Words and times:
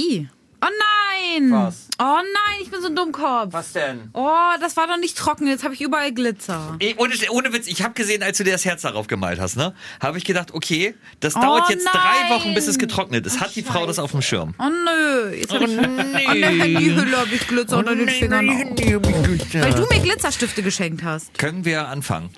I. 0.00 0.28
Oh 0.62 0.66
nein! 0.66 1.50
Was? 1.52 1.88
Oh 1.98 2.04
nein, 2.04 2.58
ich 2.62 2.70
bin 2.70 2.80
so 2.82 2.88
ein 2.88 2.96
Dummkopf. 2.96 3.52
Was 3.52 3.72
denn? 3.72 4.10
Oh, 4.12 4.28
das 4.60 4.76
war 4.76 4.86
doch 4.86 4.98
nicht 4.98 5.16
trocken. 5.16 5.46
Jetzt 5.46 5.64
habe 5.64 5.74
ich 5.74 5.80
überall 5.80 6.12
Glitzer. 6.12 6.76
Ey, 6.78 6.94
ohne, 6.98 7.14
ohne 7.30 7.52
Witz, 7.52 7.66
ich 7.66 7.82
habe 7.82 7.94
gesehen, 7.94 8.22
als 8.22 8.36
du 8.38 8.44
dir 8.44 8.52
das 8.52 8.64
Herz 8.64 8.82
darauf 8.82 9.06
gemalt 9.06 9.40
hast, 9.40 9.56
ne? 9.56 9.74
Habe 10.02 10.18
ich 10.18 10.24
gedacht, 10.24 10.52
okay, 10.52 10.94
das 11.20 11.36
Oh 11.36 11.40
dauert 11.40 11.70
jetzt 11.70 11.86
drei 11.86 12.28
nein. 12.28 12.30
Wochen, 12.30 12.54
bis 12.54 12.66
es 12.66 12.78
getrocknet 12.78 13.26
ist. 13.26 13.40
Hat 13.40 13.54
die 13.56 13.62
Frau 13.62 13.86
das 13.86 13.98
auf 13.98 14.10
dem 14.12 14.22
Schirm? 14.22 14.54
Oh 14.58 14.64
nö, 14.68 15.34
jetzt 15.34 15.52
habe 15.52 15.64
ich 15.64 15.78
an 15.78 16.40
der 16.40 16.50
Handyhülle 16.50 17.16
habe 17.16 17.34
ich 17.34 17.46
Glitzer 17.46 17.78
unter 17.78 17.94
den 17.94 18.08
Fingern. 18.08 18.46
Weil 18.48 19.74
du 19.74 19.86
mir 19.86 20.00
Glitzerstifte 20.00 20.62
geschenkt 20.62 21.02
hast. 21.02 21.36
Können 21.38 21.64
wir 21.64 21.88
anfangen? 21.88 22.30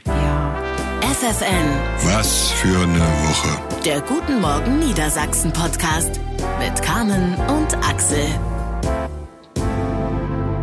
FFN, 1.22 2.16
Was 2.16 2.50
für 2.50 2.82
eine 2.82 2.98
Woche. 2.98 3.80
der 3.84 4.00
Guten 4.00 4.40
Morgen 4.40 4.80
Niedersachsen 4.80 5.52
Podcast 5.52 6.18
mit 6.58 6.82
Carmen 6.82 7.34
und 7.46 7.76
Axel. 7.76 8.26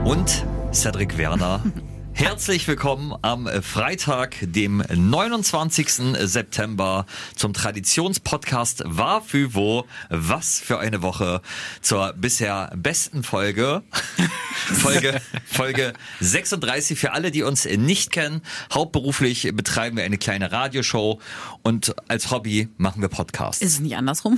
Und 0.03 0.45
Cedric 0.73 1.17
Werner. 1.17 1.61
Herzlich 2.19 2.67
willkommen 2.67 3.15
am 3.21 3.47
Freitag, 3.63 4.35
dem 4.41 4.83
29. 4.89 6.17
September 6.19 7.05
zum 7.33 7.53
Traditionspodcast 7.53 8.83
War 8.85 9.21
für 9.21 9.55
wo, 9.55 9.85
was 10.09 10.59
für 10.59 10.79
eine 10.79 11.01
Woche 11.01 11.41
zur 11.81 12.11
bisher 12.11 12.73
besten 12.75 13.23
Folge. 13.23 13.83
Folge, 14.51 15.21
Folge 15.45 15.93
36 16.19 16.99
für 16.99 17.13
alle, 17.13 17.31
die 17.31 17.43
uns 17.43 17.63
nicht 17.63 18.11
kennen. 18.11 18.41
Hauptberuflich 18.73 19.49
betreiben 19.53 19.95
wir 19.95 20.03
eine 20.03 20.17
kleine 20.17 20.51
Radioshow 20.51 21.21
und 21.63 21.95
als 22.09 22.31
Hobby 22.31 22.67
machen 22.75 23.01
wir 23.01 23.07
Podcasts. 23.07 23.61
Ist 23.61 23.75
es 23.75 23.79
nicht 23.79 23.95
andersrum? 23.95 24.37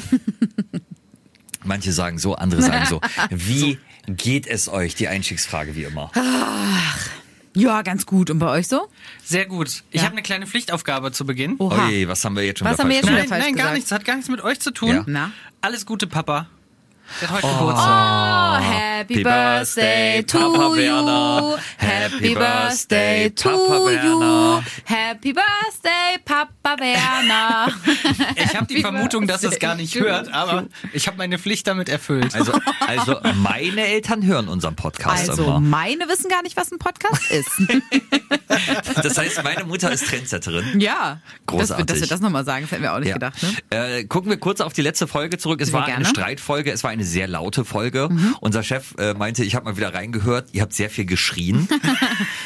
Manche 1.63 1.93
sagen 1.93 2.19
so, 2.19 2.35
andere 2.35 2.61
sagen 2.61 2.85
so. 2.87 3.01
Wie 3.31 3.79
geht 4.05 4.45
es 4.45 4.69
euch? 4.69 4.93
Die 4.93 5.07
Einstiegsfrage 5.07 5.75
wie 5.75 5.85
immer. 5.85 6.11
Ja, 7.53 7.81
ganz 7.81 8.05
gut. 8.05 8.29
Und 8.29 8.39
bei 8.39 8.49
euch 8.49 8.67
so? 8.67 8.87
Sehr 9.23 9.45
gut. 9.45 9.83
Ich 9.91 10.01
Ja. 10.01 10.03
habe 10.03 10.13
eine 10.13 10.21
kleine 10.21 10.47
Pflichtaufgabe 10.47 11.11
zu 11.11 11.25
Beginn. 11.25 11.55
Oha. 11.59 11.87
Oje, 11.87 12.07
was 12.07 12.23
haben 12.25 12.35
wir 12.35 12.43
jetzt 12.45 12.59
schon 12.59 12.67
Was 12.67 12.79
haben 12.79 12.89
wir 12.89 12.95
jetzt 12.97 13.07
schon 13.07 13.15
nein, 13.15 13.27
nein, 13.29 13.41
gar 13.41 13.51
gesagt. 13.51 13.73
nichts. 13.75 13.91
Hat 13.91 14.05
gar 14.05 14.15
nichts 14.15 14.29
mit 14.29 14.41
euch 14.41 14.59
zu 14.59 14.71
tun. 14.71 14.89
Ja. 14.89 15.03
Na? 15.07 15.31
Alles 15.61 15.85
Gute, 15.85 16.07
Papa. 16.07 16.47
Der 17.19 17.29
hat 17.29 17.43
heute 17.43 17.47
Oh, 17.47 17.57
Geburtstag. 17.59 18.63
happy 18.63 19.23
birthday 19.23 20.23
to 20.23 20.37
Papa 20.53 20.75
you. 20.77 21.57
Happy 21.77 22.33
birthday 22.35 23.29
to 23.31 23.49
Papa 23.49 23.91
you. 23.91 24.61
Happy 24.85 25.33
birthday, 25.33 26.17
Papa 26.23 26.50
Werner. 26.79 27.73
Ich 28.35 28.55
habe 28.55 28.65
die 28.67 28.81
Vermutung, 28.81 29.27
dass 29.27 29.43
es 29.43 29.59
gar 29.59 29.75
nicht 29.75 29.95
hört, 29.99 30.33
aber 30.33 30.65
ich 30.93 31.07
habe 31.07 31.17
meine 31.17 31.37
Pflicht 31.39 31.67
damit 31.67 31.89
erfüllt. 31.89 32.35
Also, 32.35 32.53
also 32.85 33.17
meine 33.35 33.85
Eltern 33.85 34.25
hören 34.25 34.47
unseren 34.47 34.75
Podcast 34.75 35.29
Also, 35.29 35.43
immer. 35.45 35.59
meine 35.59 36.07
wissen 36.07 36.29
gar 36.29 36.41
nicht, 36.43 36.57
was 36.57 36.71
ein 36.71 36.79
Podcast 36.79 37.29
ist. 37.31 37.49
Das 39.03 39.17
heißt, 39.17 39.43
meine 39.43 39.63
Mutter 39.63 39.91
ist 39.91 40.07
Trendsetterin. 40.07 40.79
ja. 40.79 41.21
Großartig. 41.47 41.85
Dass 41.85 41.99
wir, 42.01 42.07
das 42.07 42.19
nochmal 42.19 42.45
sagen, 42.45 42.63
das 42.63 42.71
hätten 42.71 42.83
wir 42.83 42.93
auch 42.93 42.99
nicht 42.99 43.07
Ja. 43.09 43.13
gedacht. 43.15 43.37
Ne? 43.41 43.49
Äh, 43.99 44.03
gucken 44.05 44.29
wir 44.29 44.37
kurz 44.37 44.61
auf 44.61 44.73
die 44.73 44.81
letzte 44.81 45.07
Folge 45.07 45.37
zurück. 45.37 45.61
Es 45.61 45.67
Sehr 45.69 45.73
war 45.75 45.83
eine 45.85 45.93
gerne. 45.93 46.05
Mhm. 46.05 46.09
Streitfolge, 46.09 46.71
es 46.71 46.83
war 46.83 46.91
eine 46.91 47.03
sehr 47.03 47.27
laute 47.27 47.65
Folge. 47.65 48.09
Unser 48.41 48.63
Chef 48.63 48.93
äh, 48.97 49.13
meinte, 49.13 49.43
ich 49.43 49.55
habe 49.55 49.65
mal 49.65 49.77
wieder 49.77 49.93
reingehört, 49.93 50.49
ihr 50.51 50.61
habt 50.61 50.73
sehr 50.73 50.89
viel 50.89 51.05
geschrien. 51.05 51.67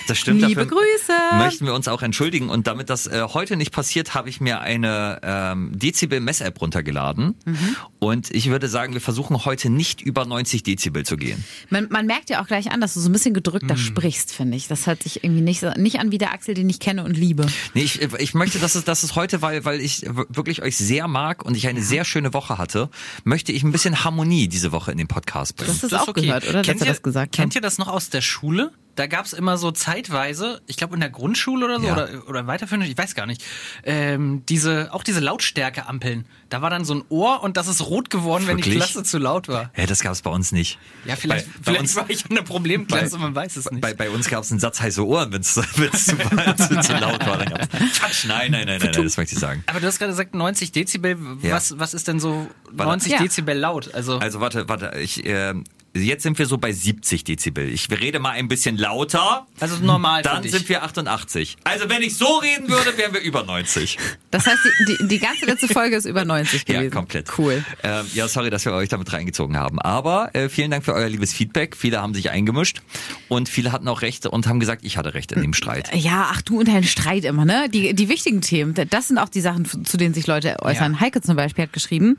Das 0.07 0.17
stimmt. 0.19 0.41
Liebe 0.41 0.65
dafür 0.65 0.77
Grüße. 0.77 1.13
Möchten 1.37 1.65
wir 1.65 1.73
uns 1.73 1.87
auch 1.87 2.01
entschuldigen. 2.03 2.49
Und 2.49 2.67
damit 2.67 2.89
das 2.91 3.07
äh, 3.07 3.23
heute 3.33 3.55
nicht 3.55 3.71
passiert, 3.71 4.13
habe 4.15 4.29
ich 4.29 4.41
mir 4.41 4.61
eine 4.61 5.19
ähm, 5.23 5.71
Dezibel-Mess-App 5.77 6.59
runtergeladen. 6.61 7.35
Mhm. 7.45 7.75
Und 7.99 8.31
ich 8.31 8.49
würde 8.49 8.67
sagen, 8.67 8.93
wir 8.93 9.01
versuchen 9.01 9.45
heute 9.45 9.69
nicht 9.69 10.01
über 10.01 10.25
90 10.25 10.63
Dezibel 10.63 11.05
zu 11.05 11.17
gehen. 11.17 11.43
Man, 11.69 11.87
man 11.89 12.05
merkt 12.05 12.29
ja 12.29 12.41
auch 12.41 12.47
gleich 12.47 12.71
an, 12.71 12.81
dass 12.81 12.93
du 12.93 12.99
so 12.99 13.09
ein 13.09 13.11
bisschen 13.11 13.33
gedrückter 13.33 13.77
sprichst, 13.77 14.33
finde 14.33 14.57
ich. 14.57 14.67
Das 14.67 14.87
hört 14.87 15.03
sich 15.03 15.23
irgendwie 15.23 15.41
nicht, 15.41 15.59
so, 15.59 15.71
nicht 15.71 15.99
an 15.99 16.11
wie 16.11 16.17
der 16.17 16.33
Axel, 16.33 16.55
den 16.55 16.69
ich 16.69 16.79
kenne 16.79 17.03
und 17.03 17.17
liebe. 17.17 17.45
Nee, 17.73 17.83
ich, 17.83 18.01
ich 18.01 18.33
möchte, 18.33 18.59
dass 18.59 18.75
es, 18.75 18.83
dass 18.83 19.03
es 19.03 19.15
heute, 19.15 19.41
weil, 19.41 19.65
weil 19.65 19.81
ich 19.81 20.05
wirklich 20.29 20.61
euch 20.61 20.77
sehr 20.77 21.07
mag 21.07 21.43
und 21.43 21.55
ich 21.55 21.67
eine 21.67 21.81
sehr 21.81 22.05
schöne 22.05 22.33
Woche 22.33 22.57
hatte, 22.57 22.89
möchte 23.23 23.51
ich 23.51 23.63
ein 23.63 23.71
bisschen 23.71 24.03
Harmonie 24.03 24.47
diese 24.47 24.71
Woche 24.71 24.91
in 24.91 24.97
den 24.97 25.07
Podcast 25.07 25.55
bringen. 25.55 25.71
Das 25.73 25.83
ist 25.83 25.93
auch 25.93 26.13
gehört, 26.13 26.47
oder? 26.47 26.61
Kennt 26.61 26.81
dass 26.81 26.87
ihr, 26.87 26.93
das 26.93 27.01
gesagt 27.01 27.33
kennt 27.33 27.53
haben. 27.53 27.57
ihr 27.57 27.61
das 27.61 27.77
noch 27.77 27.87
aus 27.87 28.09
der 28.09 28.21
Schule? 28.21 28.71
Da 28.95 29.07
gab's 29.07 29.33
immer 29.33 29.57
so 29.57 29.71
zeitweise, 29.71 30.61
ich 30.67 30.77
glaube 30.77 30.93
in 30.93 31.01
der 31.01 31.09
Grundschule 31.09 31.65
oder 31.65 31.79
so, 31.81 31.87
Ja. 31.87 31.93
oder, 31.93 32.09
oder 32.29 32.47
weiterführend, 32.47 32.87
ich 32.87 32.97
weiß 32.97 33.13
gar 33.13 33.25
nicht, 33.25 33.43
ähm, 33.83 34.43
diese, 34.47 34.93
auch 34.93 35.03
diese 35.03 35.19
Lautstärke-Ampeln. 35.19 36.25
Da 36.49 36.61
war 36.61 36.69
dann 36.69 36.85
so 36.85 36.95
ein 36.95 37.03
Ohr 37.09 37.43
und 37.43 37.57
das 37.57 37.67
ist 37.67 37.81
rot 37.81 38.09
geworden, 38.09 38.47
wenn 38.47 38.57
die 38.57 38.63
Wirklich? 38.65 38.77
Klasse 38.83 39.03
zu 39.03 39.17
laut 39.17 39.47
war. 39.47 39.71
Ja, 39.75 39.85
das 39.85 40.01
gab 40.01 40.13
es 40.13 40.21
bei 40.21 40.29
uns 40.29 40.51
nicht. 40.51 40.79
Ja, 41.05 41.15
vielleicht, 41.15 41.45
Bei- 41.47 41.51
bei 41.51 41.63
vielleicht 41.63 41.81
uns- 41.81 41.95
war 41.97 42.09
ich 42.09 42.29
in 42.29 42.35
der 42.35 42.43
Problemklasse, 42.43 43.17
man 43.17 43.35
weiß 43.35 43.57
es 43.57 43.69
nicht. 43.69 43.81
Bei, 43.81 43.93
bei 43.93 44.09
uns 44.09 44.29
gab 44.29 44.43
es 44.43 44.51
einen 44.51 44.59
Satz 44.59 44.79
heiße 44.79 45.05
Ohren, 45.05 45.33
wenn 45.33 45.41
es 45.41 45.53
zu, 45.55 45.61
zu, 45.61 46.79
zu 46.81 46.93
laut 46.97 47.25
war. 47.25 47.37
Dann 47.37 47.49
gab's, 47.49 47.67
nein, 48.27 48.51
nein, 48.51 48.65
nein, 48.67 48.79
nein, 48.79 48.91
nein, 48.93 49.03
das 49.03 49.17
möchte 49.17 49.33
ich 49.35 49.39
sagen. 49.41 49.63
Aber 49.67 49.79
du 49.79 49.87
hast 49.87 49.99
gerade 49.99 50.11
gesagt 50.11 50.33
90 50.35 50.71
Dezibel. 50.71 51.17
Ja. 51.41 51.55
Was, 51.55 51.77
was 51.79 51.93
ist 51.93 52.07
denn 52.07 52.19
so 52.19 52.47
Warte. 52.71 52.89
90 52.91 53.11
Ja. 53.11 53.17
Dezibel 53.19 53.57
laut? 53.57 53.93
Also, 53.93 54.19
Also 54.19 54.39
warte, 54.39 54.69
warte, 54.69 54.97
ich, 54.99 55.25
äh, 55.25 55.53
jetzt 55.95 56.23
sind 56.23 56.37
wir 56.37 56.45
so 56.45 56.57
bei 56.57 56.71
70 56.71 57.23
Dezibel. 57.23 57.69
Ich 57.69 57.89
rede 57.89 58.19
mal 58.19 58.31
ein 58.31 58.47
bisschen 58.47 58.77
lauter. 58.77 59.47
also 59.59 59.77
normal 59.83 60.21
Dann 60.21 60.43
sind 60.43 60.67
wir 60.69 60.83
88. 60.83 61.57
Also 61.63 61.89
wenn 61.89 62.01
ich 62.01 62.17
so 62.17 62.37
reden 62.37 62.69
würde, 62.69 62.97
wären 62.97 63.13
wir 63.13 63.21
über 63.21 63.43
90. 63.43 63.97
Das 64.31 64.45
heißt, 64.45 64.59
die, 64.63 64.97
die, 64.97 65.07
die 65.07 65.19
ganze 65.19 65.45
letzte 65.45 65.67
Folge 65.67 65.95
ist 65.95 66.05
über 66.05 66.25
90 66.25 66.65
gewesen. 66.65 66.83
Ja, 66.83 66.89
komplett. 66.89 67.37
Cool. 67.37 67.63
Ähm, 67.83 68.05
ja, 68.13 68.27
sorry, 68.27 68.49
dass 68.49 68.65
wir 68.65 68.73
euch 68.73 68.89
damit 68.89 69.11
reingezogen 69.13 69.57
haben. 69.57 69.79
Aber 69.79 70.35
äh, 70.35 70.49
vielen 70.49 70.71
Dank 70.71 70.83
für 70.83 70.93
euer 70.93 71.09
liebes 71.09 71.33
Feedback. 71.33 71.75
Viele 71.75 72.01
haben 72.01 72.13
sich 72.13 72.29
eingemischt 72.29 72.81
und 73.29 73.49
viele 73.49 73.71
hatten 73.71 73.87
auch 73.87 74.01
Recht 74.01 74.25
und 74.25 74.47
haben 74.47 74.59
gesagt, 74.59 74.83
ich 74.83 74.97
hatte 74.97 75.13
Recht 75.13 75.31
in 75.31 75.41
dem 75.41 75.53
Streit. 75.53 75.93
Ja, 75.95 76.29
ach 76.31 76.41
du 76.41 76.59
und 76.59 76.67
dein 76.67 76.83
Streit 76.83 77.23
immer, 77.25 77.45
ne? 77.45 77.69
Die, 77.69 77.93
die 77.93 78.09
wichtigen 78.09 78.41
Themen, 78.41 78.73
das 78.89 79.07
sind 79.07 79.17
auch 79.17 79.29
die 79.29 79.41
Sachen, 79.41 79.85
zu 79.85 79.97
denen 79.97 80.13
sich 80.13 80.27
Leute 80.27 80.57
äußern. 80.61 80.93
Ja. 80.93 80.99
Heike 80.99 81.21
zum 81.21 81.35
Beispiel 81.35 81.63
hat 81.63 81.73
geschrieben, 81.73 82.17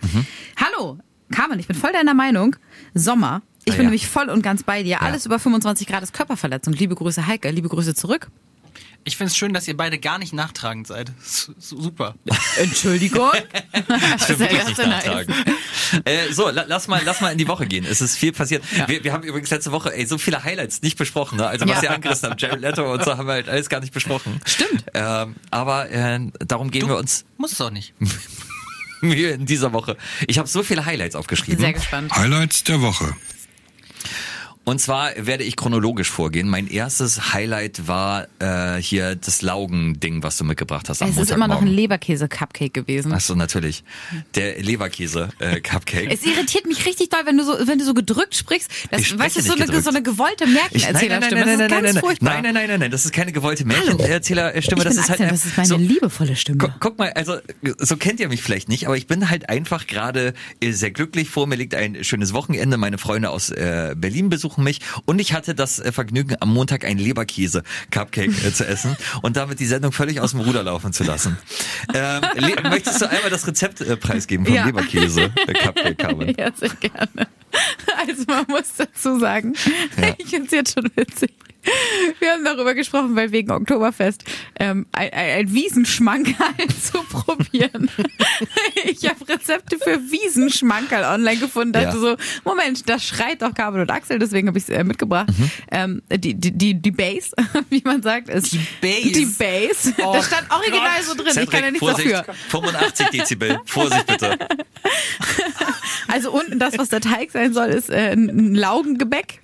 Hallo, 0.57 0.99
Carmen, 1.31 1.59
ich 1.59 1.67
bin 1.67 1.77
voll 1.77 1.93
deiner 1.93 2.15
Meinung. 2.15 2.57
Sommer. 2.95 3.43
Ich 3.69 3.73
Ah, 3.73 3.77
bin 3.79 3.85
ja. 3.87 3.91
nämlich 3.91 4.07
voll 4.07 4.29
und 4.31 4.43
ganz 4.43 4.63
bei 4.63 4.83
dir. 4.85 5.03
Alles 5.03 5.27
über 5.27 5.39
25 5.41 5.87
Grad 5.89 6.03
ist 6.05 6.13
Körperverletzung. 6.15 6.73
Liebe 6.73 6.95
Grüße, 6.95 7.27
Heike. 7.27 7.51
Liebe 7.51 7.69
Grüße 7.69 7.95
zurück. 7.97 8.29
ich 9.05 9.17
finde 9.17 9.31
es 9.33 9.37
schön, 9.37 9.53
dass 9.53 9.67
ihr 9.67 9.77
beide 9.77 9.99
gar 9.99 10.19
nicht 10.19 10.33
nachtragend 10.33 10.87
seid. 10.87 11.11
Super. 11.59 12.15
Entschuldigung. 12.59 13.31
Ich 14.19 14.29
will 14.31 14.39
wirklich 14.41 14.67
nicht 14.67 14.79
nachtragen. 14.79 15.35
Äh, 16.05 16.33
so, 16.33 16.49
la, 16.51 16.65
lass 16.67 16.89
mal, 16.89 17.03
lass 17.05 17.21
mal 17.21 17.31
in 17.31 17.39
die 17.39 17.47
Woche 17.49 17.67
gehen. 17.67 17.85
Es 17.85 18.01
ist 18.01 18.17
viel 18.17 18.33
passiert. 18.33 18.65
Wir, 18.89 19.03
wir 19.05 19.13
haben 19.13 19.23
übrigens 19.25 19.51
letzte 19.51 19.71
Woche 19.73 19.93
ey, 19.95 20.07
so 20.07 20.17
viele 20.19 20.43
Highlights 20.45 20.83
nicht 20.83 20.97
besprochen. 20.97 21.39
Ne? 21.39 21.47
Also 21.47 21.69
was 21.69 21.77
Ja. 21.83 21.91
ihr 21.91 21.95
angerissen 21.95 22.31
habt, 22.31 22.41
Jared 22.41 22.61
Leto 22.61 22.93
und 22.93 23.05
so 23.05 23.17
haben 23.17 23.27
wir 23.27 23.35
halt 23.35 23.49
alles 23.49 23.69
gar 23.69 23.81
nicht 23.81 23.93
besprochen. 23.93 24.41
Stimmt. 24.45 24.85
Ähm, 24.95 25.37
aber 25.51 25.91
äh, 25.91 26.21
darum 26.47 26.71
geben 26.71 26.89
wir 26.89 26.97
uns 26.97 27.25
Muss 27.37 27.53
es 27.53 27.61
auch 27.61 27.71
nicht. 27.71 27.95
Mühe 29.01 29.31
in 29.31 29.47
dieser 29.47 29.73
Woche. 29.73 29.97
Ich 30.27 30.39
habe 30.39 30.49
so 30.49 30.63
viele 30.63 30.85
Highlights 30.87 31.13
Bin 31.13 31.21
aufgeschrieben. 31.21 31.59
sehr 31.61 31.73
gespannt. 31.75 32.13
Highlights 32.15 32.65
der 32.65 32.81
Woche. 32.81 33.15
Und 34.69 34.81
zwar 34.81 35.13
werde 35.17 35.45
ich 35.45 35.55
chronologisch 35.55 36.11
vorgehen. 36.11 36.49
Mein 36.49 36.67
erstes 36.67 37.33
Highlight 37.33 37.87
war 37.87 38.27
äh, 38.41 38.83
hier 38.83 39.15
das 39.15 39.41
Laugen-Ding, 39.41 40.25
was 40.25 40.39
du 40.39 40.45
mitgebracht 40.45 40.89
hast 40.89 41.03
am 41.03 41.09
Es 41.11 41.17
ist 41.17 41.31
immer 41.31 41.47
noch 41.47 41.63
ein. 41.63 41.69
Leberkäse-Cupcake 41.69 42.73
gewesen. 42.73 43.13
Ach 43.15 43.21
so, 43.21 43.37
natürlich. 43.37 43.85
Der 44.35 44.61
Leberkäse-Cupcake. 44.61 46.11
Es 46.17 46.27
irritiert 46.27 46.67
mich 46.67 46.85
richtig 46.85 47.11
doll, 47.11 47.21
wenn 47.27 47.39
du 47.39 47.45
so, 47.45 47.53
wenn 47.65 47.79
du 47.79 47.85
so 47.85 47.95
gedrückt 47.95 48.35
sprichst. 48.35 48.69
Das, 48.91 49.03
Ich 49.03 49.17
weißt 49.17 49.37
du, 49.37 49.43
so 49.43 49.53
eine, 49.55 49.81
so 49.81 49.91
eine 49.91 50.03
gewollte 50.03 50.49
Märchenerzählerstimme. 50.49 51.45
Das 51.45 51.61
ist 51.61 51.69
ganz 51.69 51.93
nein, 51.93 51.97
furchtbar. 52.03 52.33
nein, 52.35 52.43
nein, 52.43 52.55
nein, 52.55 52.69
nein, 52.69 52.81
nein, 52.81 52.91
das 52.91 53.05
ist 53.05 53.13
keine 53.13 53.31
gewollte 53.31 53.65
Märchenerzählerstimme. 53.67 54.83
Das 54.83 54.97
ist 54.97 55.09
halt 55.09 55.21
das 55.21 55.45
ist 55.45 55.57
meine 55.57 55.77
liebevolle 55.77 56.35
Stimme. 56.35 56.59
Guck, 56.59 56.73
guck 56.81 56.99
mal, 56.99 57.13
also 57.13 57.37
so 57.79 57.97
kennt 57.97 58.19
ihr 58.19 58.29
mich 58.29 58.43
vielleicht 58.43 58.69
nicht, 58.69 58.87
aber 58.87 58.97
ich 58.97 59.07
bin 59.07 59.31
halt 59.31 59.49
einfach 59.49 59.87
gerade 59.87 60.35
äh, 60.61 60.73
sehr 60.73 60.91
glücklich. 60.91 61.29
Vor 61.29 61.47
mir 61.47 61.55
liegt 61.55 61.77
ein 61.77 62.03
schönes 62.03 62.33
Wochenende. 62.33 62.79
Meine 62.79 62.99
Freunde 62.99 63.31
aus 63.31 63.51
äh, 63.51 63.95
Berlin 63.97 64.29
besuchen 64.29 64.56
mich 64.65 64.81
und 65.05 65.19
ich 65.21 65.33
hatte 65.33 65.55
das 65.55 65.79
äh, 65.79 65.93
Vergnügen, 65.93 66.37
am 66.41 66.53
Montag 66.53 66.85
einen 66.85 66.99
Leberkäse-Cupcake 67.01 68.47
äh, 68.47 68.53
zu 68.53 68.67
essen 68.67 68.97
und 69.23 69.37
damit 69.37 69.61
die 69.61 69.67
Sendung 69.67 69.93
völlig 69.93 70.21
aus 70.21 70.33
dem 70.33 70.41
Ruder 70.41 70.63
laufen 70.63 70.93
zu 70.93 71.05
lassen. 71.05 71.37
Ähm, 71.95 72.23
möchtest 72.65 73.01
du 73.01 73.09
einmal 73.11 73.31
das 73.31 73.47
Rezept 73.47 73.81
äh, 73.81 73.97
preisgeben 73.97 74.47
vom 74.47 74.55
Ja. 74.55 74.67
Leberkäse-Cupcake, 74.67 75.95
Carmen? 75.99 76.35
Ja, 76.37 76.51
sehr 76.55 76.71
gerne. 76.71 77.29
Also 78.07 78.25
man 78.27 78.45
muss 78.49 78.75
dazu 78.77 79.19
sagen, 79.19 79.55
Ja. 80.01 80.15
ich 80.19 80.27
finde 80.29 80.47
es 80.47 80.53
jetzt 80.53 80.75
schon 80.75 80.91
witzig. 80.95 81.33
Wir 82.21 82.33
haben 82.33 82.45
darüber 82.45 82.75
gesprochen, 82.75 83.17
weil 83.17 83.33
wegen 83.33 83.51
Oktoberfest 83.51 84.25
ähm, 84.59 84.87
ein, 84.93 85.13
ein, 85.13 85.53
Wiesenschmankerl 85.53 86.69
zu 86.83 87.03
probieren. 87.05 87.91
Ich 88.85 89.09
habe 89.09 89.29
Rezepte 89.29 89.79
für 89.79 89.99
Wiesenschmankerl 90.11 91.05
online 91.05 91.39
gefunden. 91.39 91.73
Dachte 91.73 91.97
Ja. 91.97 92.01
so, 92.01 92.17
Moment, 92.45 92.89
das 92.89 93.05
schreit 93.05 93.43
doch 93.43 93.53
Carmen 93.53 93.81
und 93.81 93.91
Axel, 93.91 94.19
deswegen 94.19 94.49
habe 94.49 94.59
ich 94.59 94.65
es 94.65 94.71
äh, 94.71 94.85
mitgebracht. 94.85 95.29
Mhm. 95.29 95.51
Ähm, 95.71 96.03
die, 96.11 96.35
die, 96.35 96.53
die, 96.53 96.75
die 96.75 96.91
Base, 96.91 97.31
wie 97.71 97.83
man 97.85 98.03
sagt, 98.03 98.29
ist 98.29 98.53
die 98.53 98.61
Base? 98.81 99.13
Die 99.13 99.25
Base. 99.25 99.95
Oh 99.99 100.13
das 100.13 100.27
stand 100.27 100.51
original 100.51 101.03
so 101.03 101.15
drin. 101.15 101.27
ich 101.43 101.51
kann 101.51 101.65
ja 101.65 101.71
nichts 101.71 101.87
Vorsicht, 101.87 102.13
dafür. 102.13 102.35
85 102.49 103.09
Dezibel. 103.09 103.61
Vorsicht 103.65 104.07
bitte. 104.07 104.39
Also 106.09 106.31
unten 106.31 106.59
das, 106.59 106.79
was 106.79 106.89
der 106.89 107.01
Teig 107.01 107.31
sein 107.33 107.53
soll, 107.53 107.69
ist 107.69 107.91
äh, 107.91 108.13
ein 108.13 108.55
Laugengebäck 108.55 109.41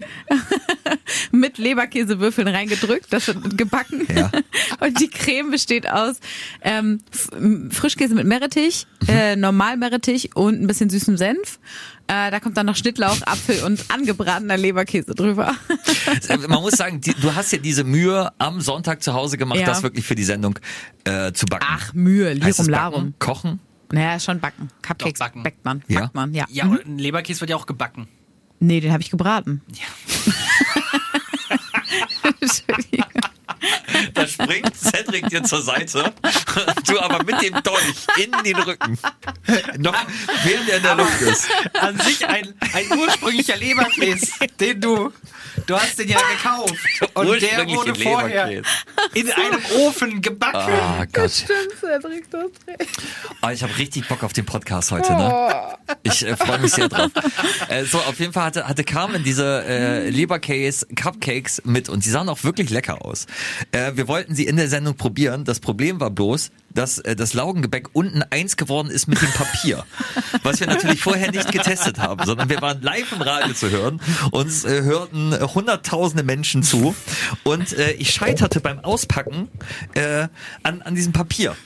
mit 1.30 1.58
Leberkäsewürfeln 2.12 2.48
reingedrückt. 2.48 3.06
Das 3.10 3.26
wird 3.28 3.56
gebacken. 3.58 4.06
Ja. 4.14 4.30
Und 4.80 5.00
die 5.00 5.08
Creme 5.08 5.50
besteht 5.50 5.88
aus 5.88 6.16
ähm, 6.62 7.00
Frischkäse 7.70 8.14
mit 8.14 8.26
Meerrettich, 8.26 8.86
äh, 9.08 9.36
normal 9.36 9.76
Meerrettich 9.76 10.34
und 10.36 10.60
ein 10.60 10.66
bisschen 10.66 10.90
süßem 10.90 11.16
Senf. 11.16 11.58
Äh, 12.08 12.30
da 12.30 12.40
kommt 12.40 12.56
dann 12.56 12.66
noch 12.66 12.76
Schnittlauch, 12.76 13.16
Apfel 13.22 13.62
und 13.64 13.84
angebratener 13.90 14.56
Leberkäse 14.56 15.14
drüber. 15.14 15.54
Man 16.48 16.60
muss 16.60 16.72
sagen, 16.74 17.00
die, 17.00 17.14
du 17.14 17.34
hast 17.34 17.52
ja 17.52 17.58
diese 17.58 17.84
Mühe 17.84 18.30
am 18.38 18.60
Sonntag 18.60 19.02
zu 19.02 19.14
Hause 19.14 19.38
gemacht, 19.38 19.60
Ja. 19.60 19.66
das 19.66 19.82
wirklich 19.82 20.04
für 20.04 20.14
die 20.14 20.24
Sendung 20.24 20.58
äh, 21.04 21.32
zu 21.32 21.46
backen. 21.46 21.66
Ach, 21.68 21.92
Mühe, 21.94 22.32
Lirum 22.32 22.50
backen? 22.50 22.70
Larum. 22.70 23.14
Kochen? 23.18 23.60
Naja, 23.92 24.18
schon 24.18 24.40
backen. 24.40 24.68
Cupcakes 24.82 25.18
Doch, 25.18 25.26
backen. 25.26 25.42
backt 25.42 25.64
man. 25.64 25.82
Ja? 25.86 26.00
Backt 26.02 26.14
man, 26.14 26.34
ja. 26.34 26.44
Ja, 26.50 26.64
und 26.64 26.84
ein 26.86 26.98
Leberkäse 26.98 27.40
wird 27.40 27.50
ja 27.50 27.56
auch 27.56 27.66
gebacken. 27.66 28.08
Nee, 28.58 28.80
den 28.80 28.92
habe 28.92 29.02
ich 29.02 29.10
gebraten. 29.10 29.60
Entschuldigung. 29.66 30.11
Da 32.66 32.81
springt 34.52 34.76
Cedric 34.76 35.28
dir 35.28 35.42
zur 35.42 35.62
Seite, 35.62 36.12
du 36.86 37.00
aber 37.00 37.24
mit 37.24 37.40
dem 37.42 37.62
Dolch 37.62 38.06
in 38.16 38.32
den 38.44 38.56
Rücken. 38.56 38.98
Noch 39.78 39.94
während 40.44 40.68
er 40.68 40.76
in 40.78 40.82
der 40.82 40.94
Luft 40.94 41.20
ist. 41.22 41.48
An 41.80 41.98
sich 42.00 42.26
ein, 42.26 42.54
ein 42.72 42.98
ursprünglicher 42.98 43.56
Leberkäse, 43.56 44.32
den 44.60 44.80
du, 44.80 45.12
du 45.66 45.76
hast 45.76 45.98
den 45.98 46.08
ja 46.08 46.18
gekauft. 46.18 46.74
Und 47.14 47.42
der 47.42 47.66
wurde 47.66 47.94
vorher 47.94 48.46
Leberkäse. 48.46 48.74
in 49.14 49.30
einem 49.32 49.60
Ofen 49.78 50.20
gebacken. 50.20 50.72
Ah 50.72 51.04
Gott. 51.12 51.30
Stimmt, 51.30 51.72
Cedric, 51.80 52.30
du 52.30 52.38
hast 52.38 52.66
recht. 52.66 52.90
Ah, 53.40 53.52
ich 53.52 53.62
habe 53.62 53.76
richtig 53.78 54.06
Bock 54.08 54.22
auf 54.22 54.32
den 54.32 54.44
Podcast 54.44 54.90
heute, 54.92 55.12
ne? 55.12 55.76
Ich 56.02 56.26
äh, 56.26 56.36
freue 56.36 56.58
mich 56.58 56.72
sehr 56.72 56.88
drauf. 56.88 57.10
Äh, 57.68 57.84
so, 57.84 57.98
auf 57.98 58.18
jeden 58.18 58.32
Fall 58.32 58.44
hatte, 58.44 58.68
hatte 58.68 58.84
Carmen 58.84 59.24
diese 59.24 59.64
äh, 59.66 60.10
Leberkäse 60.10 60.86
Cupcakes 60.94 61.62
mit 61.64 61.88
und 61.88 62.04
die 62.04 62.10
sahen 62.10 62.28
auch 62.28 62.44
wirklich 62.44 62.70
lecker 62.70 63.04
aus. 63.04 63.26
Äh, 63.72 63.92
wir 63.94 64.08
wollten 64.08 64.34
sie 64.34 64.41
in 64.46 64.56
der 64.56 64.68
Sendung 64.68 64.96
probieren. 64.96 65.44
Das 65.44 65.60
Problem 65.60 66.00
war 66.00 66.10
bloß, 66.10 66.50
dass 66.70 66.98
äh, 66.98 67.16
das 67.16 67.34
Laugengebäck 67.34 67.88
unten 67.92 68.22
eins 68.30 68.56
geworden 68.56 68.88
ist 68.88 69.06
mit 69.06 69.20
dem 69.20 69.30
Papier. 69.30 69.84
Was 70.42 70.60
wir 70.60 70.66
natürlich 70.66 71.00
vorher 71.00 71.30
nicht 71.30 71.52
getestet 71.52 71.98
haben, 71.98 72.24
sondern 72.24 72.48
wir 72.48 72.60
waren 72.60 72.82
live 72.82 73.12
im 73.12 73.22
Radio 73.22 73.54
zu 73.54 73.70
hören. 73.70 74.00
Uns 74.30 74.64
äh, 74.64 74.82
hörten 74.82 75.34
hunderttausende 75.54 76.22
Menschen 76.22 76.62
zu 76.62 76.94
und 77.44 77.72
äh, 77.72 77.92
ich 77.92 78.10
scheiterte 78.10 78.60
beim 78.60 78.80
Auspacken 78.80 79.48
äh, 79.94 80.28
an, 80.62 80.82
an 80.82 80.94
diesem 80.94 81.12
Papier. 81.12 81.56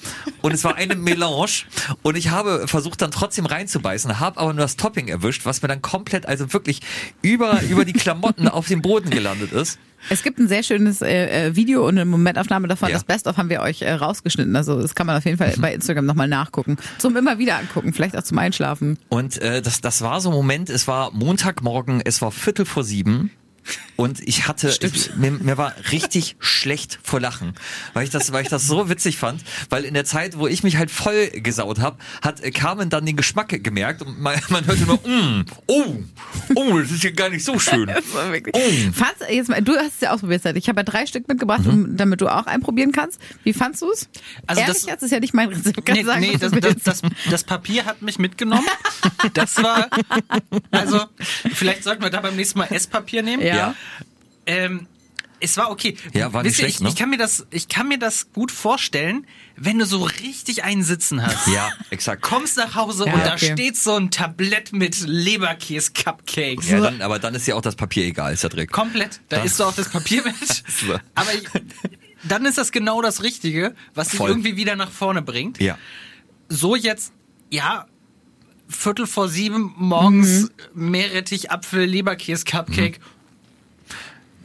Und 0.42 0.52
es 0.52 0.64
war 0.64 0.76
eine 0.76 0.94
Melange 0.94 1.64
und 2.02 2.16
ich 2.16 2.30
habe 2.30 2.68
versucht 2.68 3.02
dann 3.02 3.10
trotzdem 3.10 3.46
reinzubeißen, 3.46 4.20
habe 4.20 4.40
aber 4.40 4.52
nur 4.52 4.62
das 4.62 4.76
Topping 4.76 5.08
erwischt, 5.08 5.44
was 5.44 5.62
mir 5.62 5.68
dann 5.68 5.82
komplett, 5.82 6.26
also 6.26 6.52
wirklich 6.52 6.80
über, 7.22 7.62
über 7.62 7.84
die 7.84 7.92
Klamotten 7.92 8.48
auf 8.48 8.66
dem 8.68 8.82
Boden 8.82 9.10
gelandet 9.10 9.52
ist. 9.52 9.78
Es 10.10 10.22
gibt 10.22 10.38
ein 10.38 10.48
sehr 10.48 10.62
schönes 10.62 11.02
äh, 11.02 11.46
äh, 11.48 11.56
Video 11.56 11.86
und 11.86 11.96
eine 11.96 12.04
Momentaufnahme 12.04 12.68
davon. 12.68 12.88
Ja. 12.88 12.94
Das 12.94 13.04
Best-of 13.04 13.36
haben 13.36 13.50
wir 13.50 13.60
euch 13.60 13.82
äh, 13.82 13.92
rausgeschnitten. 13.92 14.54
Also 14.56 14.80
das 14.80 14.94
kann 14.94 15.06
man 15.06 15.16
auf 15.16 15.24
jeden 15.24 15.38
Fall 15.38 15.54
bei 15.58 15.74
Instagram 15.74 16.06
nochmal 16.06 16.28
nachgucken. 16.28 16.76
Zum 16.98 17.16
immer 17.16 17.38
wieder 17.38 17.56
angucken, 17.58 17.92
vielleicht 17.92 18.16
auch 18.16 18.22
zum 18.22 18.38
Einschlafen. 18.38 18.98
Und 19.08 19.40
äh, 19.42 19.62
das, 19.62 19.80
das 19.80 20.02
war 20.02 20.20
so 20.20 20.30
ein 20.30 20.34
Moment, 20.34 20.70
es 20.70 20.86
war 20.86 21.10
Montagmorgen, 21.12 22.02
es 22.04 22.22
war 22.22 22.30
Viertel 22.30 22.64
vor 22.66 22.84
sieben. 22.84 23.30
Und 23.96 24.20
ich 24.20 24.46
hatte, 24.46 24.68
ich, 24.80 25.14
mir, 25.16 25.30
mir 25.30 25.56
war 25.58 25.74
richtig 25.90 26.36
schlecht 26.40 26.98
vor 27.02 27.20
Lachen, 27.20 27.54
weil 27.94 28.04
ich 28.04 28.10
das, 28.10 28.32
weil 28.32 28.42
ich 28.42 28.48
das 28.48 28.66
so 28.66 28.88
witzig 28.88 29.16
fand, 29.16 29.42
weil 29.70 29.84
in 29.84 29.94
der 29.94 30.04
Zeit, 30.04 30.38
wo 30.38 30.46
ich 30.46 30.62
mich 30.62 30.76
halt 30.76 30.90
voll 30.90 31.28
gesaut 31.30 31.78
habe, 31.80 31.96
hat 32.22 32.42
Carmen 32.54 32.90
dann 32.90 33.06
den 33.06 33.16
Geschmack 33.16 33.48
gemerkt 33.62 34.02
und 34.02 34.20
man, 34.20 34.38
man 34.50 34.66
hörte 34.66 34.82
nur, 34.84 34.96
mm, 34.96 35.44
oh, 35.66 35.94
oh, 36.54 36.78
das 36.78 36.90
ist 36.90 37.00
hier 37.02 37.12
gar 37.12 37.30
nicht 37.30 37.44
so 37.44 37.58
schön. 37.58 37.86
Das. 37.96 38.04
Oh. 38.52 38.60
Fandst, 38.92 39.24
jetzt 39.30 39.48
mal, 39.48 39.62
du 39.62 39.76
hast 39.76 39.94
es 39.94 40.00
ja 40.00 40.10
ausprobiert. 40.12 40.44
Ich 40.56 40.68
habe 40.68 40.80
ja 40.80 40.82
drei 40.82 41.06
Stück 41.06 41.28
mitgebracht, 41.28 41.64
Mhm. 41.64 41.70
um, 41.70 41.96
damit 41.96 42.20
du 42.20 42.28
auch 42.28 42.46
einen 42.46 42.62
probieren 42.62 42.92
kannst. 42.92 43.20
Wie 43.44 43.52
fandst 43.52 43.82
du 43.82 43.90
es? 43.90 44.08
Also 44.46 44.60
Ehrlich, 44.60 44.76
das- 44.78 44.86
jetzt 44.86 45.02
ist 45.02 45.10
ja 45.12 45.20
nicht 45.20 45.34
mein 45.34 45.48
Rezept. 45.48 45.88
Nee, 45.88 46.02
sagen, 46.02 46.20
nee 46.20 46.36
das, 46.36 46.52
das, 46.52 46.74
das, 46.82 47.02
das 47.30 47.44
Papier 47.44 47.84
hat 47.84 48.02
mich 48.02 48.18
mitgenommen. 48.18 48.66
Das 49.34 49.56
war, 49.62 49.88
also, 50.70 51.00
vielleicht 51.54 51.84
sollten 51.84 52.02
wir 52.02 52.10
da 52.10 52.20
beim 52.20 52.36
nächsten 52.36 52.58
Mal 52.58 52.66
Esspapier 52.70 53.22
nehmen. 53.22 53.42
Ja. 53.42 53.55
Ja. 53.56 53.74
Ähm, 54.46 54.86
es 55.38 55.56
war 55.58 55.70
okay. 55.70 55.96
Ja, 56.14 56.32
war 56.32 56.42
nicht 56.42 56.52
Wisst 56.52 56.60
ihr, 56.60 56.62
schlecht, 56.64 56.76
ich, 56.76 56.80
ne? 56.82 56.88
ich 56.88 56.96
kann 56.96 57.10
mir 57.10 57.18
das, 57.18 57.46
ich 57.50 57.68
kann 57.68 57.88
mir 57.88 57.98
das 57.98 58.32
gut 58.32 58.50
vorstellen, 58.50 59.26
wenn 59.56 59.78
du 59.78 59.84
so 59.84 60.02
richtig 60.02 60.64
einen 60.64 60.82
Sitzen 60.82 61.22
hast. 61.26 61.46
Ja, 61.48 61.70
exakt. 61.90 62.22
Kommst 62.22 62.56
nach 62.56 62.74
Hause 62.74 63.04
Ja, 63.06 63.12
und 63.14 63.20
da 63.24 63.34
okay. 63.34 63.52
steht 63.52 63.76
so 63.76 63.96
ein 63.96 64.10
Tablett 64.10 64.72
mit 64.72 64.96
Leberkäse-Cupcakes. 65.06 66.68
Ja, 66.70 66.80
dann, 66.80 67.02
aber 67.02 67.18
dann 67.18 67.34
ist 67.34 67.46
ja 67.46 67.54
auch 67.54 67.60
das 67.62 67.76
Papier 67.76 68.04
egal, 68.06 68.36
Cedric. 68.36 68.70
Komplett. 68.72 69.20
Da 69.28 69.36
Das- 69.38 69.46
isst 69.46 69.60
du 69.60 69.64
auch 69.64 69.74
das 69.74 69.88
Papier 69.90 70.22
mit. 70.24 70.34
So. 70.68 70.94
Aber 71.14 71.34
ich, 71.34 71.44
dann 72.24 72.44
ist 72.44 72.58
das 72.58 72.72
genau 72.72 73.02
das 73.02 73.22
Richtige, 73.22 73.74
was 73.94 74.08
dich 74.08 74.18
Voll. 74.18 74.30
irgendwie 74.30 74.56
wieder 74.56 74.76
nach 74.76 74.90
vorne 74.90 75.22
bringt. 75.22 75.60
Ja. 75.60 75.78
So 76.48 76.76
jetzt, 76.76 77.12
ja, 77.50 77.86
Viertel 78.68 79.06
vor 79.06 79.28
sieben 79.28 79.74
morgens 79.76 80.50
Meerrettich, 80.74 81.50
Apfel, 81.50 81.84
Leberkäse, 81.84 82.44
Cupcake. 82.44 82.96
W- 82.96 83.00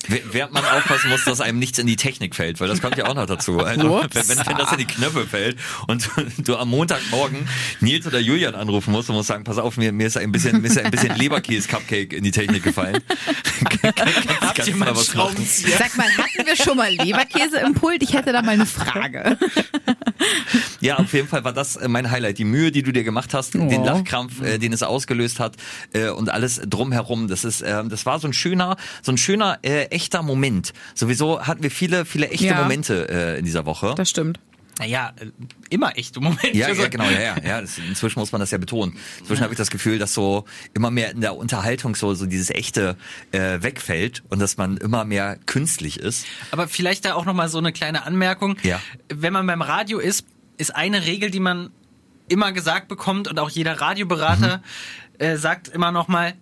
Während 0.08 0.54
man 0.54 0.64
aufpassen 0.66 1.10
muss, 1.10 1.26
dass 1.26 1.42
einem 1.42 1.60
nichts 1.60 1.80
in 1.80 1.88
die 1.88 1.96
Technik 1.96 2.36
fällt, 2.36 2.60
weil 2.60 2.68
das 2.68 2.82
kommt 2.82 2.98
ja 2.98 3.08
auch 3.08 3.16
noch 3.16 3.26
dazu. 3.26 3.60
Also, 3.60 4.02
wenn, 4.02 4.28
wenn, 4.28 4.58
das 4.58 4.72
in 4.72 4.78
die 4.78 4.86
Knöpfe 4.86 5.26
fällt 5.26 5.58
und 5.88 6.10
du, 6.38 6.58
am 6.58 6.70
Montagmorgen 6.70 7.48
Nils 7.80 8.06
oder 8.06 8.20
Julian 8.20 8.56
anrufen 8.56 8.92
musst 8.92 9.10
und 9.10 9.16
musst 9.16 9.28
sagen, 9.28 9.44
pass 9.44 9.58
auf, 9.58 9.78
mir, 9.78 9.92
mir 9.92 10.08
ist 10.08 10.18
ein 10.18 10.32
bisschen, 10.32 10.62
mir 10.62 10.68
ist 10.68 10.78
ein 10.78 10.92
bisschen 10.92 11.16
Leberkäse-Cupcake 11.16 12.14
in 12.14 12.24
die 12.24 12.32
Technik 12.32 12.64
gefallen. 12.64 13.02
Kannst 13.82 14.68
ihr 14.68 14.74
du 14.74 14.80
mal 14.80 14.92
mal 14.94 15.00
was 15.00 15.14
machen? 15.16 15.46
Sag 15.46 15.98
mal, 15.98 16.08
hatten 16.18 16.46
wir 16.46 16.56
schon 16.56 16.78
mal 16.78 16.92
Leberkäse 16.92 17.60
im 17.60 17.74
Pult? 17.74 18.04
Ich 18.04 18.14
hätte 18.14 18.32
da 18.32 18.42
mal 18.42 18.52
eine 18.52 18.66
Frage. 18.66 19.38
Ja, 20.82 20.98
auf 20.98 21.14
jeden 21.14 21.28
Fall 21.28 21.44
war 21.44 21.54
das 21.54 21.76
äh, 21.76 21.88
mein 21.88 22.10
Highlight. 22.10 22.40
Die 22.40 22.44
Mühe, 22.44 22.72
die 22.72 22.82
du 22.82 22.92
dir 22.92 23.04
gemacht 23.04 23.34
hast, 23.34 23.54
den 23.54 23.62
Oh. 23.62 23.86
Lachkrampf, 23.86 24.42
äh, 24.42 24.58
den 24.58 24.74
es 24.74 24.84
ausgelöst 24.84 25.40
hat 25.40 25.56
äh, 25.94 26.10
und 26.10 26.30
alles 26.30 26.62
drumherum. 26.68 27.28
Das 27.28 27.44
ist, 27.44 27.62
ähm, 27.62 27.90
das 27.90 28.06
war 28.06 28.20
so 28.20 28.28
ein 28.28 28.34
schöner, 28.34 28.78
so 29.02 29.12
ein 29.12 29.18
schöner 29.18 29.60
äh, 29.62 29.88
echter 29.92 30.24
Moment. 30.24 30.74
Sowieso 30.96 31.42
hatten 31.46 31.64
wir 31.64 31.72
viele, 31.72 32.06
viele 32.06 32.30
echte 32.30 32.46
Ja. 32.48 32.62
Momente 32.62 33.08
äh, 33.10 33.40
in 33.40 33.46
dieser 33.46 33.66
Woche. 33.66 33.94
Das 33.96 34.10
stimmt. 34.10 34.40
Naja, 34.80 35.12
äh, 35.20 35.28
immer 35.70 35.98
echte 35.98 36.20
Momente. 36.22 36.58
Ja, 36.58 36.70
ja, 36.74 36.88
genau, 36.88 37.04
ja, 37.06 37.20
ja. 37.20 37.36
ja 37.44 37.62
das, 37.62 37.78
inzwischen 37.78 38.20
muss 38.20 38.32
man 38.32 38.40
das 38.40 38.52
ja 38.52 38.58
betonen. 38.58 38.96
Inzwischen 39.20 39.44
habe 39.44 39.54
ich 39.54 39.58
das 39.58 39.70
Gefühl, 39.70 40.00
dass 40.00 40.14
so 40.14 40.46
immer 40.74 40.90
mehr 40.92 41.12
in 41.12 41.22
der 41.22 41.36
Unterhaltung 41.36 41.96
so, 41.96 42.14
so 42.14 42.26
dieses 42.26 42.50
Echte 42.50 42.96
äh, 43.32 43.62
wegfällt 43.62 44.24
und 44.30 44.40
dass 44.40 44.58
man 44.58 44.78
immer 44.78 45.04
mehr 45.06 45.38
künstlich 45.46 46.00
ist. 46.00 46.26
Aber 46.52 46.68
vielleicht 46.68 47.06
da 47.06 47.14
auch 47.16 47.26
nochmal 47.26 47.50
so 47.50 47.58
eine 47.58 47.74
kleine 47.74 48.06
Anmerkung. 48.06 48.56
Ja. 48.64 48.80
Wenn 49.14 49.34
man 49.34 49.46
beim 49.46 49.62
Radio 49.62 50.00
ist, 50.00 50.26
ist 50.58 50.74
eine 50.76 51.06
Regel, 51.06 51.30
die 51.32 51.40
man 51.42 51.70
immer 52.30 52.52
gesagt 52.54 52.88
bekommt 52.88 53.28
und 53.28 53.40
auch 53.40 53.50
jeder 53.50 53.82
Radioberater 53.82 54.58
Mhm. 55.20 55.26
äh, 55.26 55.38
sagt 55.38 55.68
immer 55.68 55.92
nochmal, 55.92 56.34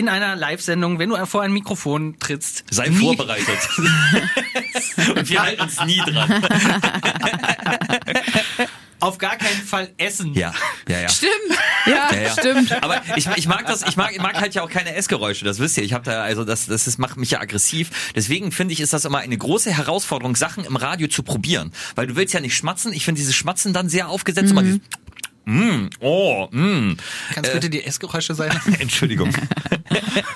in 0.00 0.08
einer 0.08 0.34
Live-Sendung, 0.34 0.98
wenn 0.98 1.10
du 1.10 1.26
vor 1.26 1.42
ein 1.42 1.52
Mikrofon 1.52 2.18
trittst, 2.18 2.64
Sei 2.70 2.88
nie- 2.88 2.96
vorbereitet. 2.98 3.46
und 5.16 5.28
wir 5.28 5.42
halten 5.42 5.60
uns 5.62 5.84
nie 5.84 5.98
dran. 5.98 6.42
auf 9.00 9.16
gar 9.16 9.36
keinen 9.36 9.62
Fall 9.62 9.90
essen. 9.96 10.34
Ja, 10.34 10.52
ja, 10.88 11.00
ja. 11.00 11.08
Stimmt. 11.08 11.32
Ja, 11.86 12.08
Ja, 12.12 12.20
ja. 12.20 12.30
stimmt. 12.32 12.82
Aber 12.82 13.00
ich, 13.16 13.26
ich 13.36 13.46
mag 13.48 13.66
das, 13.66 13.82
ich 13.82 13.96
mag, 13.96 14.12
ich 14.12 14.20
mag 14.20 14.38
halt 14.38 14.54
ja 14.54 14.62
auch 14.62 14.68
keine 14.68 14.94
Essgeräusche, 14.94 15.44
das 15.46 15.58
wisst 15.58 15.78
ihr. 15.78 15.84
Ich 15.84 15.94
habe 15.94 16.04
da, 16.04 16.22
also 16.22 16.44
das, 16.44 16.66
das 16.66 16.86
ist, 16.86 16.98
macht 16.98 17.16
mich 17.16 17.30
ja 17.30 17.40
aggressiv. 17.40 18.12
Deswegen 18.14 18.52
finde 18.52 18.74
ich, 18.74 18.80
ist 18.80 18.92
das 18.92 19.06
immer 19.06 19.18
eine 19.18 19.38
große 19.38 19.70
Herausforderung, 19.74 20.36
Sachen 20.36 20.64
im 20.64 20.76
Radio 20.76 21.08
zu 21.08 21.22
probieren. 21.22 21.72
Weil 21.94 22.08
du 22.08 22.16
willst 22.16 22.34
ja 22.34 22.40
nicht 22.40 22.54
schmatzen. 22.56 22.92
Ich 22.92 23.04
finde 23.06 23.18
dieses 23.20 23.34
Schmatzen 23.34 23.72
dann 23.72 23.88
sehr 23.88 24.08
aufgesetzt. 24.08 24.52
Dieses, 24.54 24.80
mm, 25.50 25.90
oh, 26.00 26.48
mm. 26.50 26.96
Kannst 27.34 27.52
bitte 27.52 27.70
die 27.70 27.84
Essgeräusche 27.84 28.34
sein? 28.40 28.50
Entschuldigung. 28.78 29.30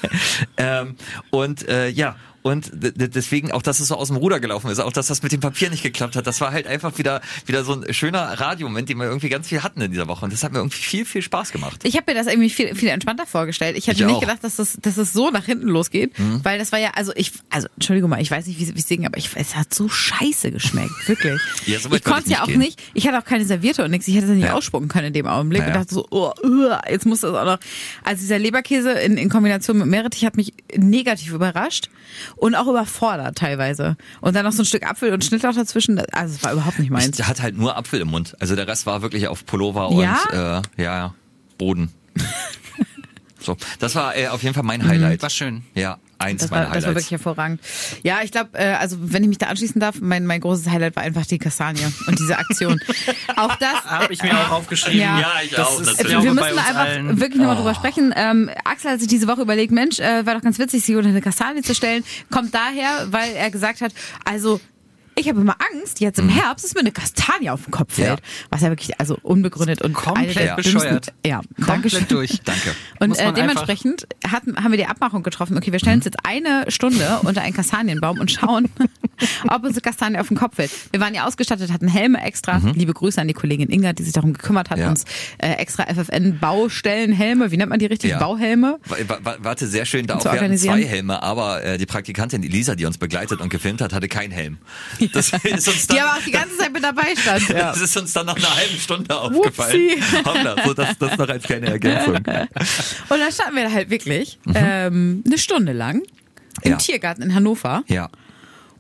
ähm, 0.57 0.97
und 1.31 1.69
äh, 1.69 1.89
ja, 1.89 2.17
und 2.47 2.71
deswegen 2.75 3.53
auch, 3.53 3.63
dass 3.63 3.81
es 3.81 3.89
so 3.89 3.95
aus 3.97 4.09
dem 4.09 4.19
Ruder 4.19 4.39
gelaufen 4.39 4.69
ist, 4.71 4.79
auch 4.79 4.93
dass 4.93 5.07
das 5.07 5.23
mit 5.23 5.33
dem 5.33 5.41
Papier 5.41 5.71
nicht 5.71 5.83
geklappt 5.83 6.15
hat, 6.15 6.27
das 6.27 6.43
war 6.43 6.53
halt 6.53 6.67
einfach 6.67 6.99
wieder 6.99 7.23
wieder 7.47 7.65
so 7.65 7.73
ein 7.73 7.95
schöner 7.95 8.21
Radiomoment, 8.39 8.87
den 8.91 8.99
wir 8.99 9.07
irgendwie 9.07 9.31
ganz 9.31 9.49
viel 9.49 9.63
hatten 9.63 9.81
in 9.81 9.91
dieser 9.91 10.09
Woche. 10.09 10.27
Und 10.27 10.33
das 10.35 10.45
hat 10.45 10.53
mir 10.53 10.59
irgendwie 10.59 10.77
viel, 10.77 11.07
viel 11.07 11.23
Spaß 11.23 11.53
gemacht. 11.53 11.81
Ich 11.85 11.97
habe 11.97 12.05
mir 12.13 12.19
das 12.19 12.27
irgendwie 12.27 12.51
viel, 12.51 12.75
viel 12.75 12.91
entspannter 12.91 13.25
vorgestellt. 13.27 13.79
Ich 13.79 13.87
hätte 13.87 14.01
Ich 14.03 14.07
nicht 14.07 14.17
auch. 14.17 14.21
Mhm. 14.21 14.27
gedacht, 14.27 14.45
dass 14.45 14.57
das, 14.57 14.77
dass 14.83 14.99
es 14.99 15.15
so 15.15 15.31
nach 15.31 15.47
hinten 15.47 15.69
losgeht, 15.69 16.13
weil 16.43 16.59
das 16.59 16.71
war 16.71 16.79
ja, 16.79 16.91
also 16.91 17.13
ich, 17.17 17.33
also 17.49 17.67
Entschuldigung 17.77 18.11
mal, 18.11 18.21
ich 18.21 18.31
weiß 18.31 18.47
nicht, 18.47 18.61
wie 18.61 18.75
wie 18.75 18.79
es 18.79 18.87
singen, 18.89 19.07
aber 19.07 19.17
ich, 19.17 19.31
es 19.37 19.57
hat 19.57 19.73
so 19.73 19.89
scheiße 19.89 20.51
geschmeckt, 20.53 20.93
wirklich. 21.09 21.41
Ja, 21.65 21.79
so 21.79 21.91
ich 21.93 22.05
konnte 22.05 22.25
ich 22.27 22.33
ja 22.33 22.43
auch 22.43 22.47
nicht 22.47 22.53
gehen. 22.53 22.59
nicht, 22.61 22.83
ich 22.93 23.07
hatte 23.09 23.19
auch 23.19 23.25
keine 23.25 23.47
Serviette 23.47 23.83
und 23.85 23.91
nichts, 23.91 24.07
ich 24.07 24.15
hätte 24.17 24.25
es 24.27 24.31
ja 24.31 24.37
nicht 24.37 24.45
Ja. 24.45 24.53
ausspucken 24.55 24.89
können 24.89 25.07
in 25.07 25.13
dem 25.15 25.27
Augenblick 25.27 25.63
Ja, 25.63 25.69
und 25.69 25.75
dachte 25.77 25.95
so, 25.95 26.07
oh, 26.11 26.31
uh, 26.45 26.73
jetzt 26.91 27.07
muss 27.07 27.21
das 27.21 27.33
auch 27.35 27.45
noch. 27.47 27.59
Also 28.03 28.21
dieser 28.21 28.39
Leberkäse 28.39 28.91
in, 28.93 29.17
in 29.17 29.31
Kombination 29.31 29.79
mit 29.79 29.87
Meerrettich 29.87 30.27
hat 30.27 30.37
mich 30.37 30.53
negativ 30.77 31.33
überrascht 31.33 31.89
und 32.37 32.55
auch 32.55 32.67
überfordert 32.67 33.37
teilweise. 33.39 33.97
Und 34.21 34.35
dann 34.37 34.45
noch 34.45 34.53
so 34.53 34.63
ein 34.63 34.67
Stück 34.67 34.87
Apfel 34.89 35.13
und 35.13 35.25
Schnittlauch 35.25 35.55
dazwischen, 35.55 35.99
also 36.13 36.35
es 36.35 36.43
war 36.45 36.53
überhaupt 36.53 36.79
nicht 36.79 36.91
meins. 36.91 37.17
Der 37.17 37.29
hat 37.29 37.41
halt 37.43 37.57
nur 37.57 37.77
Apfel 37.77 38.01
im 38.01 38.09
Mund. 38.09 38.37
Also 38.41 38.57
der 38.57 38.67
Rest 38.67 38.87
war 38.87 39.03
wirklich 39.03 39.29
auf 39.29 39.45
Pullover 39.47 39.91
Ja? 40.03 40.63
und 40.73 40.79
äh, 40.79 40.83
ja, 40.83 41.15
Boden. 41.59 41.93
So, 43.45 43.57
das 43.79 43.95
war 43.95 44.17
äh, 44.17 44.29
auf 44.29 44.43
jeden 44.43 44.55
Fall 44.55 44.63
mein 44.65 44.87
Highlight. 44.87 45.23
War 45.23 45.29
schön. 45.31 45.63
Ja, 45.75 45.99
eins 46.19 46.41
Das 46.43 46.51
meiner 46.51 46.67
war, 46.69 46.73
das 46.75 46.83
war 46.85 46.89
Highlights. 46.91 46.95
wirklich 46.97 47.11
hervorragend. 47.11 47.61
Ja, 48.03 48.19
ich 48.23 48.31
glaube, 48.33 48.51
äh, 48.59 48.73
also 48.75 48.97
wenn 49.01 49.23
ich 49.23 49.29
mich 49.29 49.39
da 49.39 49.47
anschließen 49.47 49.81
darf, 49.81 49.97
mein, 50.01 50.25
mein 50.27 50.41
großes 50.41 50.69
Highlight 50.71 50.97
war 50.97 51.03
einfach 51.03 51.27
die 51.27 51.39
Kastanie 51.39 51.81
und 52.07 52.19
diese 52.19 52.39
Aktion. 52.39 52.81
auch 53.37 53.55
das. 53.57 53.85
Habe 53.85 54.13
ich 54.15 54.23
mir 54.23 54.33
auch 54.39 54.51
aufgeschrieben. 54.51 54.99
Ja. 55.01 55.21
Ja, 55.21 55.33
ich 55.45 55.51
Das 55.51 55.67
auch. 55.69 55.81
ist- 55.81 55.87
natürlich. 55.99 56.23
wir 56.25 56.33
müssen 56.35 56.59
einfach 56.59 56.75
allen. 56.77 57.21
wirklich 57.21 57.39
nochmal 57.41 57.57
drüber 57.57 57.75
sprechen. 57.75 58.15
Ähm, 58.17 58.51
Axel 58.65 58.93
hat 58.93 59.01
sich 59.01 59.09
diese 59.09 59.27
Woche 59.29 59.43
überlegt, 59.43 59.73
Mensch, 59.73 59.99
äh, 59.99 60.25
war 60.25 60.35
doch 60.35 60.43
ganz 60.43 60.59
witzig, 60.59 60.85
sich 60.85 60.97
unter 60.97 61.11
eine 61.11 61.21
Kastanie 61.21 61.61
zu 61.63 61.75
stellen. 61.75 62.03
Kommt 62.31 62.55
daher, 62.55 63.07
weil 63.11 63.33
er 63.35 63.51
gesagt 63.51 63.81
hat, 63.83 63.93
also 64.25 64.61
ich 65.17 65.29
habe 65.29 65.41
immer 65.41 65.57
Angst, 65.73 66.01
jetzt 66.01 66.19
im 66.19 66.29
Herbst, 66.29 66.65
dass 66.65 66.75
mir 66.75 66.81
eine 66.81 66.93
Kastanie 66.93 67.51
auf 67.51 67.65
den 67.65 67.71
Kopf 67.71 67.95
fällt. 67.95 68.21
Mhm. 68.21 68.25
Ja. 68.27 68.47
Was 68.51 68.61
ja 68.63 68.69
wirklich 68.71 68.99
also 69.01 69.19
unbegründet 69.23 69.83
und 69.83 69.93
Komplett 69.95 70.57
bescheuert. 70.57 71.07
dümmsten- 71.07 71.13
Ja, 71.27 71.37
Komplett 71.39 71.69
Dankeschön. 71.69 72.07
durch. 72.09 72.41
Danke. 72.45 72.75
Und 73.01 73.19
äh, 73.19 73.33
dementsprechend 73.33 74.07
hatten, 74.31 74.57
haben 74.57 74.71
wir 74.73 74.79
die 74.79 74.87
Abmachung 74.87 75.23
getroffen, 75.23 75.57
okay, 75.57 75.73
wir 75.73 75.79
stellen 75.79 75.97
uns 75.97 76.05
jetzt 76.05 76.19
eine 76.25 76.65
Stunde 76.71 77.21
unter 77.23 77.43
einen 77.43 77.55
Kastanienbaum 77.55 78.19
und 78.19 78.31
schauen, 78.31 78.69
ob 79.49 79.63
uns 79.65 79.73
eine 79.75 79.81
Kastanie 79.81 80.19
auf 80.19 80.29
den 80.29 80.37
Kopf 80.37 80.57
fällt. 80.57 80.71
Wir 80.93 81.01
waren 81.01 81.15
ja 81.15 81.27
ausgestattet, 81.27 81.73
hatten 81.73 81.89
Helme 81.89 82.21
extra. 82.23 82.61
Liebe 82.75 82.93
Grüße 82.93 83.21
an 83.21 83.29
die 83.29 83.35
Kollegin 83.35 83.71
Inga, 83.71 83.93
die 83.93 84.03
sich 84.03 84.13
darum 84.13 84.33
gekümmert 84.33 84.71
hat, 84.71 84.79
Mhm. 84.79 84.83
Ja. 84.83 84.89
uns 84.91 85.05
äh, 85.39 85.53
extra 85.55 85.85
FFN-Baustellenhelme, 85.85 87.51
wie 87.51 87.57
nennt 87.57 87.71
man 87.71 87.79
die 87.79 87.87
richtig? 87.87 88.11
Ja. 88.11 88.19
Bauhelme. 88.19 88.79
Wa- 88.87 88.97
wa- 89.07 89.19
wa- 89.23 89.37
Warte, 89.41 89.67
sehr 89.67 89.85
schön. 89.87 90.07
Da 90.07 90.17
auch 90.17 90.25
wir 90.25 90.33
hatten 90.33 90.57
zwei 90.59 90.85
Helme, 90.85 91.23
aber 91.23 91.63
äh, 91.65 91.79
die 91.79 91.87
Praktikantin 91.87 92.43
Elisa, 92.43 92.75
die 92.75 92.87
uns 92.87 92.99
begleitet 92.99 93.41
und 93.41 93.49
gefilmt 93.51 93.81
hat, 93.81 93.93
hatte 93.93 94.09
keinen 94.09 94.31
Helm. 94.33 94.59
Das 95.13 95.33
ist 95.45 95.69
uns 95.69 95.87
dann, 95.87 95.97
Die 95.97 96.01
aber 96.03 96.13
auch 96.19 96.23
die 96.25 96.31
ganze 96.31 96.57
Zeit 96.57 96.73
mit 96.73 96.83
dabei 96.83 97.15
stand. 97.17 97.49
Das 97.49 97.81
ist 97.81 97.97
uns 97.97 98.13
dann 98.13 98.27
nach 98.27 98.37
einer 98.37 98.55
halben 98.57 98.79
Stunde 98.79 99.17
aufgefallen. 99.19 99.91
Hoppla, 100.25 100.57
so 100.65 100.75
das, 100.75 100.99
das 100.99 101.17
noch 101.19 101.29
als 101.29 101.45
kleine 101.45 101.67
Ergänzung. 101.69 102.15
Und 102.17 102.25
dann 103.21 103.33
standen 103.33 103.57
wir 103.57 103.73
halt 103.73 103.91
wirklich 103.91 104.39
ähm, 104.55 105.23
eine 105.27 105.39
Stunde 105.39 105.73
lang 105.73 105.97
im 105.97 106.03
Mhm. 106.65 106.71
Ja. 106.71 106.77
Tiergarten 106.77 107.23
in 107.23 107.35
Hannover. 107.35 107.83
Ja. 107.89 108.09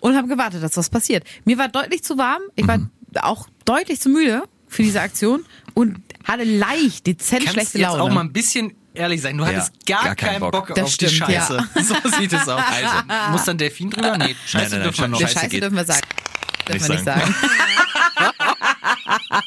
und 0.00 0.16
habe 0.16 0.28
gewartet, 0.28 0.62
dass 0.62 0.76
was 0.76 0.90
passiert. 0.90 1.24
Mir 1.44 1.58
war 1.58 1.68
deutlich 1.68 2.02
zu 2.04 2.16
warm, 2.18 2.42
ich 2.56 2.66
war 2.68 2.78
Mhm. 2.78 2.90
auch 3.20 3.48
deutlich 3.64 4.00
zu 4.00 4.08
müde 4.10 4.42
für 4.68 4.82
diese 4.82 5.00
Aktion 5.00 5.44
und 5.74 5.96
hatte 6.24 6.44
leicht, 6.44 7.06
dezent 7.06 7.40
Kannst 7.44 7.52
schlechte 7.54 7.78
jetzt 7.78 7.88
Laune. 7.88 8.02
auch 8.02 8.10
mal 8.10 8.20
ein 8.20 8.32
bisschen 8.32 8.74
ehrlich 8.94 9.20
sein. 9.22 9.36
Du 9.36 9.44
hattest 9.44 9.72
gar, 9.86 10.04
gar 10.04 10.16
keinen 10.16 10.40
Bock. 10.40 10.52
Bock, 10.68 10.70
auf 10.78 10.96
die 10.96 11.08
stimmt, 11.08 11.12
Scheiße. 11.12 11.68
So 11.82 11.94
sieht 12.18 12.32
es 12.32 12.48
aus. 12.48 12.62
Also. 12.66 13.32
Muss 13.32 13.44
dann 13.44 13.58
Delfin 13.58 13.90
drüber? 13.90 14.16
Nee, 14.18 14.34
Scheiße 14.46 14.64
nein, 14.64 14.70
nein, 14.70 14.82
dürfen 14.84 15.00
wir 15.02 15.08
noch. 15.08 15.18
Der 15.18 15.26
Scheiße 15.28 15.40
Scheiße 15.40 15.60
dürfen 15.60 15.76
wir 15.76 15.84
sagen. 15.84 16.00
Dürfen 16.68 16.72
Nicht 16.74 16.88
wir 16.88 16.94
nicht 16.94 17.04
sagen. 17.04 17.34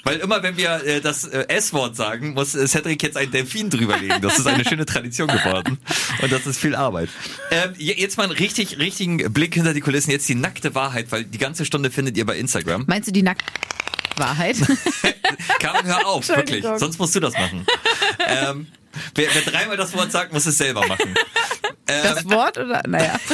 Weil 0.03 0.17
immer, 0.17 0.41
wenn 0.43 0.57
wir 0.57 0.83
äh, 0.85 1.01
das 1.01 1.23
äh, 1.25 1.45
S-Wort 1.47 1.95
sagen, 1.95 2.33
muss 2.33 2.55
äh, 2.55 2.67
Cedric 2.67 3.01
jetzt 3.03 3.17
ein 3.17 3.31
Delfin 3.31 3.69
drüberlegen. 3.69 4.21
Das 4.21 4.37
ist 4.39 4.47
eine 4.47 4.63
schöne 4.65 4.85
Tradition 4.85 5.27
geworden. 5.27 5.77
Und 6.21 6.31
das 6.31 6.45
ist 6.45 6.59
viel 6.59 6.75
Arbeit. 6.75 7.09
Ähm, 7.51 7.73
je- 7.77 7.95
jetzt 7.97 8.17
mal 8.17 8.23
einen 8.23 8.33
richtig, 8.33 8.77
richtigen 8.79 9.17
Blick 9.33 9.53
hinter 9.55 9.73
die 9.73 9.81
Kulissen. 9.81 10.11
Jetzt 10.11 10.27
die 10.29 10.35
nackte 10.35 10.75
Wahrheit, 10.75 11.11
weil 11.11 11.23
die 11.23 11.37
ganze 11.37 11.65
Stunde 11.65 11.91
findet 11.91 12.17
ihr 12.17 12.25
bei 12.25 12.37
Instagram. 12.37 12.85
Meinst 12.87 13.07
du 13.07 13.11
die 13.13 13.23
nackte 13.23 13.45
Wahrheit? 14.17 14.57
Karin, 15.59 15.85
hör 15.85 16.05
auf, 16.07 16.27
wirklich. 16.29 16.63
Sonst 16.77 16.97
musst 16.99 17.15
du 17.15 17.19
das 17.19 17.33
machen. 17.33 17.65
ähm, 18.27 18.67
wer, 19.15 19.27
wer 19.33 19.41
dreimal 19.41 19.77
das 19.77 19.93
Wort 19.95 20.11
sagt, 20.11 20.33
muss 20.33 20.45
es 20.45 20.57
selber 20.57 20.85
machen. 20.87 21.13
Das 21.89 22.25
Wort 22.25 22.57
oder? 22.57 22.83
Naja. 22.85 23.17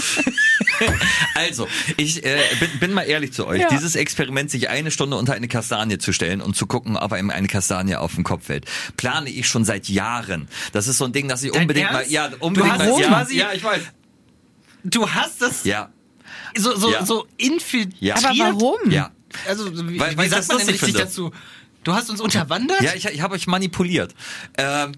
Also, 1.35 1.67
ich 1.97 2.23
äh, 2.23 2.39
bin, 2.59 2.69
bin 2.79 2.93
mal 2.93 3.03
ehrlich 3.03 3.33
zu 3.33 3.47
euch. 3.47 3.61
Ja. 3.61 3.67
Dieses 3.69 3.95
Experiment, 3.95 4.51
sich 4.51 4.69
eine 4.69 4.91
Stunde 4.91 5.17
unter 5.17 5.33
eine 5.33 5.47
Kastanie 5.47 5.97
zu 5.97 6.13
stellen 6.13 6.41
und 6.41 6.55
zu 6.55 6.67
gucken, 6.67 6.97
ob 6.97 7.13
einem 7.13 7.29
eine 7.29 7.47
Kastanie 7.47 7.95
auf 7.95 8.15
den 8.15 8.23
Kopf 8.23 8.45
fällt, 8.45 8.65
plane 8.97 9.29
ich 9.29 9.47
schon 9.47 9.65
seit 9.65 9.87
Jahren. 9.89 10.47
Das 10.71 10.87
ist 10.87 10.97
so 10.97 11.05
ein 11.05 11.13
Ding, 11.13 11.27
dass 11.27 11.41
ich 11.43 11.51
Dein 11.51 11.61
unbedingt 11.63 11.91
mal, 11.91 11.99
Ernst? 11.99 12.11
ja, 12.11 12.29
unbedingt 12.39 12.75
Du 12.75 12.77
mal, 12.77 12.91
hast 12.91 12.99
ja, 12.99 13.07
quasi- 13.07 13.37
ja, 13.37 13.53
ich 13.53 13.63
weiß. 13.63 13.81
Du 14.83 15.09
hast 15.09 15.41
das 15.41 15.63
Ja, 15.63 15.89
so, 16.55 16.75
so, 16.75 16.91
Ja. 16.91 17.05
so 17.05 17.25
infiltriert. 17.37 18.17
Aber 18.17 18.37
warum? 18.37 18.91
ja. 18.91 19.11
Also, 19.47 19.71
wie, 19.89 19.99
Weil- 19.99 20.17
wie 20.17 20.27
sagt 20.27 20.41
das 20.41 20.47
man 20.49 20.57
denn 20.59 20.67
richtig 20.69 20.89
finde. 20.89 20.99
dazu? 21.05 21.31
Du 21.83 21.93
hast 21.93 22.09
uns 22.09 22.21
unterwandert? 22.21 22.81
Ja, 22.81 22.93
ich, 22.95 23.05
ich 23.05 23.21
habe 23.21 23.35
euch 23.35 23.47
manipuliert. 23.47 24.15
Ähm, 24.57 24.93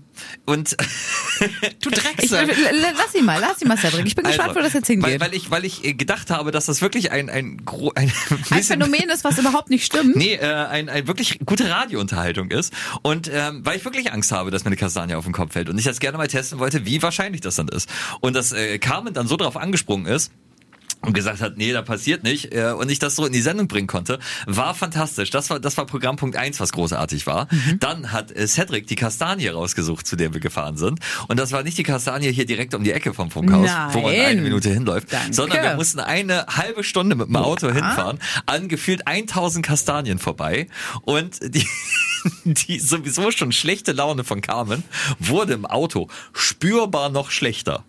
und 0.46 0.76
du 1.82 1.90
Drecksack. 1.90 2.50
lass 2.98 3.16
ihn 3.16 3.26
mal, 3.26 3.40
lass 3.40 3.62
ihn 3.62 3.68
mal, 3.68 3.78
Cedric. 3.78 4.06
Ich 4.06 4.16
bin 4.16 4.26
gespannt, 4.26 4.56
wo 4.56 4.60
das 4.60 4.74
jetzt 4.74 4.88
hingeht. 4.88 5.06
Also, 5.06 5.20
Weil, 5.20 5.32
weil 5.32 5.38
ich, 5.38 5.52
weil 5.52 5.66
ich 5.66 5.98
gedacht 5.98 6.30
habe, 6.30 6.52
dass 6.52 6.66
das 6.66 6.82
wirklich 6.82 7.12
ein, 7.12 7.30
ein, 7.30 7.62
ein, 7.96 8.12
ein 8.52 8.64
Phänomen 8.64 9.10
ist, 9.10 9.24
was 9.24 9.38
überhaupt 9.38 9.70
nicht 9.70 9.86
stimmt. 9.86 10.16
Nee, 10.16 10.36
äh, 10.36 10.46
ein, 10.46 10.90
ein 10.90 11.08
wirklich 11.08 11.40
gute 11.46 11.70
Radiounterhaltung 11.70 12.52
ist. 12.52 12.74
Und 13.02 13.30
ähm, 13.34 13.66
weil 13.66 13.78
ich 13.78 13.86
wirklich 13.86 14.12
Angst 14.14 14.32
habe, 14.32 14.52
dass 14.52 14.64
mir 14.64 14.68
eine 14.68 14.78
Kastanie 14.78 15.16
auf 15.16 15.26
den 15.26 15.34
Kopf 15.34 15.54
fällt 15.54 15.70
und 15.70 15.78
ich 15.78 15.86
das 15.86 16.00
gerne 16.00 16.18
mal 16.18 16.28
testen 16.28 16.60
wollte, 16.60 16.86
wie 16.86 17.02
wahrscheinlich 17.02 17.42
das 17.42 17.56
dann 17.56 17.68
ist. 17.68 17.90
Und 18.22 18.36
dass 18.36 18.52
äh, 18.52 18.78
Carmen 18.78 19.14
dann 19.14 19.28
so 19.28 19.38
drauf 19.38 19.58
angesprungen 19.58 20.06
ist, 20.06 20.32
und 21.06 21.14
gesagt 21.14 21.42
hat, 21.42 21.58
nee, 21.58 21.72
da 21.72 21.82
passiert 21.82 22.24
nicht 22.24 22.54
äh, 22.54 22.74
und 22.78 22.90
ich 22.90 23.00
das 23.00 23.16
so 23.16 23.26
in 23.26 23.34
die 23.34 23.42
Sendung 23.42 23.68
bringen 23.68 23.88
konnte, 23.88 24.20
war 24.46 24.74
fantastisch. 24.74 25.30
Das 25.30 25.50
war 25.50 25.60
das 25.60 25.78
war 25.78 25.86
Programmpunkt 25.86 26.36
eins, 26.36 26.60
was 26.60 26.72
großartig 26.72 27.28
war. 27.28 27.48
Mhm. 27.52 27.80
Dann 27.80 28.12
hat 28.12 28.32
äh, 28.32 28.48
Cedric 28.48 28.88
die 28.88 28.96
Kastanie 28.96 29.48
rausgesucht, 29.48 30.08
zu 30.08 30.16
der 30.16 30.34
wir 30.34 30.42
gefahren 30.42 30.78
sind 30.78 31.00
und 31.28 31.40
das 31.40 31.52
war 31.52 31.64
nicht 31.64 31.78
die 31.78 31.84
Kastanie 31.84 32.32
hier 32.32 32.46
direkt 32.46 32.74
um 32.74 32.84
die 32.84 32.92
Ecke 32.92 33.14
vom 33.14 33.32
Funkhaus, 33.32 33.70
wo 33.92 34.02
man 34.02 34.12
Nein. 34.12 34.26
eine 34.26 34.42
Minute 34.42 34.70
hinläuft, 34.70 35.12
Danke. 35.12 35.34
sondern 35.34 35.64
wir 35.64 35.76
mussten 35.76 36.00
eine 36.00 36.46
halbe 36.48 36.84
Stunde 36.84 37.16
mit 37.16 37.28
dem 37.28 37.36
Auto 37.36 37.72
hinfahren, 37.72 38.20
an 38.46 38.68
gefühlt 38.68 39.08
1000 39.08 39.66
Kastanien 39.66 40.20
vorbei 40.20 40.68
und 41.04 41.40
die 41.42 41.66
die 42.46 42.80
sowieso 42.80 43.32
schon 43.32 43.52
schlechte 43.52 43.92
Laune 43.92 44.24
von 44.24 44.42
Carmen 44.42 44.84
wurde 45.20 45.54
im 45.54 45.66
Auto 45.66 46.08
spürbar 46.34 47.10
noch 47.10 47.32
schlechter. 47.32 47.84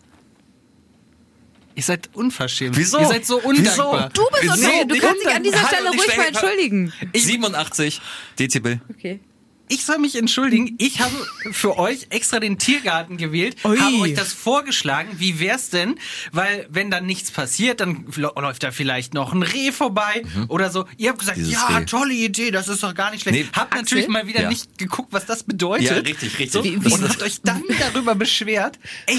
Ihr 1.76 1.82
seid 1.82 2.08
unverschämt. 2.14 2.76
Wieso? 2.76 2.98
Ihr 2.98 3.06
seid 3.06 3.24
so 3.26 3.38
undankbar. 3.40 4.08
Du 4.14 4.22
bist 4.32 4.42
Wieso? 4.42 4.52
unverschämt. 4.54 4.90
Du 4.90 4.94
Nicht 4.94 5.02
kannst 5.04 5.24
dich 5.24 5.34
an 5.34 5.42
dieser 5.44 5.58
Hallo, 5.58 5.68
Stelle 5.68 5.88
ruhig 5.90 6.16
mal 6.16 6.26
entschuldigen. 6.26 6.92
87 7.14 8.00
Dezibel. 8.38 8.80
Okay. 8.90 9.20
Ich 9.68 9.84
soll 9.84 9.98
mich 9.98 10.14
entschuldigen. 10.14 10.76
Ich 10.78 11.00
habe 11.00 11.12
für 11.50 11.76
euch 11.76 12.06
extra 12.10 12.38
den 12.38 12.56
Tiergarten 12.56 13.16
gewählt, 13.16 13.56
Ui. 13.64 13.76
habe 13.76 13.96
euch 13.98 14.14
das 14.14 14.32
vorgeschlagen. 14.32 15.10
Wie 15.18 15.40
wär's 15.40 15.70
denn? 15.70 15.96
Weil 16.30 16.68
wenn 16.70 16.88
dann 16.90 17.04
nichts 17.04 17.32
passiert, 17.32 17.80
dann 17.80 18.06
läuft 18.14 18.62
da 18.62 18.70
vielleicht 18.70 19.12
noch 19.12 19.32
ein 19.32 19.42
Reh 19.42 19.72
vorbei 19.72 20.22
oder 20.46 20.70
so. 20.70 20.86
Ihr 20.98 21.08
habt 21.08 21.18
gesagt, 21.18 21.36
Dieses 21.38 21.54
ja, 21.54 21.66
Reh. 21.78 21.84
tolle 21.84 22.14
Idee, 22.14 22.52
das 22.52 22.68
ist 22.68 22.84
doch 22.84 22.94
gar 22.94 23.10
nicht 23.10 23.22
schlecht. 23.22 23.36
Nee. 23.38 23.48
habt 23.52 23.72
Axel? 23.72 23.82
natürlich 23.82 24.08
mal 24.08 24.28
wieder 24.28 24.42
Ja. 24.42 24.48
nicht 24.48 24.78
geguckt, 24.78 25.08
was 25.12 25.26
das 25.26 25.42
bedeutet. 25.42 25.86
Ja, 25.88 25.94
richtig, 25.96 26.38
richtig. 26.38 26.52
So, 26.52 26.62
Wie- 26.62 26.82
wie- 26.84 26.92
und 26.92 27.08
habt 27.08 27.22
euch 27.22 27.40
dann 27.42 27.62
darüber 27.80 28.14
beschwert. 28.14 28.78
Ey, 29.06 29.18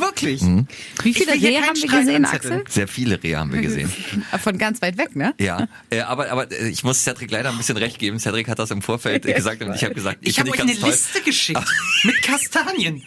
wirklich. 0.00 0.42
Wie 0.42 1.10
Ich 1.10 1.18
viele 1.18 1.32
Rehe 1.32 1.62
haben 1.62 1.76
wir 1.76 1.88
gesehen. 1.88 2.24
Axel? 2.24 2.64
Sehr 2.68 2.88
viele 2.88 3.22
Rehe 3.22 3.38
haben 3.38 3.52
wir 3.52 3.60
gesehen. 3.60 3.92
Von 4.42 4.58
ganz 4.58 4.80
weit 4.82 4.98
weg, 4.98 5.14
ne? 5.16 5.34
Ja, 5.38 5.68
äh, 5.90 6.00
aber, 6.00 6.30
aber 6.30 6.50
äh, 6.50 6.68
ich 6.68 6.84
muss 6.84 7.02
Cedric 7.04 7.30
leider 7.30 7.50
ein 7.50 7.58
bisschen 7.58 7.76
recht 7.76 7.98
geben. 7.98 8.18
Cedric 8.18 8.48
hat 8.48 8.58
das 8.58 8.70
im 8.70 8.82
Vorfeld 8.82 9.26
äh, 9.26 9.32
gesagt 9.34 9.62
und 9.62 9.74
ich 9.74 9.84
habe 9.84 9.94
gesagt, 9.94 10.18
Ich 10.22 10.36
finde 10.36 10.50
habe 10.52 10.62
euch 10.62 10.68
eine 10.68 10.78
toll. 10.78 10.90
Liste 10.90 11.20
geschickt 11.22 11.62
mit 12.04 12.22
Kastanien. 12.22 13.02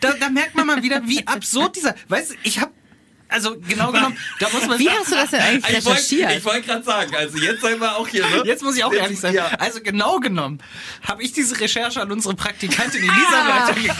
Da, 0.00 0.12
da 0.18 0.28
merkt 0.30 0.54
man 0.54 0.66
mal 0.66 0.82
wieder, 0.82 1.02
wie 1.06 1.26
absurd 1.26 1.76
dieser. 1.76 1.94
Weißt 2.08 2.32
du, 2.32 2.34
ich 2.42 2.60
habe 2.60 2.72
also 3.34 3.56
genau 3.68 3.90
genommen, 3.92 4.16
da 4.38 4.48
muss 4.50 4.66
man 4.66 4.78
Wie 4.78 4.84
sagen, 4.86 4.96
hast 5.00 5.10
du 5.10 5.14
das 5.16 5.30
denn 5.30 5.40
eigentlich 5.40 5.64
Ich 5.78 5.84
wollte 5.84 5.90
recherchiert? 5.98 6.32
ich 6.38 6.44
wollt 6.44 6.64
gerade 6.66 6.82
sagen, 6.84 7.14
also 7.14 7.38
jetzt 7.38 7.60
seien 7.62 7.80
wir 7.80 7.96
auch 7.96 8.06
hier, 8.08 8.26
ne? 8.26 8.42
Jetzt 8.44 8.62
muss 8.62 8.76
ich 8.76 8.84
auch 8.84 8.92
Jetzt- 8.92 9.02
ehrlich 9.02 9.20
sein. 9.20 9.34
Ja. 9.34 9.46
Also 9.58 9.80
genau 9.82 10.20
genommen 10.20 10.60
habe 11.06 11.22
ich 11.22 11.32
diese 11.32 11.58
Recherche 11.60 12.00
an 12.00 12.10
unsere 12.12 12.34
Praktikantin 12.34 13.02
Elisa 13.02 13.14
Ah. 13.32 13.60
weitergegeben, 13.68 13.98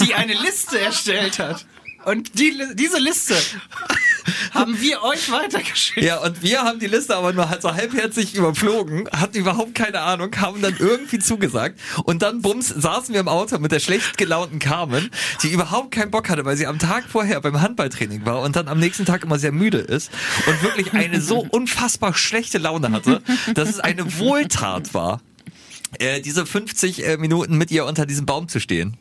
die 0.00 0.14
eine 0.14 0.34
Liste 0.34 0.78
erstellt 0.80 1.38
hat. 1.38 1.64
Und 2.04 2.38
die, 2.38 2.58
diese 2.74 2.98
Liste 2.98 3.34
haben 4.52 4.80
wir 4.80 5.02
euch 5.02 5.30
weitergeschickt. 5.30 6.02
Ja, 6.04 6.18
und 6.18 6.42
wir 6.42 6.62
haben 6.62 6.78
die 6.78 6.86
Liste 6.86 7.16
aber 7.16 7.32
nur 7.32 7.48
halt 7.48 7.62
so 7.62 7.72
halbherzig 7.72 8.34
überflogen, 8.34 9.08
hatten 9.10 9.36
überhaupt 9.36 9.74
keine 9.74 10.00
Ahnung, 10.00 10.30
haben 10.36 10.62
dann 10.62 10.76
irgendwie 10.78 11.18
zugesagt 11.18 11.78
und 12.04 12.22
dann 12.22 12.42
bums 12.42 12.68
saßen 12.68 13.12
wir 13.12 13.20
im 13.20 13.28
Auto 13.28 13.58
mit 13.58 13.72
der 13.72 13.80
schlecht 13.80 14.18
gelaunten 14.18 14.58
Carmen, 14.58 15.10
die 15.42 15.48
überhaupt 15.48 15.92
keinen 15.92 16.10
Bock 16.10 16.28
hatte, 16.28 16.44
weil 16.44 16.56
sie 16.56 16.66
am 16.66 16.78
Tag 16.78 17.04
vorher 17.08 17.40
beim 17.40 17.60
Handballtraining 17.60 18.24
war 18.26 18.40
und 18.42 18.56
dann 18.56 18.68
am 18.68 18.78
nächsten 18.78 19.04
Tag 19.04 19.24
immer 19.24 19.38
sehr 19.38 19.52
müde 19.52 19.78
ist 19.78 20.10
und 20.46 20.62
wirklich 20.62 20.92
eine 20.92 21.20
so 21.20 21.46
unfassbar 21.50 22.14
schlechte 22.14 22.58
Laune 22.58 22.92
hatte, 22.92 23.22
dass 23.54 23.68
es 23.68 23.80
eine 23.80 24.18
Wohltat 24.18 24.94
war, 24.94 25.20
äh, 25.98 26.20
diese 26.20 26.46
50 26.46 27.06
äh, 27.06 27.16
Minuten 27.16 27.56
mit 27.58 27.70
ihr 27.70 27.84
unter 27.84 28.06
diesem 28.06 28.26
Baum 28.26 28.48
zu 28.48 28.60
stehen. 28.60 28.96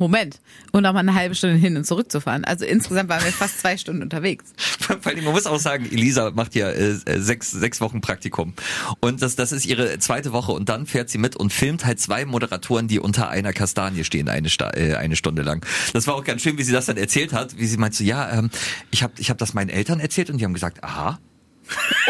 Moment. 0.00 0.40
Und 0.72 0.86
auch 0.86 0.94
mal 0.94 1.00
eine 1.00 1.14
halbe 1.14 1.34
Stunde 1.34 1.56
hin 1.56 1.76
und 1.76 1.84
zurück 1.84 2.10
zu 2.10 2.20
fahren. 2.22 2.44
Also 2.44 2.64
insgesamt 2.64 3.10
waren 3.10 3.22
wir 3.22 3.32
fast 3.32 3.60
zwei 3.60 3.76
Stunden 3.76 4.02
unterwegs. 4.02 4.46
Vor 4.80 4.96
allem, 5.04 5.24
man 5.24 5.34
muss 5.34 5.44
auch 5.46 5.58
sagen, 5.58 5.84
Elisa 5.84 6.30
macht 6.30 6.54
ja 6.54 6.70
äh, 6.70 6.96
äh, 7.04 7.20
sechs, 7.20 7.50
sechs 7.50 7.82
Wochen 7.82 8.00
Praktikum. 8.00 8.54
Und 9.00 9.20
das, 9.20 9.36
das 9.36 9.52
ist 9.52 9.66
ihre 9.66 9.98
zweite 9.98 10.32
Woche. 10.32 10.52
Und 10.52 10.70
dann 10.70 10.86
fährt 10.86 11.10
sie 11.10 11.18
mit 11.18 11.36
und 11.36 11.52
filmt 11.52 11.84
halt 11.84 12.00
zwei 12.00 12.24
Moderatoren, 12.24 12.88
die 12.88 12.98
unter 12.98 13.28
einer 13.28 13.52
Kastanie 13.52 14.04
stehen, 14.04 14.30
eine, 14.30 14.48
Sta 14.48 14.70
äh, 14.70 14.94
eine 14.94 15.16
Stunde 15.16 15.42
lang. 15.42 15.64
Das 15.92 16.06
war 16.06 16.14
auch 16.14 16.24
ganz 16.24 16.40
schön, 16.40 16.56
wie 16.56 16.62
sie 16.62 16.72
das 16.72 16.86
dann 16.86 16.96
erzählt 16.96 17.34
hat. 17.34 17.58
Wie 17.58 17.66
sie 17.66 17.76
meint 17.76 17.94
so, 17.94 18.02
ja, 18.02 18.30
ähm, 18.32 18.50
ich 18.90 19.02
habe 19.02 19.12
ich 19.18 19.28
hab 19.28 19.36
das 19.36 19.52
meinen 19.52 19.68
Eltern 19.68 20.00
erzählt 20.00 20.30
und 20.30 20.38
die 20.38 20.46
haben 20.46 20.54
gesagt, 20.54 20.82
aha. 20.82 21.18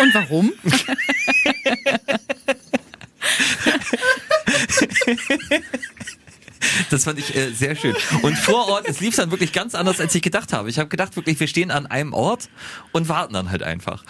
Und 0.01 0.15
warum? 0.15 0.53
Das 6.91 7.05
fand 7.05 7.19
ich 7.19 7.35
äh, 7.35 7.51
sehr 7.53 7.77
schön. 7.77 7.95
Und 8.23 8.37
vor 8.37 8.69
Ort, 8.69 8.89
es 8.89 9.01
lief 9.01 9.17
dann 9.17 9.31
wirklich 9.31 9.53
ganz 9.53 9.75
anders, 9.75 10.01
als 10.01 10.15
ich 10.15 10.23
gedacht 10.23 10.53
habe. 10.53 10.69
Ich 10.69 10.79
habe 10.79 10.89
gedacht, 10.89 11.17
wirklich, 11.17 11.39
wir 11.41 11.47
stehen 11.47 11.71
an 11.71 11.87
einem 11.87 12.13
Ort 12.13 12.49
und 12.93 13.09
warten 13.09 13.35
dann 13.35 13.51
halt 13.51 13.63
einfach. 13.63 14.05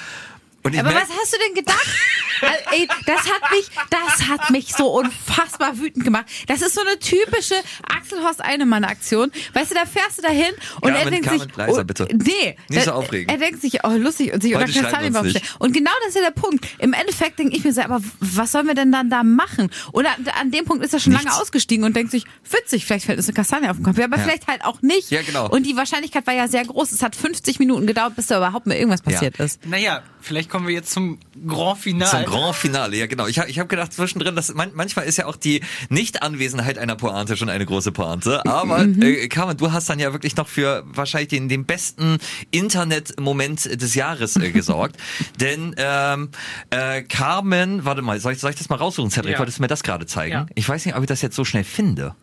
Und 0.63 0.75
ich 0.75 0.81
Aber 0.81 0.91
was 0.95 1.09
hast 1.09 1.33
du 1.33 1.39
denn 1.47 1.55
gedacht? 1.55 1.87
Also, 2.43 2.55
ey, 2.71 2.89
das 3.05 3.19
hat 3.31 3.51
mich, 3.51 3.67
das 3.91 4.29
hat 4.29 4.49
mich 4.49 4.73
so 4.75 4.87
unfassbar 4.95 5.77
wütend 5.79 6.05
gemacht. 6.07 6.25
Das 6.47 6.63
ist 6.63 6.75
so 6.75 6.81
eine 6.81 6.99
typische 6.99 7.55
Axel 7.95 8.23
Horst 8.23 8.41
Einemann 8.43 8.83
Aktion. 8.85 9.31
Weißt 9.53 9.73
du, 9.73 9.75
da 9.75 9.85
fährst 9.85 10.17
du 10.17 10.23
dahin 10.23 10.47
und 10.77 10.85
Carmen, 10.85 10.97
er 10.97 11.11
denkt 11.11 11.27
Carmen, 11.27 11.41
sich, 11.41 11.55
leiser 11.57 11.81
oh, 11.83 11.85
bitte. 11.85 12.09
nee, 12.11 12.57
Nicht 12.71 12.85
so 12.85 12.93
da- 12.93 12.97
aufregen. 12.97 13.29
Er 13.29 13.37
denkt 13.37 13.61
sich, 13.61 13.85
oh 13.85 13.91
lustig 13.91 14.33
und 14.33 14.43
sich 14.43 14.55
Heute 14.55 14.65
unter 14.69 14.81
Kastanienbaum 14.85 15.23
uns 15.25 15.31
stellen. 15.33 15.45
nicht. 15.45 15.61
Und 15.61 15.73
genau 15.75 15.91
das 16.01 16.09
ist 16.09 16.15
ja 16.15 16.23
der 16.23 16.31
Punkt. 16.31 16.67
Im 16.79 16.95
Endeffekt 16.95 17.39
denke 17.39 17.55
ich 17.55 17.63
mir 17.63 17.75
so, 17.75 17.83
aber 17.83 18.01
was 18.21 18.53
sollen 18.53 18.69
wir 18.69 18.75
denn 18.75 18.91
dann 18.91 19.11
da 19.11 19.23
machen? 19.23 19.71
Oder 19.93 20.09
an, 20.41 20.51
dem 20.51 20.65
Punkt 20.65 20.83
ist 20.83 20.95
er 20.95 21.01
schon 21.01 21.13
Nichts. 21.13 21.27
lange 21.27 21.43
ausgestiegen 21.43 21.85
und 21.85 21.95
denkt 21.95 22.11
sich, 22.11 22.25
witzig, 22.51 22.87
vielleicht 22.87 23.05
fällt 23.05 23.19
uns 23.19 23.29
eine 23.29 23.35
Kastanie 23.35 23.69
auf 23.69 23.77
den 23.77 23.85
Kopf. 23.85 23.99
Ja, 23.99 24.07
aber 24.07 24.17
Ja. 24.17 24.23
vielleicht 24.23 24.47
halt 24.49 24.65
auch 24.65 24.81
nicht. 24.81 25.11
Ja, 25.11 25.21
genau. 25.21 25.47
Und 25.51 25.67
die 25.67 25.77
Wahrscheinlichkeit 25.77 26.27
war 26.27 26.33
ja 26.33 26.49
sehr 26.49 26.65
groß. 26.65 26.93
Es 26.93 27.03
hat 27.03 27.15
50 27.17 27.59
Minuten 27.59 27.87
gedauert, 27.87 28.17
bis 28.17 28.29
da 28.29 28.39
überhaupt 28.39 28.67
mal 28.67 28.77
irgendwas 28.77 29.01
Ja. 29.05 29.13
passiert 29.13 29.39
ist. 29.41 29.67
Naja, 29.67 30.03
vielleicht 30.23 30.49
kommen 30.51 30.67
wir 30.67 30.75
jetzt 30.75 30.91
zum 30.93 31.19
Grand 31.47 31.79
Finale. 31.79 32.11
Zum 32.11 32.25
Grand 32.35 32.55
Finale, 32.57 32.97
ja 32.97 33.07
genau. 33.07 33.27
Ich 33.27 33.39
habe 33.39 33.49
ich 33.49 33.59
hab 33.59 33.69
gedacht 33.69 33.93
zwischendrin, 33.93 34.37
dass 34.37 34.53
man, 34.53 34.71
manchmal 34.75 35.07
ist 35.07 35.17
ja 35.17 35.27
auch 35.27 35.37
die 35.37 35.63
Nicht-Anwesenheit 35.89 36.77
einer 36.77 36.97
Pointe 36.97 37.37
schon 37.37 37.49
eine 37.49 37.65
große 37.65 37.93
Pointe. 37.93 38.45
Aber 38.47 38.81
Mhm. 38.87 39.01
äh, 39.03 39.29
Carmen, 39.29 39.57
du 39.57 39.73
hast 39.73 39.89
dann 39.89 39.99
ja 39.99 40.13
wirklich 40.13 40.37
noch 40.37 40.49
für 40.49 40.83
wahrscheinlich 40.87 41.29
den, 41.29 41.49
den 41.49 41.65
besten 41.65 42.19
Internet-Moment 42.51 43.81
des 43.81 43.95
Jahres 43.95 44.37
äh, 44.37 44.51
gesorgt. 44.51 44.97
Denn 45.41 45.75
ähm, 45.77 46.31
äh, 46.71 47.03
Carmen, 47.03 47.85
warte 47.85 48.03
mal, 48.03 48.19
soll 48.21 48.33
ich, 48.33 48.39
soll 48.39 48.51
ich 48.51 48.57
das 48.57 48.69
mal 48.69 48.77
raussuchen, 48.77 49.11
Cedric? 49.11 49.33
Ja. 49.35 49.39
Wolltest 49.39 49.59
du 49.59 49.63
mir 49.63 49.69
das 49.69 49.83
gerade 49.83 50.07
zeigen? 50.07 50.33
Ja. 50.33 50.47
Ich 50.55 50.69
weiß 50.69 50.85
nicht, 50.87 50.95
ob 50.97 51.03
ich 51.03 51.09
das 51.09 51.23
jetzt 51.23 51.37
so 51.37 51.45
schnell 51.45 51.65
finde. 51.65 52.15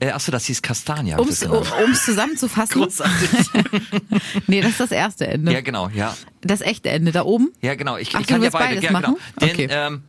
Äh, 0.00 0.10
achso, 0.10 0.32
das 0.32 0.46
hieß 0.46 0.62
das 0.62 0.84
genannt. 1.40 1.72
ums 1.80 2.04
zusammenzufassen. 2.04 2.80
Großartig. 2.82 3.28
Nee, 4.46 4.60
das 4.60 4.72
ist 4.72 4.80
das 4.80 4.90
erste 4.90 5.26
Ende. 5.26 5.52
ja, 5.52 5.60
genau, 5.60 5.88
ja. 5.88 6.16
Das 6.40 6.60
echte 6.60 6.90
Ende 6.90 7.12
da 7.12 7.22
oben. 7.24 7.52
Ja, 7.60 7.74
genau. 7.74 7.96
Ich, 7.96 8.14
Ach, 8.14 8.20
ich 8.20 8.26
du 8.26 8.32
kann 8.34 8.42
ja 8.42 8.50
beide. 8.50 8.64
beides 8.74 8.84
ja, 8.84 8.90
genau. 8.90 9.00
machen? 9.00 9.16
Denn 9.40 9.50
Okay. 9.50 9.68
ähm, 9.70 10.02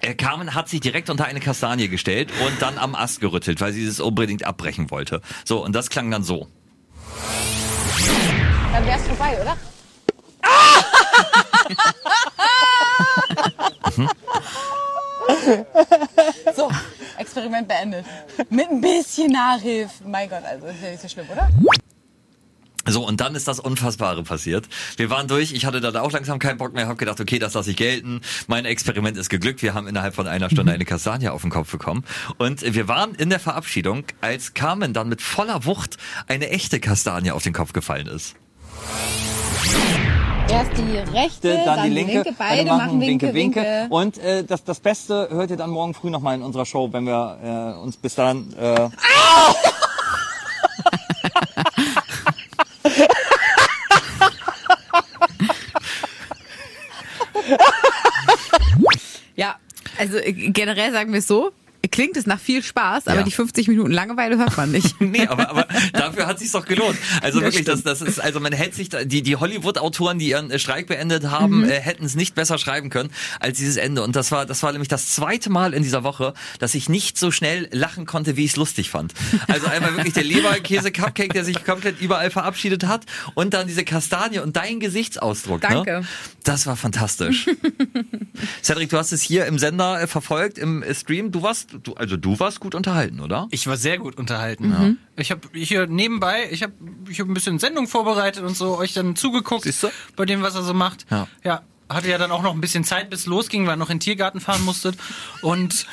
äh, 0.00 0.14
Carmen 0.14 0.54
hat 0.54 0.68
sich 0.68 0.80
direkt 0.80 1.10
unter 1.10 1.24
eine 1.26 1.40
Kastanie 1.40 1.88
gestellt 1.88 2.30
und 2.46 2.60
dann 2.60 2.78
am 2.78 2.94
Ast 2.94 3.20
gerüttelt, 3.20 3.60
weil 3.60 3.72
sie 3.72 3.84
es 3.86 4.00
unbedingt 4.00 4.44
abbrechen 4.44 4.90
wollte. 4.90 5.20
So, 5.44 5.62
und 5.64 5.72
das 5.74 5.90
klang 5.90 6.10
dann 6.10 6.24
so. 6.24 6.48
Dann 8.72 8.84
wär's 8.86 9.02
vorbei, 9.06 9.38
oder? 9.40 9.56
so, 13.94 14.08
Experiment 17.32 17.66
beendet. 17.66 18.04
Mit 18.50 18.68
ein 18.68 18.80
bisschen 18.80 19.32
Nachhilfe. 19.32 20.04
Mein 20.06 20.28
Gott, 20.28 20.44
also 20.44 20.66
ist 20.66 20.82
ja 20.82 20.90
nicht 20.90 21.00
so 21.00 21.08
schlimm, 21.08 21.26
oder? 21.32 21.48
So, 22.84 23.06
und 23.06 23.20
dann 23.20 23.34
ist 23.36 23.46
das 23.48 23.60
Unfassbare 23.60 24.22
passiert. 24.24 24.68
Wir 24.96 25.08
waren 25.08 25.28
durch, 25.28 25.52
ich 25.52 25.64
hatte 25.64 25.80
da 25.80 26.02
auch 26.02 26.10
langsam 26.10 26.38
keinen 26.40 26.58
Bock 26.58 26.74
mehr, 26.74 26.88
habe 26.88 26.96
gedacht, 26.96 27.20
okay, 27.20 27.38
das 27.38 27.54
lasse 27.54 27.70
ich 27.70 27.76
gelten. 27.76 28.20
Mein 28.48 28.64
Experiment 28.64 29.16
ist 29.16 29.30
geglückt. 29.30 29.62
Wir 29.62 29.72
haben 29.72 29.86
innerhalb 29.86 30.14
von 30.14 30.26
einer 30.26 30.50
Stunde 30.50 30.72
eine 30.72 30.84
Kastanie 30.84 31.28
auf 31.28 31.42
den 31.42 31.50
Kopf 31.50 31.70
bekommen. 31.70 32.04
Und 32.38 32.62
wir 32.74 32.88
waren 32.88 33.14
in 33.14 33.30
der 33.30 33.40
Verabschiedung, 33.40 34.04
als 34.20 34.52
Carmen 34.52 34.92
dann 34.92 35.08
mit 35.08 35.22
voller 35.22 35.64
Wucht 35.64 35.96
eine 36.26 36.50
echte 36.50 36.80
Kastanie 36.80 37.30
auf 37.30 37.44
den 37.44 37.52
Kopf 37.52 37.72
gefallen 37.72 38.08
ist. 38.08 38.34
Erst 40.52 40.76
die 40.76 40.98
rechte, 40.98 41.62
dann, 41.64 41.84
die 41.84 41.88
linke, 41.88 42.34
beide 42.36 42.64
machen 42.66 43.00
Winke, 43.00 43.32
Winke. 43.32 43.86
Und 43.88 44.18
äh, 44.18 44.44
das, 44.44 44.62
das 44.64 44.80
Beste 44.80 45.28
hört 45.30 45.50
ihr 45.50 45.56
dann 45.56 45.70
morgen 45.70 45.94
früh 45.94 46.10
nochmal 46.10 46.34
in 46.34 46.42
unserer 46.42 46.66
Show, 46.66 46.92
wenn 46.92 47.06
wir 47.06 47.74
äh, 47.78 47.80
uns 47.80 47.96
bis 47.96 48.14
dahin... 48.14 48.52
Äh, 48.58 48.90
Ja, 59.34 59.56
also 59.98 60.18
äh, 60.18 60.32
generell 60.32 60.92
sagen 60.92 61.12
wir 61.12 61.20
es 61.20 61.26
so. 61.26 61.52
Klingt 61.92 62.16
es 62.16 62.26
nach 62.26 62.40
viel 62.40 62.62
Spaß, 62.62 63.06
aber 63.06 63.18
Ja. 63.20 63.22
die 63.22 63.30
50 63.30 63.68
Minuten 63.68 63.92
Langeweile 63.92 64.38
hört 64.38 64.56
man 64.56 64.72
nicht. 64.72 64.96
Nee, 65.12 65.26
aber, 65.26 65.50
aber 65.50 65.66
dafür 65.92 66.26
hat 66.26 66.38
sich's 66.38 66.52
doch 66.52 66.64
gelohnt. 66.64 66.96
Also 67.20 67.38
Das 67.38 67.48
wirklich, 67.48 67.66
das, 67.66 67.82
das 67.82 68.00
ist, 68.00 68.18
also 68.18 68.40
man 68.40 68.52
hätte 68.52 68.74
sich, 68.74 68.88
da, 68.88 69.04
die, 69.04 69.22
die 69.22 69.36
Hollywood-Autoren, 69.36 70.18
die 70.18 70.30
ihren 70.30 70.50
äh, 70.50 70.58
Streik 70.58 70.86
beendet 70.86 71.30
haben, 71.30 71.64
äh, 71.68 71.78
hätten 71.80 72.04
es 72.04 72.14
nicht 72.14 72.34
besser 72.34 72.56
schreiben 72.58 72.88
können 72.88 73.10
als 73.38 73.58
dieses 73.58 73.76
Ende. 73.76 74.02
Und 74.02 74.16
das 74.16 74.32
war, 74.32 74.46
das 74.46 74.62
war 74.62 74.72
nämlich 74.72 74.88
das 74.88 75.10
zweite 75.10 75.50
Mal 75.50 75.74
in 75.74 75.82
dieser 75.82 76.02
Woche, 76.02 76.32
dass 76.58 76.74
ich 76.74 76.88
nicht 76.88 77.18
so 77.18 77.30
schnell 77.30 77.68
lachen 77.72 78.06
konnte, 78.06 78.36
wie 78.38 78.44
ich 78.46 78.52
es 78.52 78.56
lustig 78.56 78.88
fand. 78.90 79.12
Also 79.48 79.66
einmal 79.66 79.94
wirklich 79.96 80.14
der 80.14 80.24
Leberkäse-Cupcake, 80.24 81.32
der 81.34 81.44
sich 81.44 81.62
komplett 81.64 82.00
überall 82.00 82.30
verabschiedet 82.30 82.86
hat 82.86 83.04
und 83.34 83.52
dann 83.52 83.66
diese 83.66 83.84
Kastanie 83.84 84.38
und 84.38 84.56
dein 84.56 84.80
Gesichtsausdruck. 84.80 85.62
Ne? 85.62 85.68
Danke. 85.68 86.02
Das 86.44 86.66
war 86.66 86.76
fantastisch. 86.76 87.46
Cedric, 88.62 88.88
du 88.90 88.96
hast 88.98 89.12
es 89.12 89.22
hier 89.22 89.46
im 89.46 89.58
Sender 89.58 90.00
äh, 90.00 90.06
verfolgt, 90.06 90.58
im 90.58 90.82
äh, 90.82 90.94
Stream. 90.94 91.30
Du 91.32 91.42
warst, 91.42 91.68
du, 91.82 91.94
also 91.94 92.16
du 92.16 92.38
warst 92.40 92.60
gut 92.60 92.74
unterhalten, 92.74 93.20
oder? 93.20 93.48
Ich 93.50 93.66
war 93.66 93.76
sehr 93.76 93.98
gut 93.98 94.16
unterhalten. 94.16 94.98
Ich 95.16 95.30
habe 95.30 95.40
hier 95.52 95.86
nebenbei, 95.86 96.48
ich 96.50 96.62
habe 96.62 96.72
ich 97.08 97.20
hab 97.20 97.28
ein 97.28 97.34
bisschen 97.34 97.58
Sendung 97.58 97.86
vorbereitet 97.88 98.42
und 98.42 98.56
so 98.56 98.78
euch 98.78 98.94
dann 98.94 99.16
zugeguckt 99.16 99.64
Siehst 99.64 99.82
du? 99.82 99.88
bei 100.16 100.24
dem, 100.24 100.42
was 100.42 100.54
er 100.54 100.62
so 100.62 100.74
macht. 100.74 101.06
Ja. 101.10 101.28
ja. 101.44 101.62
Hatte 101.88 102.08
ja 102.08 102.16
dann 102.16 102.30
auch 102.30 102.42
noch 102.42 102.54
ein 102.54 102.60
bisschen 102.60 102.84
Zeit, 102.84 103.10
bis 103.10 103.20
es 103.20 103.26
losging, 103.26 103.66
weil 103.66 103.74
ihr 103.74 103.76
noch 103.76 103.90
in 103.90 103.96
den 103.96 104.00
Tiergarten 104.00 104.40
fahren 104.40 104.64
musstet. 104.64 104.96
Und 105.42 105.86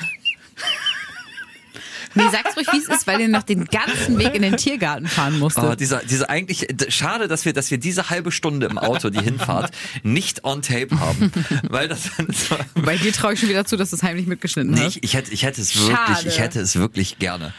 Nee, 2.15 2.23
sag's 2.31 2.55
ruhig, 2.57 2.67
wie 2.71 2.77
es 2.77 2.87
ist, 2.87 3.07
weil 3.07 3.21
ihr 3.21 3.27
noch 3.27 3.43
den 3.43 3.65
ganzen 3.65 4.17
Weg 4.17 4.33
in 4.35 4.41
den 4.41 4.57
Tiergarten 4.57 5.07
fahren 5.07 5.37
musstet. 5.39 5.63
Oh, 5.63 5.75
dieser, 5.75 5.99
dieser 5.99 6.29
eigentlich, 6.29 6.67
schade, 6.89 7.27
dass 7.27 7.45
wir, 7.45 7.53
dass 7.53 7.71
wir 7.71 7.77
diese 7.77 8.09
halbe 8.09 8.31
Stunde 8.31 8.67
im 8.67 8.77
Auto, 8.77 9.09
die 9.09 9.21
Hinfahrt, 9.21 9.71
nicht 10.03 10.43
on 10.43 10.61
tape 10.61 10.99
haben. 10.99 11.31
Weil 11.69 11.87
das, 11.87 12.09
das 12.27 12.51
war, 12.51 12.59
Bei 12.75 12.97
dir 12.97 13.13
traue 13.13 13.33
ich 13.33 13.39
schon 13.39 13.49
wieder 13.49 13.65
zu, 13.65 13.77
dass 13.77 13.91
du 13.91 13.95
es 13.95 14.03
heimlich 14.03 14.27
mitgeschnitten 14.27 14.73
nee, 14.73 14.85
hast. 14.85 14.95
ich, 14.97 15.03
ich 15.03 15.13
hätte, 15.13 15.31
ich 15.31 15.43
hätte 15.43 15.61
es 15.61 15.75
wirklich, 15.77 15.97
Schade. 15.97 16.27
ich 16.27 16.39
hätte 16.39 16.59
es 16.59 16.75
wirklich 16.75 17.19
gerne. 17.19 17.53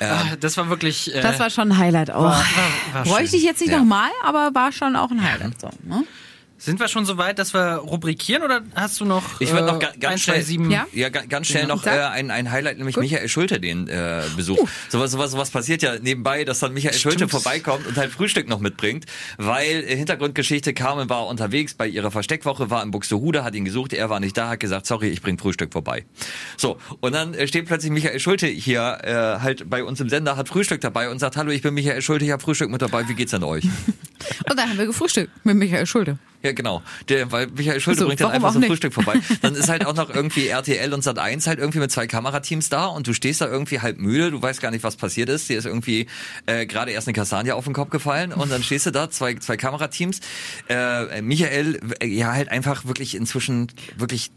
ah, 0.00 0.22
das 0.40 0.56
war 0.56 0.68
wirklich. 0.70 1.14
Äh, 1.14 1.20
Das 1.20 1.38
war 1.38 1.50
schon 1.50 1.72
ein 1.72 1.76
Highlight 1.78 2.10
auch. 2.10 2.22
war- 2.24 2.44
war 2.92 3.02
Bräuchte 3.04 3.30
schön. 3.30 3.38
ich 3.40 3.44
jetzt 3.44 3.60
nicht 3.60 3.70
Ja. 3.70 3.78
nochmal, 3.78 4.08
aber 4.24 4.50
war 4.54 4.72
schon 4.72 4.96
auch 4.96 5.10
ein 5.10 5.22
Highlight. 5.22 5.60
So, 5.60 5.68
ne? 5.84 6.04
Sind 6.60 6.78
wir 6.78 6.88
schon 6.88 7.06
so 7.06 7.16
weit, 7.16 7.38
dass 7.38 7.54
wir 7.54 7.76
rubrikieren 7.76 8.42
oder 8.42 8.60
hast 8.74 9.00
du 9.00 9.04
noch, 9.04 9.40
Ich 9.40 9.50
würde 9.50 9.66
noch 9.66 9.76
äh, 9.76 9.86
ga- 9.86 9.92
ganz 9.98 10.12
1, 10.14 10.22
schnell, 10.22 10.36
2, 10.36 10.42
7? 10.42 10.70
Ja? 10.70 10.86
ja, 10.92 11.08
ga- 11.08 11.24
ganz 11.28 11.46
schnell 11.48 11.66
noch 11.66 11.84
äh, 11.86 11.90
ein, 11.90 12.30
ein 12.30 12.50
Highlight, 12.52 12.76
nämlich 12.78 12.96
Michael 12.96 13.28
Schulte 13.28 13.58
den 13.58 13.88
äh, 13.88 14.22
Besuch. 14.36 14.68
Sowas, 14.90 15.10
sowas, 15.10 15.30
sowas 15.32 15.50
passiert 15.50 15.82
ja 15.82 15.98
nebenbei, 15.98 16.44
dass 16.44 16.58
dann 16.60 16.72
Michael 16.74 16.94
Schulte 16.98 17.18
Stimmt. 17.18 17.30
vorbeikommt 17.32 17.86
und 17.86 17.96
halt 17.96 18.12
Frühstück 18.12 18.48
noch 18.48 18.60
mitbringt, 18.60 19.06
weil 19.38 19.84
äh, 19.84 19.96
Hintergrundgeschichte, 19.96 20.74
Carmen 20.74 21.08
war 21.08 21.26
unterwegs 21.26 21.74
bei 21.74 21.88
ihrer 21.88 22.10
Versteckwoche, 22.10 22.68
war 22.70 22.82
in 22.82 22.90
Buxtehude, 22.90 23.42
hat 23.42 23.54
ihn 23.54 23.64
gesucht, 23.64 23.92
er 23.94 24.10
war 24.10 24.20
nicht 24.20 24.36
da, 24.36 24.50
hat 24.50 24.60
gesagt, 24.60 24.86
sorry, 24.86 25.08
ich 25.08 25.22
bring 25.22 25.38
Frühstück 25.38 25.72
vorbei. 25.72 26.04
So, 26.58 26.76
und 27.00 27.14
dann 27.14 27.32
äh, 27.34 27.46
steht 27.48 27.66
plötzlich 27.66 27.90
Michael 27.90 28.20
Schulte 28.20 28.46
hier 28.46 28.98
äh, 29.02 29.40
halt 29.42 29.70
bei 29.70 29.82
uns 29.82 29.98
im 30.00 30.08
Sender, 30.10 30.36
hat 30.36 30.48
Frühstück 30.48 30.82
dabei 30.82 31.08
und 31.10 31.18
sagt, 31.20 31.36
hallo, 31.38 31.50
ich 31.50 31.62
bin 31.62 31.72
Michael 31.74 32.02
Schulte, 32.02 32.24
ich 32.26 32.30
habe 32.30 32.42
Frühstück 32.42 32.70
mit 32.70 32.82
dabei, 32.82 33.08
wie 33.08 33.14
geht's 33.14 33.30
denn 33.30 33.44
euch? 33.44 33.64
Und 34.48 34.58
dann 34.58 34.68
haben 34.68 34.78
wir 34.78 34.86
gefrühstückt 34.86 35.30
mit 35.44 35.56
Michael 35.56 35.86
Schulte. 35.86 36.18
Ja, 36.42 36.52
genau. 36.52 36.82
Der, 37.08 37.30
weil 37.32 37.48
Michael 37.48 37.80
Schulte 37.80 38.00
So, 38.00 38.06
bringt 38.06 38.20
dann 38.20 38.30
einfach 38.30 38.52
so 38.52 38.58
ein? 38.58 38.64
Frühstück 38.64 38.94
vorbei. 38.94 39.14
Dann 39.42 39.54
ist 39.54 39.68
halt 39.68 39.84
auch 39.84 39.94
noch 39.94 40.08
irgendwie 40.08 40.48
RTL 40.48 40.94
und 40.94 41.04
Sat1 41.04 41.46
halt 41.46 41.58
irgendwie 41.58 41.80
mit 41.80 41.92
zwei 41.92 42.06
Kamerateams 42.06 42.70
da 42.70 42.86
und 42.86 43.06
du 43.06 43.12
stehst 43.12 43.42
da 43.42 43.46
irgendwie 43.46 43.80
halb 43.80 43.98
müde, 43.98 44.30
du 44.30 44.40
weißt 44.40 44.62
gar 44.62 44.70
nicht, 44.70 44.82
was 44.82 44.96
passiert 44.96 45.28
ist. 45.28 45.50
Dir 45.50 45.58
ist 45.58 45.66
irgendwie 45.66 46.06
äh, 46.46 46.64
gerade 46.64 46.92
erst 46.92 47.08
eine 47.08 47.14
Kastanie 47.14 47.52
auf 47.52 47.64
den 47.64 47.74
Kopf 47.74 47.90
gefallen 47.90 48.32
und 48.32 48.50
dann 48.50 48.62
stehst 48.62 48.86
du 48.86 48.90
da, 48.90 49.10
zwei, 49.10 49.34
zwei 49.34 49.58
Kamerateams. 49.58 50.20
Äh, 50.68 51.20
Michael, 51.20 51.78
ja 52.02 52.32
halt 52.32 52.48
einfach 52.48 52.86
wirklich 52.86 53.14
inzwischen 53.14 53.70
wirklich 53.98 54.30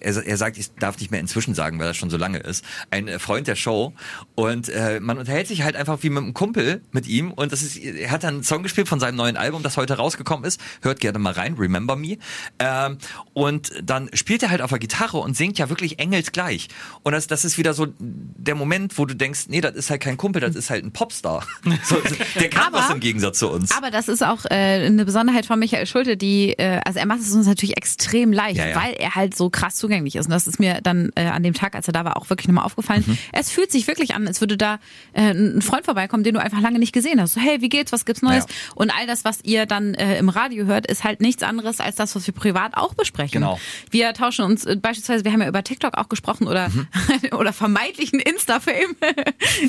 er, 0.00 0.26
er 0.26 0.36
sagt, 0.36 0.58
ich 0.58 0.72
darf 0.74 0.98
nicht 0.98 1.10
mehr 1.10 1.20
inzwischen 1.20 1.54
sagen, 1.54 1.78
weil 1.78 1.86
das 1.86 1.96
schon 1.96 2.10
so 2.10 2.16
lange 2.16 2.38
ist, 2.38 2.64
ein 2.90 3.08
äh, 3.08 3.18
Freund 3.18 3.46
der 3.46 3.56
Show 3.56 3.92
und 4.34 4.68
äh, 4.68 5.00
man 5.00 5.18
unterhält 5.18 5.46
sich 5.48 5.62
halt 5.62 5.76
einfach 5.76 5.98
wie 6.02 6.10
mit 6.10 6.22
einem 6.22 6.34
Kumpel 6.34 6.82
mit 6.92 7.06
ihm 7.06 7.30
und 7.32 7.52
das 7.52 7.62
ist, 7.62 7.76
er 7.76 8.10
hat 8.10 8.24
dann 8.24 8.34
einen 8.34 8.42
Song 8.44 8.62
gespielt 8.62 8.88
von 8.88 9.00
seinem 9.00 9.16
neuen 9.16 9.36
Album, 9.36 9.62
das 9.62 9.76
heute 9.76 9.94
rausgekommen 9.94 10.44
ist, 10.44 10.60
hört 10.82 11.00
gerne 11.00 11.18
mal 11.18 11.32
rein, 11.32 11.54
Remember 11.54 11.96
Me 11.96 12.16
ähm, 12.58 12.98
und 13.34 13.70
dann 13.82 14.10
spielt 14.14 14.42
er 14.42 14.50
halt 14.50 14.62
auf 14.62 14.70
der 14.70 14.78
Gitarre 14.78 15.18
und 15.18 15.36
singt 15.36 15.58
ja 15.58 15.68
wirklich 15.68 15.98
engelsgleich 15.98 16.68
und 17.02 17.12
das, 17.12 17.26
das 17.26 17.44
ist 17.44 17.58
wieder 17.58 17.74
so 17.74 17.86
der 17.98 18.54
Moment, 18.54 18.96
wo 18.98 19.04
du 19.06 19.14
denkst, 19.14 19.44
nee, 19.48 19.60
das 19.60 19.74
ist 19.74 19.90
halt 19.90 20.00
kein 20.00 20.16
Kumpel, 20.16 20.40
das 20.40 20.56
ist 20.56 20.70
halt 20.70 20.84
ein 20.84 20.92
Popstar. 20.92 21.46
So, 21.84 21.96
der 22.38 22.48
kann 22.50 22.68
Aber- 22.74 22.78
was 22.78 22.90
im 22.90 23.00
Gegensatz 23.00 23.38
zu 23.38 23.50
uns. 23.50 23.70
Aber 23.76 23.90
das 23.90 24.08
ist 24.08 24.22
auch 24.22 24.44
äh, 24.46 24.54
eine 24.86 25.04
Besonderheit 25.04 25.46
von 25.46 25.58
Michael 25.58 25.86
Schulte, 25.86 26.16
die, 26.16 26.52
äh, 26.58 26.80
also 26.84 26.98
er 26.98 27.06
macht 27.06 27.20
es 27.20 27.32
uns 27.32 27.46
natürlich 27.46 27.76
extrem 27.76 28.32
leicht, 28.32 28.56
Ja, 28.58 28.68
ja. 28.68 28.76
weil 28.76 28.92
er 28.94 29.14
halt 29.14 29.36
so 29.36 29.50
krass 29.50 29.76
zugewandt 29.76 29.89
zugänglich 29.90 30.14
ist. 30.14 30.26
Und 30.26 30.30
das 30.32 30.46
ist 30.46 30.60
mir 30.60 30.80
dann 30.82 31.10
äh, 31.16 31.24
an 31.26 31.42
dem 31.42 31.52
Tag, 31.52 31.74
als 31.74 31.88
er 31.88 31.92
da 31.92 32.04
war, 32.04 32.16
auch 32.16 32.30
wirklich 32.30 32.46
nochmal 32.46 32.64
aufgefallen. 32.64 33.18
Es 33.32 33.50
fühlt 33.50 33.72
sich 33.72 33.88
wirklich 33.88 34.14
an, 34.14 34.26
als 34.28 34.40
würde 34.40 34.56
da 34.56 34.78
äh, 35.12 35.32
ein 35.32 35.62
Freund 35.62 35.84
vorbeikommen, 35.84 36.22
den 36.22 36.34
du 36.34 36.40
einfach 36.40 36.60
lange 36.60 36.78
nicht 36.78 36.92
gesehen 36.92 37.20
hast. 37.20 37.34
So, 37.34 37.40
hey, 37.40 37.60
wie 37.60 37.68
geht's, 37.68 37.90
was 37.90 38.04
gibt's 38.04 38.22
Neues? 38.22 38.44
Ja. 38.48 38.54
Und 38.76 38.92
all 38.96 39.08
das, 39.08 39.24
was 39.24 39.40
ihr 39.42 39.66
dann 39.66 39.94
äh, 39.94 40.18
im 40.18 40.28
Radio 40.28 40.66
hört, 40.66 40.86
ist 40.86 41.02
halt 41.02 41.20
nichts 41.20 41.42
anderes 41.42 41.80
als 41.80 41.96
das, 41.96 42.14
was 42.14 42.24
wir 42.26 42.34
privat 42.34 42.76
auch 42.76 42.94
besprechen. 42.94 43.40
Genau. 43.40 43.58
Wir 43.90 44.12
tauschen 44.14 44.44
uns 44.44 44.64
äh, 44.64 44.76
beispielsweise, 44.76 45.24
wir 45.24 45.32
haben 45.32 45.42
ja 45.42 45.48
über 45.48 45.64
TikTok 45.64 45.98
auch 45.98 46.08
gesprochen 46.08 46.46
oder, 46.46 46.68
Mhm. 46.68 46.86
oder 47.32 47.52
vermeintlichen 47.52 48.20
Insta-Fame. 48.20 48.96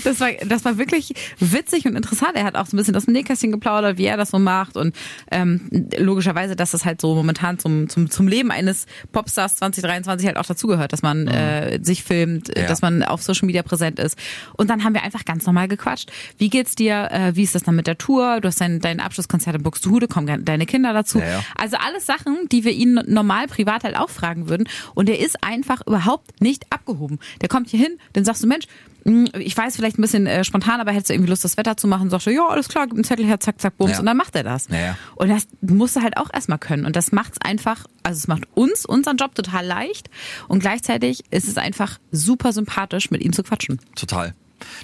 Das 0.04 0.20
war, 0.20 0.32
das 0.46 0.64
war 0.66 0.78
wirklich 0.78 1.14
witzig 1.40 1.86
und 1.86 1.96
interessant. 1.96 2.34
Er 2.36 2.44
hat 2.44 2.56
auch 2.56 2.66
so 2.66 2.76
ein 2.76 2.78
bisschen 2.78 2.94
das 2.94 3.08
Nähkästchen 3.08 3.52
geplaudert, 3.52 3.98
wie 3.98 4.06
er 4.06 4.18
das 4.18 4.30
so 4.30 4.40
macht 4.40 4.78
und 4.78 4.96
ähm, 5.32 5.62
logischerweise, 5.98 6.56
dass 6.56 6.72
das 6.72 6.86
halt 6.86 7.02
so 7.02 7.16
momentan 7.16 7.60
zum, 7.60 7.90
zum, 7.90 8.10
zum 8.10 8.28
Leben 8.28 8.52
eines 8.52 8.86
Popstars 9.12 9.56
2023 9.58 10.11
halt 10.20 10.38
auch 10.38 10.46
dazugehört, 10.46 10.94
dass 10.94 11.02
man 11.02 11.28
äh, 11.28 11.80
sich 11.82 12.04
filmt, 12.04 12.50
äh, 12.50 12.60
Mhm. 12.60 12.62
Ja. 12.64 12.68
dass 12.68 12.82
man 12.82 13.04
auf 13.04 13.22
Social 13.24 13.46
Media 13.46 13.64
präsent 13.64 14.00
ist. 14.00 14.18
Und 14.58 14.70
dann 14.70 14.84
haben 14.84 14.94
wir 14.94 15.04
einfach 15.04 15.26
ganz 15.26 15.46
normal 15.46 15.68
gequatscht. 15.68 16.12
Wie 16.38 16.50
geht's 16.50 16.76
dir? 16.76 17.10
Äh, 17.12 17.36
wie 17.36 17.44
ist 17.44 17.56
das 17.56 17.64
dann 17.64 17.76
mit 17.76 17.88
der 17.88 17.98
Tour? 17.98 18.40
Du 18.42 18.48
hast 18.48 18.62
dein, 18.62 18.80
dein 18.80 19.00
Abschlusskonzert 19.00 19.56
in 19.56 19.64
Buxtehude, 19.64 20.08
kommen 20.08 20.46
deine 20.46 20.66
Kinder 20.66 20.94
dazu. 20.94 21.20
Ja, 21.20 21.26
ja. 21.28 21.44
Also 21.56 21.78
alles 21.78 22.06
Sachen, 22.06 22.48
die 22.52 22.64
wir 22.64 22.72
ihn 22.72 23.00
normal 23.08 23.48
privat 23.48 23.84
halt 23.84 23.98
auch 23.98 24.10
fragen 24.10 24.50
würden. 24.50 24.68
Und 24.96 25.10
er 25.10 25.20
ist 25.20 25.44
einfach 25.44 25.82
überhaupt 25.88 26.42
nicht 26.42 26.66
abgehoben. 26.72 27.20
Der 27.42 27.50
kommt 27.50 27.70
hier 27.70 27.80
hin, 27.80 27.98
dann 28.14 28.26
sagst 28.26 28.44
du, 28.44 28.48
Mensch, 28.48 28.66
ich 29.04 29.58
weiß 29.58 29.76
vielleicht 29.76 29.98
ein 29.98 30.02
bisschen 30.02 30.28
äh, 30.28 30.44
spontan, 30.44 30.80
aber 30.80 30.92
hättest 30.92 31.10
du 31.10 31.14
irgendwie 31.14 31.30
Lust, 31.30 31.44
das 31.44 31.58
Wetter 31.58 31.78
zu 31.78 31.88
machen? 31.88 32.10
Sagst 32.10 32.28
du, 32.28 32.32
ja, 32.32 32.48
alles 32.48 32.68
klar, 32.70 32.86
gib 32.86 32.96
einen 32.96 33.04
Zettel 33.04 33.26
her, 33.26 33.40
zack, 33.40 33.60
zack, 33.60 33.78
bums. 33.78 33.94
Ja. 33.94 34.00
Und 34.00 34.06
dann 34.06 34.18
macht 34.18 34.36
er 34.36 34.44
das. 34.44 34.68
Ja. 34.70 34.98
Und 35.16 35.30
das 35.30 35.48
musst 35.62 35.96
du 35.96 36.02
halt 36.02 36.18
auch 36.18 36.30
erstmal 36.34 36.60
können. 36.60 36.86
Und 36.86 36.96
das 36.96 37.12
macht's 37.12 37.38
einfach, 37.42 37.86
also 38.04 38.18
es 38.18 38.28
macht 38.28 38.44
uns, 38.54 38.86
unseren 38.86 39.18
Job 39.18 39.34
total 39.36 39.66
leicht. 39.66 40.10
Und 40.48 40.60
gleichzeitig 40.60 41.24
ist 41.32 41.48
es 41.48 41.58
einfach 41.58 42.00
super 42.12 42.54
sympathisch, 42.54 43.10
mit 43.12 43.22
ihm 43.22 43.34
zu 43.34 43.44
quatschen. 43.44 43.80
Total. 43.96 44.36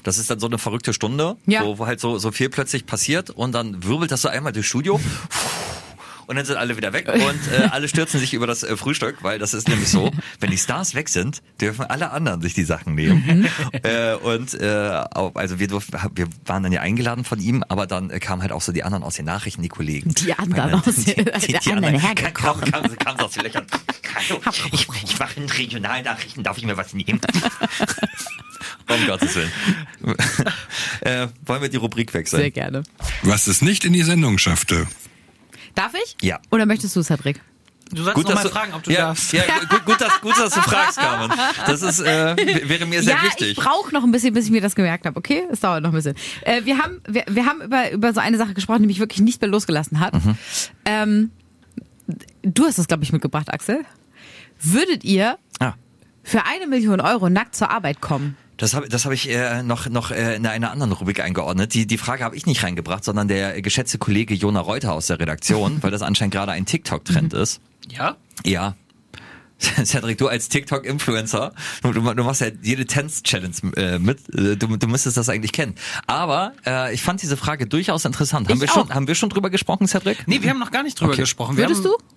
Das 0.04 0.18
ist 0.18 0.32
dann 0.32 0.40
so 0.40 0.48
eine 0.48 0.58
verrückte 0.58 0.92
Stunde, 0.94 1.38
Ja. 1.46 1.64
wo, 1.64 1.78
wo 1.78 1.86
halt 1.86 2.00
so, 2.00 2.18
so 2.18 2.32
viel 2.32 2.50
plötzlich 2.50 2.86
passiert 2.88 3.30
und 3.30 3.52
dann 3.54 3.84
wirbelt 3.84 4.12
das 4.12 4.24
so 4.24 4.30
einmal 4.30 4.52
durchs 4.52 4.70
Studio. 4.70 5.00
Und 6.28 6.36
dann 6.36 6.46
sind 6.46 6.58
alle 6.58 6.76
wieder 6.76 6.92
weg 6.92 7.08
und 7.08 7.52
äh, 7.54 7.70
alle 7.72 7.88
stürzen 7.88 8.20
sich 8.20 8.34
über 8.34 8.46
das 8.48 8.62
äh, 8.64 8.76
Frühstück, 8.76 9.24
weil 9.24 9.40
das 9.40 9.54
ist 9.54 9.70
nämlich 9.70 9.88
so, 9.88 10.12
wenn 10.42 10.52
die 10.52 10.58
Stars 10.58 10.94
weg 10.94 11.08
sind, 11.08 11.42
dürfen 11.62 11.86
alle 11.86 12.12
anderen 12.12 12.42
sich 12.42 12.54
die 12.54 12.66
Sachen 12.66 12.96
nehmen. 12.96 13.24
Mhm. 13.26 13.48
äh, 13.84 14.14
und 14.16 14.54
äh, 14.60 14.66
also 15.34 15.60
wir 15.60 15.68
durften, 15.70 15.98
wir 16.16 16.28
waren 16.46 16.64
dann 16.64 16.74
ja 16.74 16.82
eingeladen 16.82 17.24
von 17.24 17.40
ihm, 17.40 17.64
aber 17.70 17.88
dann 17.88 18.10
äh, 18.10 18.20
kamen 18.20 18.42
halt 18.42 18.52
auch 18.52 18.62
so 18.62 18.74
die 18.74 18.84
anderen 18.84 19.04
aus 19.06 19.16
den 19.16 19.24
Nachrichten, 19.26 19.62
die 19.62 19.70
Kollegen. 19.70 20.14
Die 20.16 20.34
anderen 20.34 20.74
Weil, 20.74 20.80
aus 20.80 20.96
den- 21.06 21.16
der 21.26 21.34
anderen 21.68 21.82
kamen, 21.82 22.00
hergekommen. 22.00 22.72
kamen, 22.72 22.98
kamen 22.98 23.20
so 23.20 23.26
aus 23.26 23.32
den 23.32 23.44
Löchern. 23.44 23.66
Hallo, 24.14 24.42
ich, 24.74 24.88
ich 25.06 25.20
mache 25.20 25.40
in 25.40 25.50
Regionalnachrichten, 25.50 26.44
darf 26.44 26.58
ich 26.58 26.66
mir 26.66 26.76
was 26.76 26.94
nehmen? 26.94 27.22
um 28.90 29.06
Gottes 29.08 29.34
Willen. 29.36 29.52
äh, 31.02 31.28
wollen 31.46 31.62
wir 31.62 31.70
die 31.70 31.78
Rubrik 31.78 32.14
wechseln? 32.14 32.40
Sehr 32.42 32.52
gerne. 32.52 32.84
Was 33.24 33.48
es 33.48 33.62
nicht 33.62 33.86
in 33.86 33.94
die 33.94 34.04
Sendung 34.04 34.38
schaffte. 34.38 34.88
Darf 35.78 35.94
ich? 35.94 36.18
Ja. 36.24 36.40
Oder 36.50 36.66
möchtest 36.66 36.96
du, 36.96 37.04
Cedric? 37.04 37.40
Du 37.92 38.02
sollst 38.02 38.16
Gut, 38.16 38.28
noch 38.28 38.34
mal 38.34 38.42
du, 38.42 38.50
fragen, 38.50 38.74
ob 38.74 38.82
du 38.82 38.92
ja, 38.92 39.10
darfst. 39.10 39.32
Ja, 39.32 39.44
gut, 39.70 39.86
gut, 39.86 40.02
dass, 40.02 40.22
gut, 40.22 40.36
dass 40.36 40.54
du 40.56 40.62
fragst, 40.62 40.98
Carmen. 40.98 41.32
Das 41.68 41.84
ist, 41.84 42.00
äh, 42.00 42.36
wäre 42.68 42.88
mir 42.88 43.04
sehr 43.04 43.16
ja, 43.16 43.24
wichtig. 43.24 43.52
ich 43.52 43.58
brauche 43.58 43.94
noch 43.94 44.04
ein 44.04 44.12
bisschen, 44.12 44.34
bis 44.34 44.46
ich 44.46 44.52
mir 44.52 44.60
das 44.60 44.74
gemerkt 44.74 45.06
habe, 45.06 45.16
okay? 45.16 45.44
Es 45.52 45.60
dauert 45.60 45.84
noch 45.84 45.92
ein 45.92 45.96
bisschen. 45.96 46.16
Äh, 46.42 46.66
wir 46.66 46.80
haben, 46.80 47.00
wir, 47.08 47.26
wir 47.30 47.46
haben 47.46 47.62
über, 47.62 47.92
über 47.92 48.12
so 48.12 48.20
eine 48.20 48.38
Sache 48.38 48.56
gesprochen, 48.56 48.82
die 48.82 48.88
mich 48.88 49.00
wirklich 49.00 49.22
nicht 49.22 49.40
mehr 49.40 49.52
losgelassen 49.52 50.00
hat. 50.00 50.16
Mhm. 50.16 50.38
Ähm, 50.86 51.32
du 52.42 52.66
hast 52.66 52.80
das, 52.80 52.88
glaube 52.88 53.04
ich, 53.04 53.14
mitgebracht, 53.14 53.54
Axel. 53.54 53.86
Würdet 54.60 55.04
ihr 55.04 55.38
ah. 55.60 55.74
für 56.24 56.44
eine 56.48 56.66
Million 56.66 57.00
Euro 57.02 57.30
nackt 57.30 57.56
zur 57.56 57.70
Arbeit 57.70 58.02
kommen? 58.02 58.36
Das 58.58 58.74
habe 58.74 58.90
das 58.90 59.06
hab 59.06 59.12
ich 59.14 59.30
äh, 59.30 59.62
noch, 59.64 59.88
noch 59.90 60.12
äh, 60.12 60.36
in 60.36 60.46
einer 60.48 60.72
anderen 60.72 60.92
Rubrik 60.92 61.20
eingeordnet. 61.20 61.74
Die, 61.74 61.86
die 61.86 61.98
Frage 61.98 62.24
habe 62.24 62.36
ich 62.36 62.46
nicht 62.46 62.64
reingebracht, 62.64 63.04
sondern 63.04 63.28
der 63.28 63.62
geschätzte 63.62 63.98
Kollege 64.00 64.34
Jona 64.34 64.60
Reuter 64.60 64.94
aus 64.94 65.08
der 65.08 65.20
Redaktion, 65.20 65.78
weil 65.84 65.92
das 65.92 66.02
anscheinend 66.02 66.34
gerade 66.34 66.52
ein 66.52 66.66
TikTok-Trend 66.66 67.34
ist. 67.34 67.62
Ja? 67.90 68.18
Ja. 68.46 68.76
Cedric, 69.84 70.20
du 70.20 70.28
als 70.28 70.50
TikTok-Influencer, 70.50 71.52
du, 71.82 71.92
du 71.92 72.24
machst 72.24 72.42
ja 72.42 72.48
jede 72.62 72.86
Tanz-Challenge 72.86 73.56
äh, 73.76 73.98
mit, 73.98 74.20
äh, 74.36 74.56
du, 74.56 74.78
du 74.78 74.88
müsstest 74.88 75.18
das 75.18 75.30
eigentlich 75.30 75.52
kennen. 75.52 75.74
Aber 76.06 76.54
äh, 76.66 76.94
ich 76.94 77.02
fand 77.02 77.24
diese 77.24 77.38
Frage 77.38 77.66
durchaus 77.66 78.06
interessant. 78.06 78.48
Haben 78.50 78.56
Ich 78.56 78.62
wir, 78.62 78.68
schon, 78.68 78.92
auch. 78.92 78.96
haben 78.96 79.08
wir 79.08 79.16
schon 79.16 79.30
drüber 79.30 79.50
gesprochen, 79.50 79.88
Cedric? 79.88 80.28
Nee, 80.28 80.44
wir 80.44 80.52
haben 80.52 80.60
noch 80.60 80.70
gar 80.70 80.84
nicht 80.84 81.00
drüber 81.00 81.14
Okay. 81.14 81.22
gesprochen. 81.22 81.58
Wir 81.58 81.64
Würdest 81.66 81.84
haben, 81.86 81.92
du? 82.00 82.17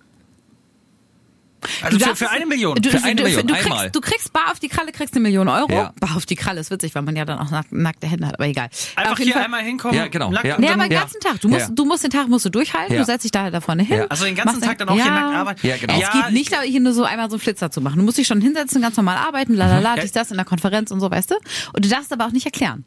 Also 1.83 1.97
Du 1.97 2.03
für, 2.03 2.09
darfst- 2.09 2.23
für 2.23 2.29
eine 2.31 2.45
Million. 2.45 2.75
Du, 2.75 2.89
Für 2.89 3.03
eine 3.03 3.15
du, 3.15 3.23
Million, 3.23 3.45
du, 3.47 3.53
einmal. 3.53 3.77
kriegst, 3.79 3.95
du 3.95 4.01
kriegst 4.01 4.33
bar 4.33 4.51
auf 4.51 4.59
die 4.59 4.67
Kralle, 4.67 4.91
kriegst 4.91 5.13
eine 5.13 5.21
Million 5.21 5.47
Euro. 5.47 5.71
Ja. 5.71 5.93
Bar 5.99 6.15
auf 6.15 6.25
die 6.25 6.35
Kralle 6.35 6.59
ist 6.59 6.71
witzig, 6.71 6.95
weil 6.95 7.01
man 7.03 7.15
ja 7.15 7.25
dann 7.25 7.39
auch 7.39 7.51
nack, 7.51 7.65
nackte 7.71 8.07
Hände 8.07 8.27
hat, 8.27 8.35
aber 8.35 8.47
egal. 8.47 8.69
Einfach 8.95 9.11
auf 9.13 9.19
jeden 9.19 9.27
hier 9.29 9.33
Fall, 9.35 9.43
einmal 9.45 9.61
hinkommen. 9.63 9.95
Ja, 9.95 10.07
genau. 10.07 10.31
nackt 10.31 10.45
Ja. 10.45 10.57
Nee, 10.59 10.69
aber 10.69 10.83
den 10.83 10.91
Ja. 10.93 10.99
ganzen 11.01 11.19
Tag. 11.21 11.39
Du 11.41 11.49
musst, 11.49 11.61
Ja. 11.69 11.73
du 11.73 11.85
musst 11.85 12.03
den 12.03 12.11
Tag 12.11 12.27
musst 12.27 12.45
du 12.45 12.49
durchhalten, 12.49 12.93
Ja. 12.93 12.99
du 13.01 13.05
setzt 13.05 13.23
dich 13.23 13.31
da, 13.31 13.49
da 13.51 13.61
vorne 13.61 13.83
hin. 13.83 13.97
Ja. 13.99 14.05
Also 14.07 14.25
den 14.25 14.35
ganzen 14.35 14.61
Tag 14.61 14.77
dann 14.79 14.89
auch 14.89 14.93
hier 14.95 15.05
nackt 15.05 15.35
arbeiten? 15.35 15.67
Ja, 15.67 15.77
genau. 15.77 15.93
Es 15.93 15.99
Ja, 16.01 16.11
geht 16.11 16.31
nicht, 16.31 16.51
da 16.53 16.61
hier 16.61 16.79
nur 16.79 16.93
so 16.93 17.03
einmal 17.03 17.29
so 17.29 17.35
einen 17.35 17.41
Flitzer 17.41 17.69
zu 17.71 17.81
machen. 17.81 17.97
Du 17.99 18.03
musst 18.03 18.17
dich 18.17 18.27
schon 18.27 18.41
hinsetzen, 18.41 18.81
ganz 18.81 18.97
normal 18.97 19.17
arbeiten, 19.17 19.53
lalala, 19.55 19.95
Ja. 19.95 20.01
dies, 20.01 20.11
das 20.11 20.31
in 20.31 20.37
der 20.37 20.45
Konferenz 20.45 20.91
und 20.91 20.99
so, 20.99 21.09
weißt 21.11 21.31
du? 21.31 21.35
Und 21.73 21.85
du 21.85 21.89
darfst 21.89 22.11
aber 22.11 22.25
auch 22.25 22.31
nicht 22.31 22.45
erklären. 22.45 22.85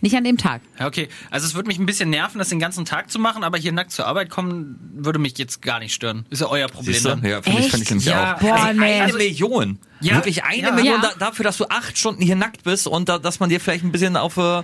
Nicht 0.00 0.16
an 0.16 0.24
dem 0.24 0.36
Tag. 0.38 0.60
Ja, 0.78 0.86
okay. 0.86 1.08
Also 1.30 1.46
es 1.46 1.54
würde 1.54 1.68
mich 1.68 1.78
ein 1.78 1.86
bisschen 1.86 2.10
nerven, 2.10 2.38
das 2.38 2.48
den 2.48 2.58
ganzen 2.58 2.84
Tag 2.84 3.10
zu 3.10 3.18
machen, 3.18 3.44
aber 3.44 3.58
hier 3.58 3.72
nackt 3.72 3.92
zur 3.92 4.06
Arbeit 4.06 4.30
kommen, 4.30 4.78
würde 4.94 5.18
mich 5.18 5.36
jetzt 5.38 5.62
gar 5.62 5.78
nicht 5.78 5.94
stören. 5.94 6.26
Ist 6.30 6.40
ja 6.40 6.48
euer 6.48 6.68
Problem 6.68 7.02
dann. 7.02 7.24
Ja, 7.24 7.42
finde 7.42 7.58
ich, 7.60 7.64
Echt? 7.66 7.70
find 7.74 7.82
ich 7.84 7.90
nämlich 7.90 8.06
Ja. 8.06 8.36
auch. 8.36 8.40
Boah, 8.40 8.54
also 8.54 8.80
nee. 8.80 9.00
eine 9.00 9.12
Million. 9.12 9.78
Ja. 10.00 10.14
Wirklich 10.16 10.44
eine 10.44 10.62
Ja. 10.68 10.72
Million 10.72 11.02
Ja. 11.02 11.10
da, 11.18 11.26
dafür, 11.26 11.44
dass 11.44 11.56
du 11.56 11.66
acht 11.68 11.96
Stunden 11.98 12.22
hier 12.22 12.36
nackt 12.36 12.64
bist 12.64 12.86
und 12.86 13.08
da, 13.08 13.18
dass 13.18 13.40
man 13.40 13.48
dir 13.50 13.60
vielleicht 13.60 13.84
ein 13.84 13.92
bisschen 13.92 14.16
auf 14.16 14.36
äh, 14.36 14.62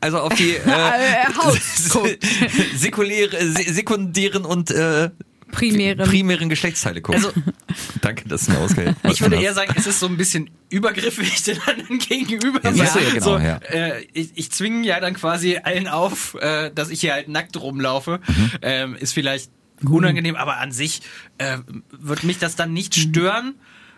also 0.00 0.18
auf 0.18 0.34
die 0.34 0.50
äh, 0.66 1.26
Haut 1.42 1.60
sekuläre, 2.76 3.36
se- 3.46 3.72
sekundären 3.72 4.44
und 4.44 4.70
äh, 4.70 5.10
Primären. 5.52 6.08
primären 6.08 6.48
Geschlechtsteile 6.48 7.00
guckt. 7.00 7.16
Also- 7.18 7.32
Danke, 8.00 8.28
dass 8.28 8.46
du 8.46 8.52
mir 8.52 8.58
ausgehst. 8.58 8.94
Ich 9.04 9.20
würde 9.20 9.40
eher 9.40 9.54
sagen, 9.54 9.72
es 9.76 9.86
ist 9.86 10.00
so 10.00 10.06
ein 10.06 10.16
bisschen 10.16 10.50
übergriffig 10.70 11.42
den 11.44 11.60
anderen 11.62 11.98
gegenüber. 11.98 12.60
Ja, 12.64 12.70
du, 12.72 12.78
ja, 12.78 13.10
genau, 13.12 13.24
so, 13.24 13.38
ja. 13.38 13.56
Äh, 13.58 14.04
ich, 14.12 14.32
ich 14.34 14.50
zwinge 14.50 14.84
ja 14.86 14.98
dann 14.98 15.14
quasi 15.14 15.58
allen 15.62 15.86
auf, 15.86 16.34
äh, 16.40 16.70
dass 16.74 16.90
ich 16.90 17.00
hier 17.00 17.12
halt 17.12 17.28
nackt 17.28 17.56
rumlaufe. 17.60 18.18
Mhm. 18.26 18.50
Ähm, 18.62 18.94
ist 18.96 19.12
vielleicht 19.12 19.50
unangenehm, 19.88 20.36
aber 20.36 20.58
an 20.58 20.72
sich 20.72 21.02
äh, 21.38 21.58
wird 21.90 22.24
mich 22.24 22.38
das 22.38 22.56
dann 22.56 22.72
nicht 22.72 22.94
stören, 22.94 23.54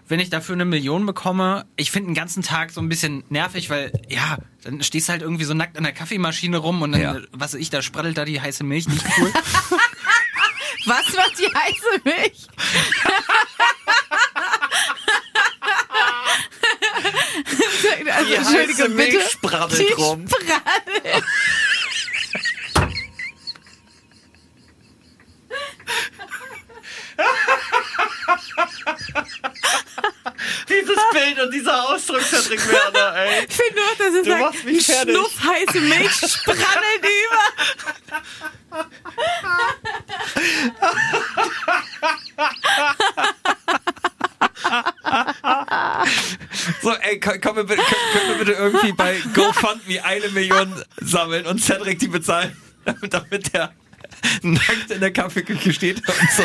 wenn 0.08 0.20
ich 0.20 0.28
dafür 0.30 0.54
eine 0.54 0.64
Million 0.66 1.06
bekomme. 1.06 1.64
Ich 1.76 1.90
finde 1.90 2.10
den 2.10 2.14
ganzen 2.14 2.42
Tag 2.42 2.70
so 2.72 2.80
ein 2.80 2.88
bisschen 2.88 3.24
nervig, 3.30 3.70
weil 3.70 3.90
ja, 4.08 4.38
dann 4.62 4.82
stehst 4.82 5.08
du 5.08 5.12
halt 5.12 5.22
irgendwie 5.22 5.44
so 5.44 5.54
nackt 5.54 5.76
an 5.78 5.84
der 5.84 5.92
Kaffeemaschine 5.92 6.56
rum 6.58 6.82
und 6.82 6.92
dann, 6.92 7.00
Ja. 7.00 7.14
äh, 7.16 7.22
was 7.32 7.54
weiß 7.54 7.60
ich, 7.60 7.70
da 7.70 7.80
spraddelt 7.82 8.16
da 8.18 8.24
die 8.24 8.40
heiße 8.40 8.64
Milch, 8.64 8.86
nicht 8.88 9.04
cool. 9.18 9.30
Was 10.86 11.12
macht 11.14 11.38
die 11.38 11.54
heiße 11.54 12.00
Milch? 12.04 12.46
also, 18.12 18.30
Die 18.30 18.38
heiße 18.38 18.88
Milch 18.88 19.12
bitte. 19.14 19.30
spraddelt 19.30 19.80
die 19.88 19.92
rum. 19.92 20.26
Spraddelt. 20.28 21.24
Dieses 30.68 30.98
Bild 31.12 31.38
und 31.40 31.50
dieser 31.52 31.88
Ausdruck, 31.90 32.22
Cedric 32.22 32.60
Werner, 32.68 33.14
ey. 33.16 33.46
Ich 33.48 33.54
finde 33.54 33.80
nur, 33.80 33.94
dass 33.98 34.14
es 34.14 34.24
Du 34.26 34.36
machst 34.36 34.64
mich 34.64 34.84
fertig. 34.86 35.14
Schnuff 35.14 35.40
heiße 35.42 35.80
Milch 35.80 36.12
spraddelt 36.12 37.04
über. 37.04 38.84
So, 46.82 46.92
ey, 46.92 47.20
komm, 47.20 47.56
wir 47.56 47.64
bitte- 47.64 47.82
können, 47.82 48.12
können 48.12 48.28
wir 48.28 48.38
bitte 48.44 48.52
irgendwie 48.52 48.92
bei 48.92 49.20
GoFundMe 49.34 50.02
eine 50.04 50.28
Million 50.28 50.82
sammeln 51.00 51.46
und 51.46 51.60
Cedric 51.62 51.98
die 51.98 52.08
bezahlen, 52.08 52.56
damit, 53.10 53.52
der 53.52 53.72
nackt 54.42 54.90
in 54.90 55.00
der 55.00 55.12
Kaffeeküche 55.12 55.72
steht 55.72 55.96
und 56.08 56.30
so, 56.36 56.42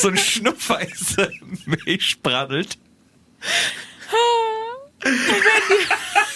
so 0.00 0.08
ein 0.08 0.16
Schnupfweiße 0.16 1.30
Milch 1.66 2.10
spraddelt. 2.10 2.78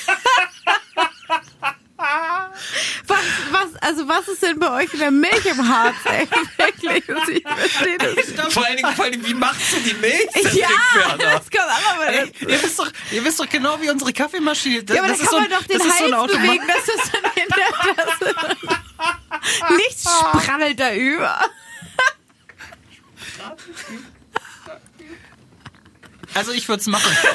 Was, 3.07 3.19
was, 3.51 3.77
also 3.83 4.09
was 4.09 4.29
ist 4.29 4.43
denn 4.43 4.59
bei 4.59 4.71
euch 4.85 4.93
in 4.95 5.01
der 5.01 5.11
Milch 5.11 5.45
im 5.47 5.67
Harz, 5.69 5.97
ey? 6.05 6.27
Wirklich, 6.59 6.99
ich 7.09 7.43
verstehe 7.45 7.99
das 7.99 8.17
nicht. 8.17 8.53
Vor 8.53 8.65
allen 8.67 8.77
Dingen, 8.77 8.93
vor 8.95 9.05
allen 9.05 9.13
Dingen, 9.13 9.27
wie 9.27 9.35
machst 9.35 9.73
du 9.73 9.81
die 9.81 9.95
Milch, 9.95 10.29
Cedric 10.33 10.55
Ja, 10.55 11.17
das 11.17 11.51
kommt 11.51 11.65
auch 11.71 11.97
mal 11.97 12.09
Ey, 12.09 12.33
ihr, 12.41 12.63
wisst 12.63 12.79
doch, 12.79 12.91
ihr 13.11 13.25
wisst 13.25 13.41
doch 13.41 13.49
genau 13.49 13.81
wie 13.81 13.91
unsere 13.91 14.13
Kaffeemaschine. 14.13 14.83
Das, 14.85 14.97
Ja, 14.97 15.03
aber 15.03 15.13
da 15.13 15.19
das 15.19 15.31
kann 15.31 15.43
ist 15.43 15.51
man 15.51 15.51
so 15.51 15.55
ein- 15.55 15.61
doch 15.61 15.67
den 15.67 15.79
das 15.79 15.87
so 15.87 15.93
Hals 16.05 16.13
Automat. 16.13 16.43
bewegen, 16.43 16.67
dass 16.67 16.89
es 16.95 17.11
dann 17.13 17.25
in 17.35 17.49
der 17.57 17.95
Tasse 18.05 19.77
Nichts 19.77 20.03
spraddelt 20.05 20.81
da 20.81 20.93
über. 20.95 21.41
Also 26.35 26.53
ich 26.53 26.69
würde 26.69 26.81
es 26.81 26.87
machen. 26.87 27.11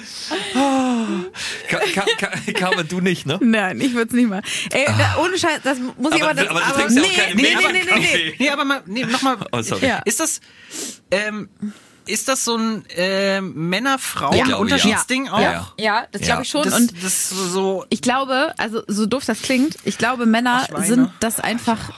Ka 1.70 1.78
Ka 1.94 2.04
Ka 2.18 2.52
Carmen, 2.52 2.88
du 2.88 3.00
nicht, 3.00 3.26
ne? 3.26 3.38
Nein, 3.40 3.80
ich 3.80 3.94
würde 3.94 4.08
es 4.08 4.14
nicht 4.14 4.28
mal. 4.28 4.42
Ey, 4.72 4.86
da, 4.86 5.16
ohne 5.22 5.38
Scheiß, 5.38 5.60
das 5.62 5.78
muss 5.98 6.14
ich 6.14 6.22
Aber- 6.22 6.32
aber. 6.32 6.42
Das, 6.42 6.48
aber 6.48 6.60
du 6.60 6.72
trinkst 6.74 6.96
ja 6.96 7.02
auch 7.02 7.06
nee, 7.06 7.14
keine 7.16 7.34
nee, 7.34 7.42
nee, 7.42 7.72
nee, 7.72 7.72
nee, 7.72 7.86
Kaffee. 7.86 8.34
Nee, 8.38 8.50
aber 8.50 8.64
mal, 8.64 8.82
nee, 8.86 9.04
nochmal. 9.04 9.36
Oh, 9.52 9.62
sorry. 9.62 9.86
Ja. 9.86 10.00
Ist 10.04 10.20
das, 10.20 10.40
ähm, 11.10 11.48
ist 12.06 12.28
das 12.28 12.44
so 12.44 12.56
ein 12.56 12.84
äh, 12.96 13.40
Männer-Frauen-Unterschiedsding 13.40 15.26
ja. 15.26 15.32
auch? 15.32 15.40
Ja. 15.40 15.66
Ja, 15.78 16.06
das 16.12 16.22
Ja. 16.22 16.26
glaube 16.28 16.42
ich 16.42 16.48
schon. 16.48 16.62
Das, 16.64 16.74
und 16.74 16.92
das 16.96 17.04
ist 17.04 17.30
so. 17.30 17.84
ich 17.90 18.02
glaube, 18.02 18.52
also 18.58 18.82
so 18.86 19.06
doof 19.06 19.24
das 19.26 19.42
klingt, 19.42 19.76
ich 19.84 19.98
glaube, 19.98 20.26
Männer 20.26 20.60
Ach, 20.62 20.68
Schweine. 20.68 20.86
sind 20.86 21.10
das 21.20 21.40
einfach. 21.40 21.92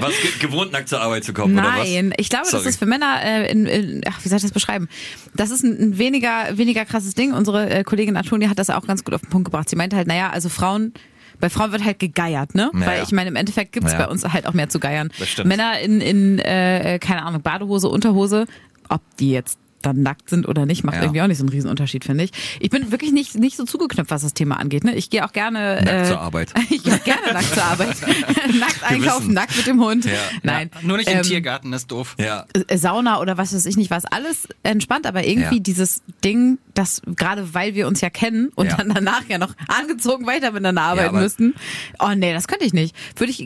Was 0.00 0.12
ge 0.20 0.30
gewohnt, 0.40 0.72
nackt 0.72 0.88
zur 0.88 1.00
Arbeit 1.00 1.24
zu 1.24 1.32
kommen, 1.32 1.58
oder 1.58 1.68
was? 1.68 1.88
Nein, 1.88 2.12
ich 2.16 2.28
glaube, 2.28 2.46
Sorry. 2.46 2.64
das 2.64 2.72
ist 2.74 2.78
für 2.78 2.86
Männer, 2.86 3.20
äh, 3.22 3.50
in, 3.50 3.66
in, 3.66 4.00
ach, 4.06 4.18
wie 4.22 4.28
soll 4.28 4.36
ich 4.36 4.42
das 4.42 4.52
beschreiben? 4.52 4.88
Das 5.34 5.50
ist 5.50 5.62
ein, 5.62 5.78
ein 5.80 5.98
weniger, 5.98 6.56
weniger 6.56 6.84
krasses 6.84 7.14
Ding. 7.14 7.32
Unsere 7.32 7.68
äh, 7.70 7.84
Kollegin 7.84 8.16
Antonia 8.16 8.48
hat 8.48 8.58
das 8.58 8.70
auch 8.70 8.86
ganz 8.86 9.04
gut 9.04 9.14
auf 9.14 9.20
den 9.22 9.30
Punkt 9.30 9.46
gebracht. 9.46 9.68
Sie 9.68 9.76
meinte 9.76 9.96
halt, 9.96 10.06
naja, 10.06 10.30
also 10.30 10.48
Frauen, 10.48 10.92
bei 11.40 11.50
Frauen 11.50 11.72
wird 11.72 11.84
halt 11.84 11.98
gegeiert, 11.98 12.54
ne? 12.54 12.70
Naja. 12.72 12.86
Weil 12.86 13.02
ich 13.02 13.10
meine, 13.12 13.28
im 13.30 13.36
Endeffekt 13.36 13.72
gibt's 13.72 13.92
Naja. 13.92 14.06
bei 14.06 14.10
uns 14.12 14.24
halt 14.24 14.46
auch 14.46 14.52
mehr 14.52 14.68
zu 14.68 14.78
geiern. 14.78 15.10
Das 15.18 15.28
stimmt. 15.28 15.48
Männer 15.48 15.80
in, 15.80 16.00
in 16.00 16.38
äh, 16.38 16.98
keine 17.00 17.24
Ahnung, 17.24 17.42
Badehose, 17.42 17.88
Unterhose, 17.88 18.46
ob 18.92 19.16
die 19.16 19.32
jetzt 19.32 19.58
dann 19.82 20.02
nackt 20.02 20.30
sind 20.30 20.48
oder 20.48 20.66
nicht, 20.66 20.84
macht 20.84 20.96
Ja. 20.96 21.02
irgendwie 21.02 21.22
auch 21.22 21.26
nicht 21.26 21.38
so 21.38 21.42
einen 21.44 21.50
Riesenunterschied, 21.50 22.04
finde 22.04 22.24
ich. 22.24 22.30
Ich 22.60 22.70
bin 22.70 22.90
wirklich 22.90 23.12
nicht, 23.12 23.34
nicht 23.36 23.56
so 23.56 23.64
zugeknüpft, 23.64 24.10
was 24.10 24.22
das 24.22 24.34
Thema 24.34 24.58
angeht. 24.58 24.84
Ne? 24.84 24.94
Ich 24.94 25.10
gehe 25.10 25.24
auch 25.24 25.32
gerne 25.32 25.76
Nackt 25.84 25.88
äh, 25.88 26.04
zur 26.08 26.20
Arbeit. 26.20 26.52
Ich 26.70 26.82
gehe 26.82 26.98
gerne 27.00 27.32
nackt 27.32 27.52
zur 27.54 27.64
Arbeit. 27.64 27.96
nackt 28.58 28.82
einkaufen, 28.84 29.22
wissen. 29.24 29.34
nackt 29.34 29.56
mit 29.56 29.66
dem 29.66 29.80
Hund. 29.82 30.04
Ja. 30.04 30.12
Nein. 30.42 30.70
Nur 30.82 30.96
nicht 30.96 31.08
im 31.10 31.18
Ähm, 31.18 31.22
Tiergarten, 31.22 31.70
das 31.70 31.82
ist 31.82 31.90
doof. 31.90 32.14
Ja. 32.18 32.46
äh, 32.68 32.76
Sauna 32.78 33.20
oder 33.20 33.36
was 33.38 33.54
weiß 33.54 33.66
ich 33.66 33.76
nicht 33.76 33.90
was, 33.90 34.04
alles 34.04 34.48
entspannt, 34.62 35.06
aber 35.06 35.26
irgendwie 35.26 35.56
Ja. 35.56 35.62
dieses 35.62 36.02
Ding, 36.24 36.58
das 36.74 37.02
gerade 37.16 37.52
weil 37.54 37.74
wir 37.74 37.86
uns 37.88 38.00
ja 38.00 38.10
kennen 38.10 38.50
und 38.54 38.66
Ja. 38.66 38.76
dann 38.76 38.88
danach 38.94 39.22
ja 39.28 39.38
noch 39.38 39.54
angezogen 39.68 40.26
weiter 40.26 40.50
miteinander 40.52 40.82
arbeiten 40.82 41.16
müssten. 41.18 41.54
Oh 41.98 42.10
nee, 42.16 42.32
das 42.32 42.48
könnte 42.48 42.64
ich 42.64 42.72
nicht. 42.72 42.94
Würde 43.16 43.30
ich, 43.30 43.38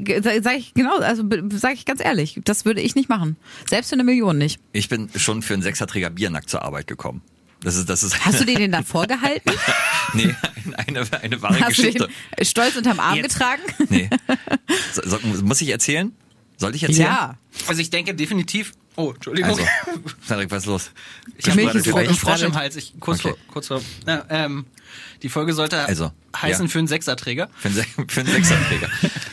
sage 0.43 0.57
ich 0.59 0.75
genau, 0.75 0.99
also 0.99 1.23
sage 1.53 1.75
ich 1.75 1.85
ganz 1.85 2.05
ehrlich, 2.05 2.41
das 2.45 2.65
würde 2.65 2.81
ich 2.81 2.95
nicht 2.95 3.09
machen. 3.09 3.37
Selbst 3.69 3.89
für 3.89 3.95
eine 3.95 4.05
Million 4.05 4.39
nicht. 4.39 4.61
Ich 4.73 4.89
bin 4.89 5.09
schon 5.17 5.43
für 5.43 5.55
einen 5.55 5.63
Sechserträger 5.63 6.11
Bier 6.11 6.26
nackt 6.31 6.51
zur 6.51 6.63
Arbeit 6.63 6.87
gekommen. 6.87 7.23
Das 7.63 7.75
ist, 7.77 7.89
das 7.89 8.03
ist. 8.03 8.25
Hast 8.25 8.41
du 8.41 8.45
dir 8.45 8.59
den 8.59 8.71
dann 8.73 8.85
vorgehalten? 8.85 9.51
nee, 10.13 10.35
eine, 10.87 11.07
eine 11.23 11.43
wahre 11.43 11.61
Hast 11.61 11.79
du 11.79 11.83
Geschichte. 11.83 12.09
den 12.39 12.45
stolz 12.45 12.77
unterm 12.77 13.01
Arm 13.01 13.17
Jetzt. 13.17 13.33
getragen? 13.35 13.63
Nee. 13.89 14.11
So, 14.93 15.03
so, 15.09 15.19
muss 15.43 15.61
ich 15.63 15.71
erzählen? 15.71 16.13
Soll 16.59 16.75
ich 16.75 16.83
erzählen? 16.83 17.09
Ja. 17.09 17.39
Also 17.67 17.81
ich 17.81 17.91
denke 17.91 18.15
definitiv. 18.15 18.73
Oh, 18.99 19.13
Entschuldigung. 19.13 19.51
Also, 19.51 19.63
Cedric, 20.27 20.51
was 20.51 20.63
ist 20.63 20.67
los? 20.67 20.91
ich 21.37 21.51
habe 21.51 21.61
einen 21.71 22.15
Frosch 22.15 22.43
im. 22.43 22.55
Hals. 22.55 22.77
Ich, 22.77 22.95
kurz 22.99 23.19
Okay. 23.21 23.29
vor, 23.31 23.53
kurz 23.53 23.67
vor. 23.69 23.83
Ja, 24.07 24.25
ähm, 24.31 24.65
die 25.23 25.29
Folge 25.29 25.53
sollte 25.53 25.81
Also, 25.87 26.13
heißen 26.35 26.67
ja. 26.67 26.71
für 26.71 26.79
einen 26.79 26.89
Sechserträger. 26.89 27.51
Für 27.59 27.69
einen, 27.69 27.77
Se- 27.77 27.85
für 28.09 28.21
einen 28.21 28.31
Sechserträger. 28.33 28.89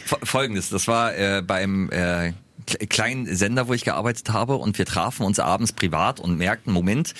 Fo- 0.05 0.19
Folgendes, 0.25 0.67
das 0.69 0.87
war 0.89 1.15
äh, 1.15 1.41
beim 1.45 1.89
äh, 1.91 2.33
kleinen 2.65 3.33
Sender, 3.35 3.67
wo 3.67 3.73
ich 3.73 3.83
gearbeitet 3.83 4.31
habe 4.31 4.55
und 4.55 4.77
wir 4.77 4.85
trafen 4.85 5.25
uns 5.25 5.39
abends 5.39 5.73
privat 5.73 6.19
und 6.19 6.37
merkten, 6.37 6.73
Moment, 6.73 7.13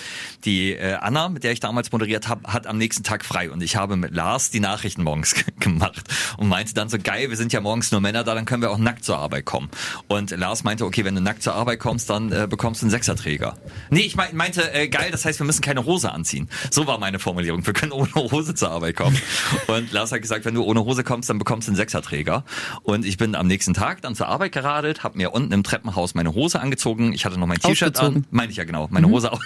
die 0.46 0.74
äh, 0.74 0.94
Anna, 0.96 1.30
mit 1.30 1.44
der 1.44 1.52
ich 1.52 1.60
damals 1.60 1.92
moderiert 1.92 2.28
habe, 2.28 2.52
hat 2.52 2.68
am 2.68 2.78
nächsten 2.78 3.04
Tag 3.04 3.26
frei 3.26 3.52
und 3.52 3.62
ich 3.62 3.76
habe 3.76 3.96
mit 3.96 4.14
Lars 4.14 4.50
die 4.50 4.60
Nachrichten 4.60 5.04
morgens 5.04 5.36
gemacht 5.60 6.04
und 6.38 6.48
meinte 6.48 6.74
dann 6.74 6.90
so, 6.90 6.98
geil, 6.98 7.30
wir 7.30 7.38
sind 7.38 7.54
ja 7.54 7.62
morgens 7.62 7.92
nur 7.92 8.02
Männer 8.02 8.24
da, 8.24 8.36
dann 8.36 8.46
können 8.46 8.62
wir 8.62 8.72
auch 8.72 8.78
nackt 8.78 9.04
zur 9.04 9.18
Arbeit 9.18 9.46
kommen. 9.46 9.70
Und 10.08 10.32
Lars 10.32 10.64
meinte, 10.64 10.86
okay, 10.86 11.06
wenn 11.06 11.16
du 11.16 11.22
nackt 11.22 11.44
zur 11.44 11.56
Arbeit 11.56 11.80
kommst, 11.80 12.10
dann 12.10 12.32
äh, 12.32 12.48
bekommst 12.50 12.82
du 12.82 12.86
einen 12.86 12.92
Sechserträger. 12.92 13.58
Nee, 13.90 14.02
ich 14.02 14.16
mein, 14.16 14.36
meinte, 14.36 14.74
äh, 14.74 14.88
geil, 14.88 15.10
das 15.12 15.26
heißt, 15.26 15.40
wir 15.40 15.46
müssen 15.46 15.62
keine 15.62 15.86
Hose 15.86 16.12
anziehen. 16.12 16.50
So 16.72 16.88
war 16.88 16.98
meine 16.98 17.20
Formulierung. 17.20 17.66
Wir 17.66 17.74
können 17.74 17.92
ohne 17.92 18.14
Hose 18.14 18.56
zur 18.56 18.72
Arbeit 18.72 18.96
kommen. 18.96 19.20
Und 19.68 19.92
Lars 19.92 20.12
hat 20.12 20.22
gesagt, 20.22 20.46
wenn 20.46 20.56
du 20.56 20.64
ohne 20.64 20.84
Hose 20.86 21.04
kommst, 21.04 21.30
dann 21.30 21.40
bekommst 21.40 21.68
du 21.68 21.72
einen 21.72 21.78
Sechserträger. 21.78 22.44
Und 22.84 23.06
ich 23.06 23.18
bin 23.18 23.36
am 23.36 23.48
nächsten 23.48 23.74
Tag 23.74 24.02
dann 24.02 24.16
zur 24.16 24.28
Arbeit 24.28 24.52
geradelt, 24.52 25.04
habe 25.04 25.18
mir 25.18 25.33
unten 25.34 25.52
im 25.52 25.64
Treppenhaus 25.64 26.14
meine 26.16 26.34
Hose 26.34 26.60
angezogen. 26.60 27.14
Ich 27.14 27.26
hatte 27.26 27.40
noch 27.40 27.48
mein 27.48 27.60
T-Shirt 27.60 28.00
an. 28.00 28.26
Meine 28.32 28.52
ich 28.52 28.58
ja 28.58 28.64
genau, 28.64 28.88
meine 28.92 29.08
Hose 29.10 29.32
auch. 29.32 29.42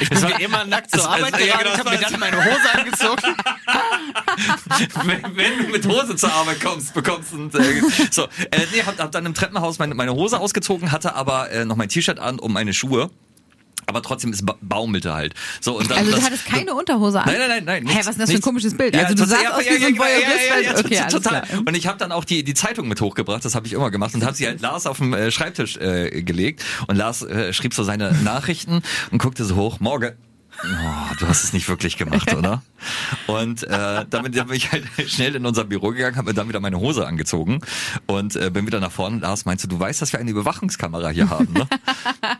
Ich 0.00 0.10
bin 0.10 0.22
wie 0.22 0.42
immer 0.42 0.64
nackt 0.64 0.90
zur 0.90 1.08
Arbeit 1.08 1.34
es- 1.38 1.46
ja, 1.46 1.56
genau, 1.58 1.72
ich 1.72 1.78
habe 1.78 1.90
mir 1.90 1.98
dann 1.98 2.20
meine 2.20 2.44
Hose 2.44 2.74
angezogen. 2.74 3.22
wenn, 5.04 5.36
wenn 5.36 5.58
du 5.58 5.72
mit 5.72 5.86
Hose 5.86 6.16
zur 6.16 6.32
Arbeit 6.32 6.60
kommst, 6.60 6.94
bekommst 6.94 7.32
du 7.32 7.36
einen, 7.36 7.50
äh, 7.54 7.82
so. 8.10 8.24
Äh, 8.24 8.66
nee, 8.72 8.82
hab, 8.82 8.98
hab 8.98 9.12
dann 9.12 9.26
im 9.26 9.34
Treppenhaus 9.34 9.78
meine, 9.78 9.94
meine 9.94 10.12
Hose 10.14 10.38
ausgezogen, 10.40 10.92
hatte 10.92 11.14
aber 11.14 11.50
äh, 11.50 11.64
noch 11.64 11.76
mein 11.76 11.88
T-Shirt 11.88 12.18
an 12.18 12.38
und 12.38 12.52
meine 12.52 12.74
Schuhe. 12.74 13.10
Aber 13.86 14.02
trotzdem 14.02 14.32
ist 14.32 14.44
ba 14.46 14.54
baumelte 14.60 15.12
halt. 15.14 15.34
So, 15.60 15.78
und 15.78 15.90
dann, 15.90 15.98
Also 15.98 16.10
du 16.10 16.16
das- 16.16 16.26
hattest 16.26 16.46
keine 16.46 16.74
Unterhose 16.74 17.20
an? 17.20 17.26
Nein, 17.26 17.36
nein, 17.38 17.48
nein, 17.64 17.84
nein. 17.84 17.86
Hä, 17.94 17.98
was 18.00 18.08
ist 18.08 18.20
das 18.20 18.30
für 18.30 18.36
ein 18.36 18.42
komisches 18.42 18.76
Bild? 18.76 18.96
Also 18.96 19.14
du 19.14 19.24
total- 19.24 19.42
sahst 19.44 19.52
aus 19.54 19.64
wie 19.64 19.80
so 19.80 19.86
ein 19.86 19.98
Voyeurist. 19.98 20.84
Okay, 20.84 20.98
alles 20.98 21.12
total. 21.12 21.42
klar. 21.42 21.58
Und 21.66 21.76
ich 21.76 21.86
habe 21.86 21.98
dann 21.98 22.12
auch 22.12 22.24
die, 22.24 22.42
die 22.44 22.54
Zeitung 22.54 22.88
mit 22.88 23.00
hochgebracht, 23.00 23.44
das 23.44 23.54
habe 23.54 23.66
ich 23.66 23.72
immer 23.72 23.90
gemacht 23.90 24.14
und 24.14 24.24
habe 24.24 24.34
sie 24.34 24.46
halt 24.46 24.60
Lars 24.60 24.86
auf 24.86 24.98
dem 24.98 25.12
äh, 25.14 25.30
Schreibtisch 25.30 25.76
äh, 25.76 26.22
gelegt 26.22 26.64
und 26.88 26.96
Lars 26.96 27.22
äh, 27.22 27.52
schrieb 27.52 27.74
so 27.74 27.82
seine 27.84 28.12
Nachrichten 28.24 28.82
und 29.10 29.18
guckte 29.18 29.44
so 29.44 29.56
hoch, 29.56 29.80
morgen. 29.80 30.12
Oh, 30.66 31.14
du 31.18 31.28
hast 31.28 31.44
es 31.44 31.52
nicht 31.52 31.68
wirklich 31.68 31.96
gemacht, 31.96 32.32
oder? 32.34 32.62
Und 33.26 33.62
äh, 33.64 34.04
damit 34.08 34.32
bin 34.32 34.52
ich 34.52 34.72
halt 34.72 34.84
schnell 35.06 35.34
in 35.34 35.44
unser 35.46 35.64
Büro 35.64 35.90
gegangen, 35.90 36.16
habe 36.16 36.30
mir 36.30 36.34
dann 36.34 36.48
wieder 36.48 36.60
meine 36.60 36.78
Hose 36.80 37.06
angezogen 37.06 37.60
und 38.06 38.34
äh, 38.36 38.50
bin 38.50 38.66
wieder 38.66 38.80
nach 38.80 38.92
vorne. 38.92 39.18
Lars 39.18 39.44
meinte, 39.44 39.68
du 39.68 39.78
weißt, 39.78 40.00
dass 40.02 40.12
wir 40.12 40.20
eine 40.20 40.30
Überwachungskamera 40.30 41.10
hier 41.10 41.28
haben, 41.30 41.52
ne? 41.52 41.68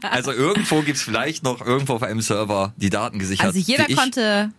Also 0.02 0.32
irgendwo 0.32 0.80
gibt's 0.82 1.02
vielleicht 1.02 1.44
noch 1.44 1.64
irgendwo 1.64 1.94
auf 1.94 2.02
einem 2.02 2.20
Server 2.20 2.72
die 2.76 2.90
Daten 2.90 3.18
gesichert. 3.18 3.46
Also 3.46 3.58
jeder 3.58 3.86
konnte 3.94 4.50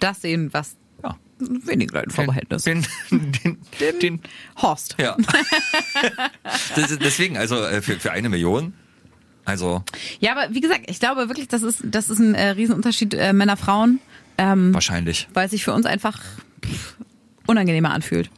das 0.00 0.22
sehen, 0.22 0.48
was 0.52 0.76
Ja. 1.02 1.16
wenig 1.38 1.90
Leuten 1.92 2.10
vorbehalten 2.10 2.54
ist. 2.54 2.66
Den, 2.66 2.86
den, 3.10 3.58
den, 3.80 3.98
den, 4.00 4.20
Horst. 4.60 4.96
ja. 4.98 5.16
das 6.76 6.98
deswegen, 6.98 7.36
also 7.36 7.62
äh, 7.64 7.82
für, 7.82 7.98
für 7.98 8.12
eine 8.12 8.28
Million, 8.28 8.74
also 9.44 9.82
Ja, 10.20 10.32
aber 10.36 10.54
wie 10.54 10.60
gesagt, 10.60 10.82
ich 10.88 11.00
glaube 11.00 11.28
wirklich, 11.28 11.48
das 11.48 11.62
ist, 11.62 11.82
das 11.84 12.10
ist 12.10 12.18
ein 12.18 12.34
äh, 12.34 12.50
Riesenunterschied 12.50 13.14
äh, 13.14 13.32
Männer-Frauen, 13.32 14.00
ähm, 14.38 14.72
wahrscheinlich. 14.74 15.28
weil 15.34 15.46
es 15.46 15.50
sich 15.50 15.64
für 15.64 15.72
uns 15.72 15.86
einfach 15.86 16.20
pff, 16.64 16.96
unangenehmer 17.46 17.90
anfühlt. 17.92 18.30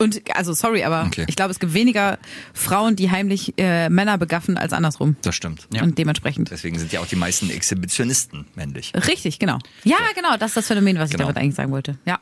Und 0.00 0.22
also 0.36 0.52
sorry, 0.52 0.84
aber 0.84 1.06
Okay. 1.06 1.24
ich 1.26 1.34
glaube, 1.34 1.50
es 1.50 1.58
gibt 1.58 1.74
weniger 1.74 2.18
Frauen, 2.54 2.94
die 2.94 3.10
heimlich 3.10 3.54
äh, 3.56 3.88
Männer 3.88 4.16
begaffen 4.16 4.56
als 4.56 4.72
andersrum. 4.72 5.16
Das 5.22 5.34
stimmt. 5.34 5.66
Und 5.82 5.98
dementsprechend. 5.98 6.52
Deswegen 6.52 6.78
sind 6.78 6.92
ja 6.92 7.00
auch 7.00 7.06
die 7.06 7.16
meisten 7.16 7.50
Exhibitionisten 7.50 8.46
männlich. 8.54 8.92
Richtig, 8.94 9.40
genau. 9.40 9.58
Ja, 9.82 9.96
genau, 10.14 10.36
das 10.36 10.50
ist 10.52 10.56
das 10.58 10.66
Phänomen, 10.68 10.98
was 10.98 11.10
ich 11.10 11.16
Genau. 11.16 11.24
damit 11.28 11.42
eigentlich 11.42 11.56
sagen 11.56 11.72
wollte. 11.72 11.98
Ja. 12.04 12.20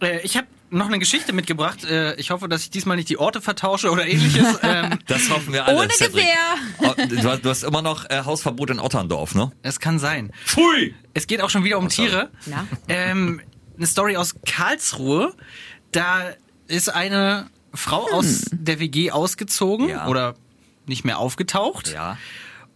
Äh, 0.00 0.20
ich 0.24 0.36
habe 0.38 0.46
noch 0.72 0.86
eine 0.86 0.98
Geschichte 0.98 1.32
mitgebracht. 1.32 1.84
Äh, 1.84 2.14
ich 2.16 2.30
hoffe, 2.30 2.48
dass 2.48 2.62
ich 2.62 2.70
diesmal 2.70 2.96
nicht 2.96 3.08
die 3.08 3.18
Orte 3.18 3.40
vertausche 3.40 3.90
oder 3.90 4.06
ähnliches. 4.06 4.58
ähm, 4.62 4.98
Das 5.06 5.28
hoffen 5.30 5.52
wir 5.52 5.66
alle. 5.66 5.78
Ohne 5.78 5.90
Cedric. 5.90 6.24
Gewehr. 6.24 6.34
Oh, 6.80 6.94
Du 7.08 7.28
hast, 7.30 7.44
du 7.44 7.50
hast 7.50 7.62
immer 7.62 7.82
noch 7.82 8.08
äh, 8.10 8.22
Hausverbot 8.24 8.70
in 8.70 8.80
Otterndorf, 8.80 9.34
ne? 9.34 9.52
es 9.62 9.78
kann 9.80 9.98
sein. 9.98 10.32
Pfui! 10.44 10.94
Es 11.14 11.26
geht 11.26 11.40
auch 11.42 11.50
schon 11.50 11.64
wieder 11.64 11.78
um 11.78 11.88
Tiere. 11.88 12.30
Na? 12.46 12.66
Ähm, 12.88 13.40
eine 13.76 13.86
Story 13.86 14.16
aus 14.16 14.34
Karlsruhe. 14.46 15.34
Da 15.92 16.30
ist 16.68 16.88
eine 16.88 17.48
Frau 17.74 18.06
aus 18.12 18.46
der 18.50 18.80
WG 18.80 19.10
ausgezogen 19.10 19.88
Ja. 19.88 20.06
oder 20.08 20.34
nicht 20.86 21.04
mehr 21.04 21.18
aufgetaucht. 21.18 21.92
Ja. 21.92 22.16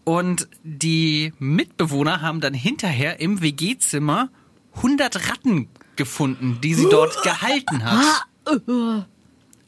Und 0.05 0.49
die 0.63 1.33
Mitbewohner 1.39 2.21
haben 2.21 2.41
dann 2.41 2.55
hinterher 2.55 3.21
im 3.21 3.41
WG-Zimmer 3.43 4.29
100 4.77 5.29
Ratten 5.31 5.69
gefunden, 5.97 6.61
die 6.61 6.75
sie 6.75 6.89
dort 6.89 7.23
gehalten 7.23 7.85
hat. 7.85 8.27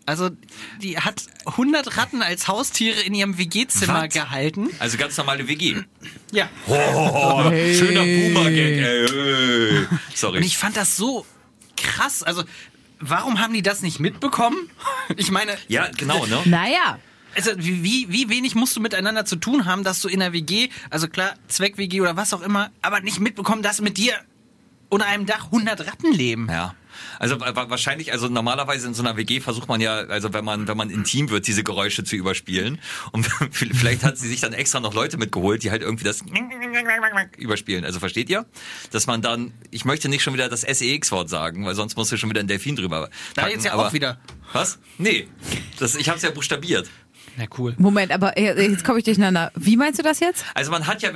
Also 0.07 0.31
die 0.81 0.99
hat 0.99 1.25
100 1.45 1.99
Ratten 1.99 2.23
als 2.23 2.49
Haustiere 2.49 3.01
in 3.01 3.13
ihrem 3.13 3.37
WG-Zimmer 3.37 4.05
Was? 4.05 4.15
gehalten. 4.15 4.71
Also 4.79 4.97
ganz 4.97 5.17
normale 5.19 5.47
WG. 5.49 5.83
Ja. 6.33 6.49
Oh, 6.67 7.43
schöner 7.51 8.05
Boomer-Gag, 8.05 8.79
ey. 8.79 9.87
Sorry. 10.15 10.39
Und 10.39 10.45
ich 10.45 10.57
fand 10.57 10.79
das 10.79 10.97
so 10.97 11.27
krass. 11.77 12.23
Also 12.23 12.45
warum 13.01 13.39
haben 13.39 13.53
die 13.53 13.63
das 13.63 13.83
nicht 13.83 14.01
mitbekommen? 14.01 14.57
Ich 15.17 15.31
meine, 15.31 15.57
ja, 15.69 15.89
genau, 15.97 16.27
ne? 16.27 16.41
Naja. 16.45 16.99
also 17.35 17.53
wie, 17.57 17.83
wie, 17.83 18.11
wie 18.11 18.29
wenig 18.29 18.55
musst 18.55 18.77
du 18.77 18.81
miteinander 18.81 19.25
zu 19.25 19.37
tun 19.37 19.65
haben, 19.65 19.83
dass 19.83 20.03
du 20.03 20.09
in 20.09 20.21
der 20.21 20.35
WG, 20.35 20.69
also 20.91 21.09
klar, 21.09 21.35
Zweck-WG 21.49 22.03
oder 22.03 22.17
was 22.17 22.35
auch 22.35 22.43
immer, 22.43 22.71
aber 22.83 23.01
nicht 23.01 23.19
mitbekommen, 23.19 23.63
dass 23.63 23.81
mit 23.81 23.97
dir 23.97 24.13
unter 24.89 25.07
einem 25.07 25.27
Dach 25.27 25.47
100 25.47 25.87
Ratten 25.87 26.13
leben. 26.13 26.49
Ja. 26.51 26.75
Also 27.21 27.41
wa- 27.41 27.55
wa- 27.55 27.71
wahrscheinlich, 27.71 28.11
also 28.13 28.29
normalerweise 28.29 28.89
in 28.89 28.95
so 28.95 29.03
einer 29.03 29.17
WG 29.17 29.41
versucht 29.41 29.69
man 29.69 29.81
ja, 29.81 29.99
also 29.99 30.33
wenn 30.33 30.45
man, 30.45 30.67
wenn 30.67 30.77
man 30.77 30.91
intim 30.91 31.31
wird, 31.31 31.47
diese 31.47 31.63
Geräusche 31.63 32.03
zu 32.03 32.17
überspielen. 32.17 32.79
Und 33.13 33.25
vielleicht 33.53 34.03
hat 34.05 34.19
sie 34.19 34.27
sich 34.29 34.41
dann 34.41 34.53
extra 34.53 34.81
noch 34.81 34.95
Leute 34.95 35.17
mitgeholt, 35.17 35.63
die 35.63 35.71
halt 35.71 35.83
irgendwie 35.83 36.05
das 36.05 36.23
überspielen. 37.39 37.85
Also 37.85 38.01
versteht 38.01 38.29
ihr? 38.31 38.47
Dass 38.91 39.07
man 39.07 39.23
dann, 39.23 39.53
ich 39.71 39.85
möchte 39.85 40.09
nicht 40.09 40.23
schon 40.23 40.35
wieder 40.35 40.49
das 40.49 40.63
SEX-Wort 40.63 41.29
sagen, 41.29 41.65
weil 41.67 41.75
sonst 41.75 41.97
musst 41.97 42.11
du 42.13 42.17
schon 42.17 42.31
wieder 42.31 42.41
ein 42.41 42.49
Delfin 42.49 42.77
drüber. 42.77 43.11
Da 43.35 43.43
packen, 43.43 43.55
jetzt 43.55 43.65
ja 43.65 43.73
aber- 43.75 43.89
auch 43.89 43.93
wieder. 43.93 44.19
Was? 44.53 44.79
Nee. 44.97 45.29
Das, 45.79 45.95
ich 45.95 46.09
hab's 46.09 46.23
ja 46.23 46.31
buchstabiert. 46.31 46.89
Na 47.39 47.45
cool. 47.57 47.73
Moment, 47.79 48.11
aber 48.11 48.37
äh, 48.37 48.69
jetzt 48.69 48.83
komme 48.85 48.99
ich 48.99 49.05
durcheinander. 49.05 49.53
Wie 49.55 49.77
meinst 49.77 49.97
du 50.01 50.03
das 50.03 50.19
jetzt? 50.19 50.45
Also 50.55 50.73
man 50.73 50.89
hat 50.89 51.03
ja, 51.03 51.11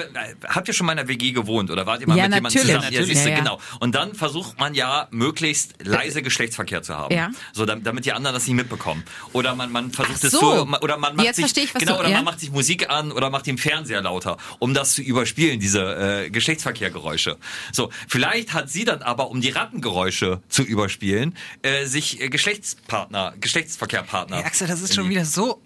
habt 0.48 0.68
ihr 0.68 0.74
schon 0.74 0.86
mal 0.86 0.92
in 0.92 1.00
einer 1.00 1.08
WG 1.08 1.32
gewohnt 1.32 1.68
oder 1.68 1.84
wart 1.84 2.00
ihr 2.00 2.06
mal 2.06 2.16
Ja, 2.16 2.28
mit 2.28 2.36
jemandem 2.36 2.60
natürlich. 2.60 2.76
zusammen? 2.76 2.94
Ja, 2.94 3.02
siehst 3.04 3.24
du, 3.24 3.28
Ja, 3.28 3.34
ja. 3.34 3.40
genau. 3.40 3.58
Und 3.80 3.96
dann 3.96 4.14
versucht 4.14 4.60
man 4.60 4.74
ja 4.74 5.08
möglichst 5.10 5.74
leise 5.84 6.22
Geschlechtsverkehr 6.22 6.82
zu 6.82 6.96
haben. 6.96 7.12
Ja. 7.12 7.30
So, 7.52 7.66
damit, 7.66 8.04
die 8.04 8.12
anderen 8.12 8.34
das 8.34 8.46
nicht 8.46 8.54
mitbekommen. 8.54 9.02
Oder 9.32 9.56
man, 9.56 9.72
man 9.72 9.90
versucht 9.90 10.22
es 10.22 10.30
so. 10.30 10.38
so, 10.40 10.66
oder 10.80 10.96
man 10.96 11.16
macht 11.16 11.26
Jetzt 11.26 11.36
sich, 11.36 11.42
verstehe 11.44 11.64
ich, 11.64 11.74
was 11.74 11.80
genau, 11.80 11.94
du- 11.94 12.00
oder 12.00 12.10
ja. 12.10 12.16
man 12.18 12.24
macht 12.26 12.38
sich 12.38 12.52
Musik 12.52 12.88
an 12.88 13.10
oder 13.10 13.28
macht 13.28 13.46
den 13.48 13.58
Fernseher 13.58 14.00
lauter, 14.02 14.36
um 14.60 14.74
das 14.74 14.92
zu 14.94 15.02
überspielen, 15.02 15.58
diese 15.58 16.24
äh, 16.26 16.30
Geschlechtsverkehrgeräusche. 16.30 17.36
So, 17.72 17.90
vielleicht 18.06 18.52
hat 18.52 18.70
sie 18.70 18.84
dann 18.84 19.02
aber, 19.02 19.28
um 19.28 19.40
die 19.40 19.50
Rattengeräusche 19.50 20.40
zu 20.48 20.62
überspielen, 20.62 21.36
äh, 21.62 21.86
sich 21.86 22.20
äh, 22.20 22.28
Geschlechtspartner, 22.28 23.34
Geschlechtsverkehrpartner. 23.40 24.36
Hey, 24.36 24.44
Axel, 24.44 24.68
das 24.68 24.80
ist 24.82 24.94
schon 24.94 25.08
wieder 25.08 25.24
so. 25.24 25.60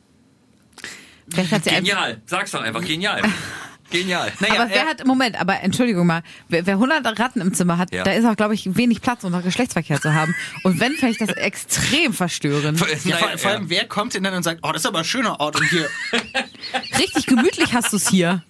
Vielleicht 1.31 1.53
hat 1.53 1.65
sie 1.65 1.71
Genial. 1.71 2.21
Sag's 2.27 2.51
doch 2.53 2.63
einfach, 2.63 2.85
genial. 2.85 3.23
Genial. 3.89 4.33
Naja, 4.41 4.63
aber 4.63 4.71
wer 4.71 4.77
er- 4.83 4.87
hat, 4.87 5.07
Moment, 5.07 5.41
aber 5.41 5.61
Entschuldigung 5.61 6.09
mal, 6.09 6.25
wer, 6.49 6.67
wer 6.67 6.75
100 6.75 7.21
Ratten 7.21 7.41
im 7.41 7.55
Zimmer 7.55 7.79
hat, 7.79 7.93
Ja. 7.95 8.03
da 8.03 8.11
ist 8.11 8.25
auch, 8.25 8.35
glaube 8.35 8.53
ich, 8.55 8.77
wenig 8.77 9.01
Platz, 9.01 9.23
um 9.23 9.31
noch 9.31 9.45
Geschlechtsverkehr 9.45 10.01
zu 10.01 10.13
haben. 10.13 10.35
Und 10.65 10.81
wenn, 10.81 10.95
fände 10.95 11.13
ich 11.13 11.19
das 11.19 11.29
extrem 11.37 12.13
verstörend. 12.13 12.81
Ja, 12.81 12.87
vor, 13.17 13.29
Naja, 13.29 13.37
vor 13.39 13.51
allem, 13.53 13.71
wer 13.71 13.87
kommt 13.87 14.15
denn 14.15 14.25
dann 14.25 14.35
und 14.35 14.43
sagt, 14.43 14.59
oh, 14.65 14.73
das 14.73 14.83
ist 14.83 14.87
aber 14.87 14.99
ein 14.99 15.05
schöner 15.05 15.39
Ort 15.39 15.61
und 15.61 15.69
hier. 15.71 15.89
Richtig 16.99 17.27
gemütlich 17.27 17.75
hast 17.75 17.93
du 17.93 17.97
es 17.97 18.09
hier. 18.09 18.43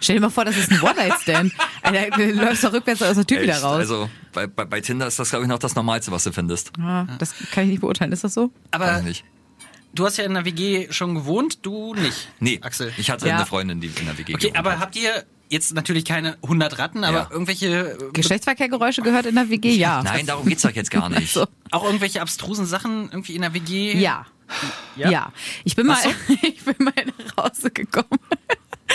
Stell 0.00 0.16
dir 0.16 0.22
mal 0.22 0.30
vor, 0.30 0.46
das 0.46 0.56
ist 0.56 0.70
ein 0.70 0.80
One-Night-Stand. 0.80 1.52
Alter, 1.82 2.16
du 2.16 2.32
läufst 2.32 2.64
doch 2.64 2.72
rückwärts 2.72 3.02
aus 3.02 3.16
der 3.16 3.26
Tür 3.26 3.42
wieder 3.42 3.52
Echt? 3.54 3.62
raus. 3.64 3.76
Also 3.78 4.08
bei, 4.32 4.46
bei, 4.46 4.64
bei 4.64 4.80
Tinder 4.80 5.06
ist 5.06 5.18
das, 5.18 5.30
glaube 5.30 5.44
ich, 5.44 5.48
noch 5.50 5.58
das 5.58 5.74
Normalste, 5.74 6.10
was 6.12 6.24
du 6.24 6.32
findest. 6.32 6.72
Ah, 6.80 7.06
das 7.18 7.34
kann 7.52 7.64
ich 7.64 7.70
nicht 7.72 7.80
beurteilen. 7.82 8.10
Ist 8.12 8.24
das 8.24 8.32
so? 8.32 8.44
Weiß 8.44 8.52
Aber 8.70 8.98
ich 9.00 9.04
nicht. 9.04 9.24
Du 9.94 10.04
hast 10.04 10.16
ja 10.18 10.24
in 10.24 10.34
der 10.34 10.44
WG 10.44 10.88
schon 10.90 11.14
gewohnt, 11.14 11.58
du 11.64 11.94
nicht. 11.94 12.28
Nee, 12.40 12.58
Axel. 12.62 12.92
Ich 12.96 13.10
hatte 13.10 13.28
Ja. 13.28 13.36
eine 13.36 13.46
Freundin, 13.46 13.80
die 13.80 13.88
in 13.88 14.06
der 14.06 14.18
WG 14.18 14.34
Okay, 14.34 14.48
gewohnt 14.48 14.58
aber 14.58 14.72
hat. 14.72 14.80
habt 14.80 14.96
ihr 14.96 15.24
jetzt 15.48 15.74
natürlich 15.74 16.04
keine 16.04 16.36
100 16.42 16.78
Ratten, 16.78 17.04
aber 17.04 17.18
Ja. 17.18 17.28
irgendwelche 17.30 17.92
äh, 17.92 18.12
Geschlechtsverkehrgeräusche 18.12 19.02
gehört 19.02 19.26
in 19.26 19.34
der 19.34 19.50
WG? 19.50 19.72
Ja. 19.74 20.02
Nein, 20.04 20.26
darum 20.26 20.46
geht's 20.48 20.62
doch 20.62 20.70
jetzt 20.70 20.90
gar 20.90 21.08
nicht. 21.08 21.32
So. 21.32 21.46
auch 21.70 21.84
irgendwelche 21.84 22.20
abstrusen 22.22 22.64
Sachen 22.66 23.10
irgendwie 23.10 23.34
in 23.34 23.42
der 23.42 23.52
WG? 23.54 23.96
Ja. 23.98 24.26
Ja? 24.96 25.10
Ja. 25.10 25.32
Ich 25.64 25.76
bin 25.76 25.86
mal, 25.86 25.98
ich 26.42 26.62
bin 26.64 26.74
mal 26.78 26.92
nach 27.36 27.44
Hause 27.50 27.70
gekommen. 27.70 28.18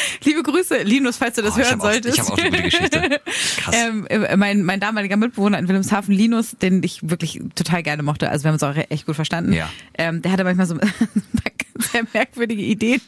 Liebe 0.24 0.44
Grüße, 0.44 0.84
Linus, 0.84 1.18
falls 1.18 1.36
du 1.36 1.42
das 1.42 1.56
Oh, 1.56 1.60
ich 1.60 1.66
hören 1.66 1.74
hab 1.80 1.86
auch- 1.88 1.92
solltest. 1.92 2.16
ich 2.18 2.20
hab 2.24 2.32
auch 2.32 2.38
eine 2.38 2.50
gute 2.50 2.64
Geschichte. 2.64 3.22
Krass. 3.58 3.76
Ähm, 3.76 4.06
äh, 4.08 4.36
mein, 4.38 4.64
mein 4.64 4.80
damaliger 4.80 5.18
Mitbewohner 5.18 5.60
in 5.60 5.68
Wilhelmshaven, 5.68 6.14
Linus, 6.14 6.56
den 6.62 6.84
ich 6.84 7.10
wirklich 7.10 7.40
total 7.56 7.84
gerne 7.84 8.04
mochte, 8.04 8.30
also 8.30 8.44
wir 8.44 8.50
haben 8.50 8.56
uns 8.56 8.64
auch 8.64 8.76
echt 8.90 9.06
gut 9.06 9.16
verstanden. 9.16 9.54
Ja. 9.54 9.70
Ähm, 9.98 10.22
der 10.22 10.32
hatte 10.32 10.44
manchmal 10.44 10.68
so 10.68 10.74
ein 10.80 10.80
paar 10.80 11.52
sehr 11.92 12.06
merkwürdige 12.14 12.62
Ideen. 12.62 13.02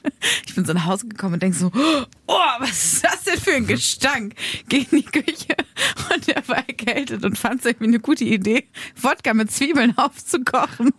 Ich 0.47 0.55
bin 0.55 0.65
so 0.65 0.73
nach 0.73 0.86
Hause 0.86 1.08
gekommen 1.08 1.36
und 1.36 1.43
denk 1.43 1.55
so, 1.55 1.71
oh, 2.27 2.39
was 2.60 2.93
ist 2.93 3.03
das 3.05 3.23
denn 3.23 3.39
für 3.39 3.53
ein 3.53 3.67
Gestank? 3.67 4.34
Geh 4.67 4.86
in 4.91 4.97
die 4.99 5.03
Küche 5.03 5.55
und 6.13 6.27
er 6.27 6.47
war 6.47 6.58
erkältet 6.58 7.23
und 7.25 7.38
fand 7.38 7.60
es 7.62 7.65
irgendwie 7.65 7.86
eine 7.88 7.99
gute 7.99 8.23
Idee, 8.25 8.67
Wodka 9.01 9.34
mit 9.34 9.51
Zwiebeln 9.51 9.97
aufzukochen. 9.97 10.91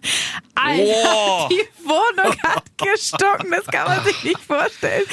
Alter, 0.54 1.10
Oh. 1.12 1.48
die 1.50 1.86
Wohnung 1.88 2.36
hat 2.42 2.64
gestunken, 2.76 3.50
das 3.50 3.66
kann 3.66 3.86
man 3.88 4.04
sich 4.04 4.22
nicht 4.24 4.40
vorstellen. 4.40 5.04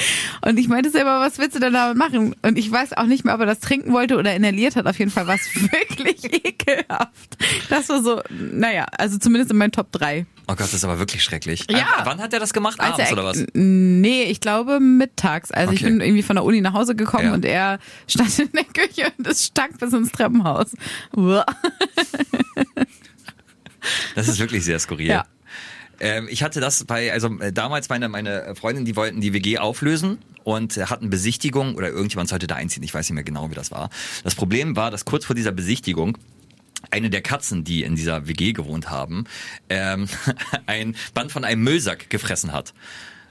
Und 0.42 0.58
ich 0.58 0.68
meinte 0.68 0.90
selber, 0.90 1.20
was 1.20 1.38
willst 1.38 1.56
du 1.56 1.60
denn 1.60 1.72
damit 1.72 1.96
machen? 1.96 2.34
Und 2.42 2.58
ich 2.58 2.70
weiß 2.70 2.92
auch 2.94 3.04
nicht 3.06 3.24
mehr, 3.24 3.34
ob 3.34 3.40
er 3.40 3.46
das 3.46 3.60
trinken 3.60 3.92
wollte 3.92 4.16
oder 4.16 4.34
inhaliert 4.34 4.76
hat. 4.76 4.86
Auf 4.86 4.98
jeden 4.98 5.10
Fall 5.10 5.26
war 5.26 5.36
es 5.36 5.54
wirklich 5.72 6.24
ekelhaft. 6.44 7.36
Das 7.70 7.88
war 7.88 8.02
so, 8.02 8.22
naja, 8.30 8.86
also 8.96 9.18
zumindest 9.18 9.50
in 9.50 9.56
meinen 9.58 9.72
Top 9.72 9.90
3. 9.92 10.26
Oh 10.50 10.54
Gott, 10.54 10.60
das 10.60 10.72
ist 10.74 10.84
aber 10.84 10.98
wirklich 10.98 11.22
schrecklich. 11.22 11.66
Ja. 11.70 11.78
Äh, 11.78 11.82
wann 12.04 12.20
hat 12.22 12.32
er 12.32 12.40
das 12.40 12.54
gemacht? 12.54 12.80
Als 12.80 12.94
Abends 12.94 13.10
er- 13.10 13.12
oder 13.12 13.24
was? 13.24 13.44
Nee, 13.52 14.22
ich 14.24 14.40
glaube 14.40 14.80
mittags. 14.80 15.50
Also 15.50 15.74
ich 15.74 15.80
Okay. 15.82 15.90
bin 15.90 16.00
irgendwie 16.00 16.22
von 16.22 16.36
der 16.36 16.44
Uni 16.44 16.60
nach 16.62 16.72
Hause 16.72 16.96
gekommen 16.96 17.26
Ja. 17.26 17.34
und 17.34 17.44
er 17.44 17.78
stand 18.06 18.38
in 18.38 18.50
der 18.52 18.64
Küche 18.64 19.12
und 19.18 19.26
es 19.26 19.44
stank 19.44 19.78
bis 19.78 19.92
ins 19.92 20.10
Treppenhaus. 20.10 20.72
Das 24.14 24.28
ist 24.28 24.38
wirklich 24.38 24.64
sehr 24.64 24.78
skurril. 24.78 25.06
Ja. 25.08 25.26
Ähm, 26.00 26.28
ich 26.30 26.42
hatte 26.42 26.60
das 26.60 26.84
bei, 26.84 27.12
also 27.12 27.28
äh, 27.40 27.52
damals 27.52 27.88
meine, 27.88 28.08
meine 28.08 28.54
Freundin, 28.54 28.84
die 28.84 28.94
wollten 28.96 29.20
die 29.20 29.32
WG 29.32 29.58
auflösen 29.58 30.18
und 30.44 30.76
äh, 30.76 30.84
hatten 30.86 31.10
Besichtigung 31.10 31.74
oder 31.74 31.88
irgendjemand 31.88 32.28
sollte 32.28 32.46
da 32.46 32.54
einziehen. 32.54 32.82
Ich 32.84 32.94
weiß 32.94 33.08
nicht 33.10 33.14
mehr 33.14 33.24
genau, 33.24 33.50
wie 33.50 33.54
das 33.54 33.70
war. 33.70 33.90
Das 34.24 34.34
Problem 34.34 34.76
war, 34.76 34.90
dass 34.90 35.04
kurz 35.04 35.24
vor 35.24 35.34
dieser 35.34 35.52
Besichtigung 35.52 36.16
eine 36.90 37.10
der 37.10 37.22
Katzen, 37.22 37.64
die 37.64 37.82
in 37.82 37.96
dieser 37.96 38.28
WG 38.28 38.52
gewohnt 38.52 38.90
haben, 38.90 39.24
ähm, 39.68 40.08
ein 40.66 40.96
Band 41.14 41.32
von 41.32 41.44
einem 41.44 41.62
Müllsack 41.62 42.10
gefressen 42.10 42.52
hat. 42.52 42.74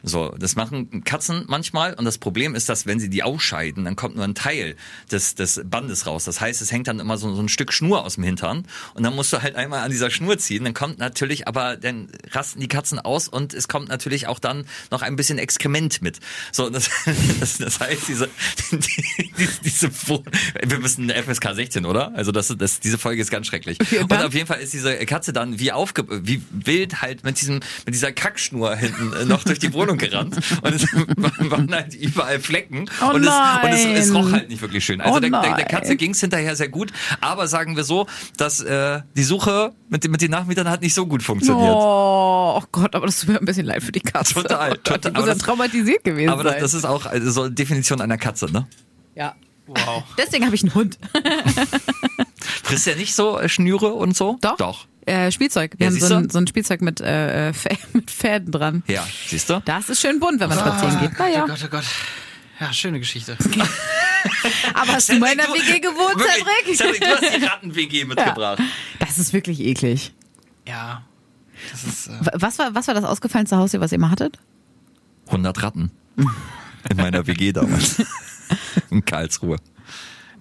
So, 0.08 0.34
das 0.38 0.56
machen 0.56 1.04
Katzen 1.04 1.46
manchmal 1.48 1.94
und 1.94 2.06
das 2.06 2.18
Problem 2.18 2.56
ist, 2.56 2.70
dass 2.70 2.86
wenn 2.86 3.00
sie 3.00 3.10
die 3.10 3.24
ausscheiden, 3.24 3.86
dann 3.86 3.96
kommt 3.96 4.16
nur 4.16 4.24
ein 4.24 4.36
Teil 4.36 4.76
des, 5.12 5.36
des 5.36 5.62
Bandes 5.66 6.06
raus. 6.06 6.26
Das 6.26 6.42
heißt, 6.42 6.62
es 6.62 6.72
hängt 6.72 6.88
dann 6.88 7.00
immer 7.00 7.18
so, 7.18 7.34
so 7.34 7.42
ein 7.42 7.50
Stück 7.50 7.74
Schnur 7.74 8.04
aus 8.04 8.16
dem 8.16 8.24
Hintern 8.24 8.66
und 8.94 9.04
dann 9.04 9.16
musst 9.16 9.34
du 9.34 9.42
halt 9.42 9.56
einmal 9.56 9.84
an 9.84 9.92
dieser 9.92 10.10
Schnur 10.10 10.38
ziehen. 10.38 10.64
Dann 10.64 10.74
kommt 10.74 11.00
natürlich, 11.00 11.48
aber 11.48 11.78
dann 11.78 12.10
rasten 12.32 12.60
die 12.60 12.68
Katzen 12.68 13.00
aus 13.00 13.28
und 13.28 13.54
es 13.54 13.68
kommt 13.68 13.90
natürlich 13.90 14.28
auch 14.28 14.40
dann 14.40 14.66
noch 14.92 15.02
ein 15.02 15.16
bisschen 15.16 15.38
Exkrement 15.38 16.02
mit. 16.02 16.20
So, 16.52 16.70
das, 16.70 16.90
das, 17.40 17.58
das 17.58 17.80
heißt, 17.80 18.08
diese, 18.08 18.30
die, 18.72 19.50
diese, 19.64 19.90
wir 19.92 20.80
müssen 20.80 21.10
FSK 21.10 21.54
16, 21.54 21.86
oder? 21.86 22.14
Also 22.16 22.32
das, 22.32 22.54
das, 22.58 22.80
diese 22.80 22.98
Folge 22.98 23.22
ist 23.22 23.32
ganz 23.32 23.48
schrecklich. 23.48 23.78
Und 24.02 24.14
auf 24.14 24.34
jeden 24.34 24.48
Fall 24.48 24.60
ist 24.60 24.74
diese 24.74 24.96
Katze 25.06 25.34
dann 25.34 25.60
wie 25.60 25.72
aufge, 25.72 26.06
wie 26.26 26.42
wild 26.52 27.02
halt 27.02 27.24
mit 27.24 27.40
diesem, 27.42 27.60
mit 27.86 27.94
dieser 27.94 28.12
Kackschnur 28.12 28.76
hinten 28.76 29.28
noch 29.28 29.44
durch 29.44 29.60
die 29.60 29.74
Wohnung 29.74 29.97
gerannt 29.98 30.38
und 30.62 30.74
es 30.74 30.84
waren 31.52 31.74
halt 31.74 31.94
überall 31.96 32.40
Flecken 32.40 32.90
Oh 33.02 33.14
und, 33.14 33.24
es, 33.24 33.30
und 33.64 33.70
es, 33.96 34.08
es 34.08 34.14
roch 34.16 34.32
halt 34.32 34.50
nicht 34.50 34.62
wirklich 34.62 34.86
schön. 34.86 35.02
Also 35.02 35.18
Oh 35.18 35.20
der, 35.20 35.30
der, 35.30 35.56
der. 35.56 35.66
Katze 35.66 35.96
ging 35.96 36.12
es 36.12 36.20
hinterher 36.22 36.56
sehr 36.56 36.70
gut, 36.70 36.92
aber 37.22 37.48
sagen 37.48 37.76
wir 37.76 37.84
so, 37.84 38.08
dass 38.38 38.62
äh, 38.62 39.02
die 39.16 39.24
Suche 39.24 39.74
mit, 39.90 40.04
den- 40.04 40.12
mit 40.12 40.22
den 40.22 40.32
Nachmietern 40.32 40.70
hat 40.70 40.82
nicht 40.82 40.94
so 40.94 41.06
gut 41.06 41.24
funktioniert. 41.24 41.68
Oh, 41.76 42.60
oh 42.62 42.64
Gott, 42.72 42.96
aber 42.96 43.06
das 43.06 43.20
tut 43.20 43.30
mir 43.30 43.40
ein 43.40 43.46
bisschen 43.46 43.66
leid 43.66 43.84
für 43.84 43.92
die 43.92 44.00
Katze. 44.02 44.36
Total, 44.36 44.78
total. 44.84 45.00
Die 45.00 45.08
muss 45.10 45.18
Aber 45.18 45.28
ja 45.28 45.34
das- 45.34 45.44
traumatisiert 45.44 46.04
gewesen 46.04 46.30
Aber 46.30 46.44
das, 46.44 46.54
sein. 46.54 46.62
das 46.62 46.74
ist 46.74 46.86
auch 46.86 47.06
also 47.06 47.32
so 47.32 47.42
eine 47.44 47.52
Definition 47.52 48.02
einer 48.02 48.18
Katze, 48.18 48.52
ne? 48.52 48.68
ja. 49.16 49.36
Wow. 49.70 50.04
Deswegen 50.18 50.46
habe 50.46 50.56
ich 50.56 50.64
einen 50.64 50.74
Hund. 50.76 50.98
Frisst 52.68 52.88
er 52.88 52.96
nicht 52.96 53.16
so 53.16 53.40
äh, 53.40 53.50
Schnüre 53.50 53.94
und 53.94 54.16
so? 54.16 54.38
Doch. 54.42 54.58
Doch. 54.58 54.88
Äh, 55.06 55.32
Spielzeug. 55.32 55.76
Wir 55.78 55.86
Ja, 55.86 55.92
haben 55.92 56.00
so 56.00 56.08
siehst 56.08 56.12
ein, 56.18 56.24
du? 56.28 56.34
so 56.34 56.38
ein 56.40 56.48
Spielzeug 56.48 56.82
mit, 56.82 57.00
äh, 57.02 57.52
Fä- 57.56 57.78
mit 57.94 58.12
Fäden 58.12 58.52
dran. 58.52 58.84
Ja, 58.88 59.08
siehst 59.28 59.50
du? 59.50 59.62
Das 59.66 59.90
ist 59.90 60.02
schön 60.02 60.20
bunt, 60.20 60.40
wenn 60.40 60.50
man 60.50 60.60
spazieren 60.60 61.00
geht. 61.00 61.12
Oh 61.18 61.24
Naja. 61.24 61.46
Gott, 61.46 61.60
oh 61.64 61.68
Gott. 61.70 61.86
Ja, 62.60 62.74
schöne 62.74 63.00
Geschichte. 63.00 63.38
Aber 64.74 64.94
hast 64.94 65.10
du 65.10 65.20
mal 65.20 65.32
in 65.32 65.38
der 65.38 65.48
Du- 65.48 65.54
WG 65.54 65.80
gewohnt, 65.80 66.18
wirklich, 66.18 66.78
Cedric? 66.78 67.00
Cedric, 67.00 67.02
du 67.02 67.08
hast 67.28 67.38
die 67.38 67.46
Ratten-WG 67.46 68.06
mitgebracht. 68.06 68.60
Das 69.00 69.18
ist 69.18 69.32
wirklich 69.32 69.60
eklig. 69.62 70.14
Ja. 70.68 71.04
Das 71.72 71.84
ist. 71.84 72.08
Äh, 72.08 72.20
Was 72.34 72.60
war, 72.60 72.74
was 72.76 72.88
war 72.88 72.94
das 72.96 73.04
ausgefallenste 73.04 73.58
Haustier, 73.58 73.80
was 73.80 73.92
ihr 73.92 74.00
mal 74.00 74.12
hattet? 74.12 74.38
100 75.28 75.62
Ratten. 75.64 75.92
In 76.90 76.98
meiner 76.98 77.26
WG 77.28 77.52
damals. 77.54 78.02
In 78.90 79.04
Karlsruhe. 79.06 79.58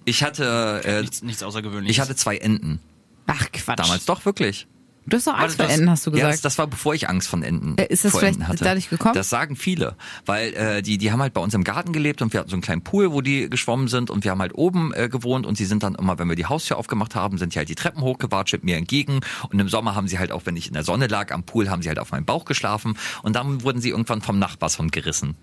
Ich 0.07 0.23
hatte, 0.23 0.81
äh, 0.85 1.01
nichts, 1.01 1.21
nichts 1.21 1.43
Außergewöhnliches. 1.43 1.93
ich 1.95 1.99
hatte 1.99 2.15
zwei 2.15 2.37
Enten. 2.37 2.79
Ach, 3.25 3.45
Quatsch. 3.51 3.77
Damals 3.77 4.05
doch 4.05 4.23
wirklich. 4.23 4.65
Du 5.05 5.17
hast 5.17 5.27
doch 5.27 5.37
Angst 5.37 5.57
vor 5.57 5.69
Enten, 5.69 5.89
hast 5.89 6.05
du 6.05 6.11
Ja, 6.11 6.17
das, 6.17 6.23
gesagt. 6.31 6.45
das 6.45 6.57
war 6.57 6.67
bevor 6.67 6.93
ich 6.93 7.09
Angst 7.09 7.27
von 7.27 7.43
Enten. 7.43 7.77
Äh, 7.77 7.87
ist 7.87 8.05
das 8.05 8.11
vor 8.11 8.21
vielleicht 8.21 8.37
Enten 8.39 8.47
hatte. 8.47 8.63
dadurch 8.63 8.89
gekommen? 8.89 9.13
Das 9.15 9.29
sagen 9.29 9.57
viele, 9.57 9.95
weil 10.25 10.53
äh, 10.53 10.81
die 10.81 10.97
die 10.97 11.11
haben 11.11 11.21
halt 11.21 11.33
bei 11.33 11.41
uns 11.41 11.53
im 11.53 11.65
Garten 11.65 11.91
gelebt 11.91 12.21
und 12.21 12.31
wir 12.31 12.39
hatten 12.39 12.49
so 12.49 12.55
einen 12.55 12.61
kleinen 12.61 12.83
Pool, 12.83 13.11
wo 13.11 13.19
die 13.21 13.49
geschwommen 13.49 13.89
sind 13.89 14.09
und 14.09 14.23
wir 14.23 14.31
haben 14.31 14.39
halt 14.41 14.55
oben 14.55 14.93
äh, 14.93 15.09
gewohnt 15.09 15.45
und 15.45 15.57
sie 15.57 15.65
sind 15.65 15.83
dann 15.83 15.95
immer, 15.95 16.19
wenn 16.19 16.29
wir 16.29 16.35
die 16.37 16.45
Haustür 16.45 16.77
aufgemacht 16.77 17.15
haben, 17.15 17.37
sind 17.37 17.53
die 17.53 17.57
halt 17.59 17.67
die 17.67 17.75
Treppen 17.75 18.01
hochgewatscht 18.01 18.63
mir 18.63 18.75
entgegen 18.77 19.19
und 19.49 19.59
im 19.59 19.67
Sommer 19.69 19.93
haben 19.95 20.07
sie 20.09 20.19
halt 20.19 20.31
auch, 20.31 20.41
wenn 20.45 20.55
ich 20.55 20.67
in 20.67 20.73
der 20.73 20.83
Sonne 20.83 21.07
lag 21.07 21.31
am 21.33 21.43
Pool, 21.43 21.69
haben 21.69 21.81
sie 21.81 21.89
halt 21.89 21.99
auf 21.99 22.11
meinem 22.11 22.25
Bauch 22.25 22.43
geschlafen 22.45 22.97
und 23.23 23.33
dann 23.35 23.61
wurden 23.63 23.81
sie 23.81 23.89
irgendwann 23.89 24.21
vom 24.21 24.39
Nachbarshund 24.39 24.91
gerissen. 24.93 25.35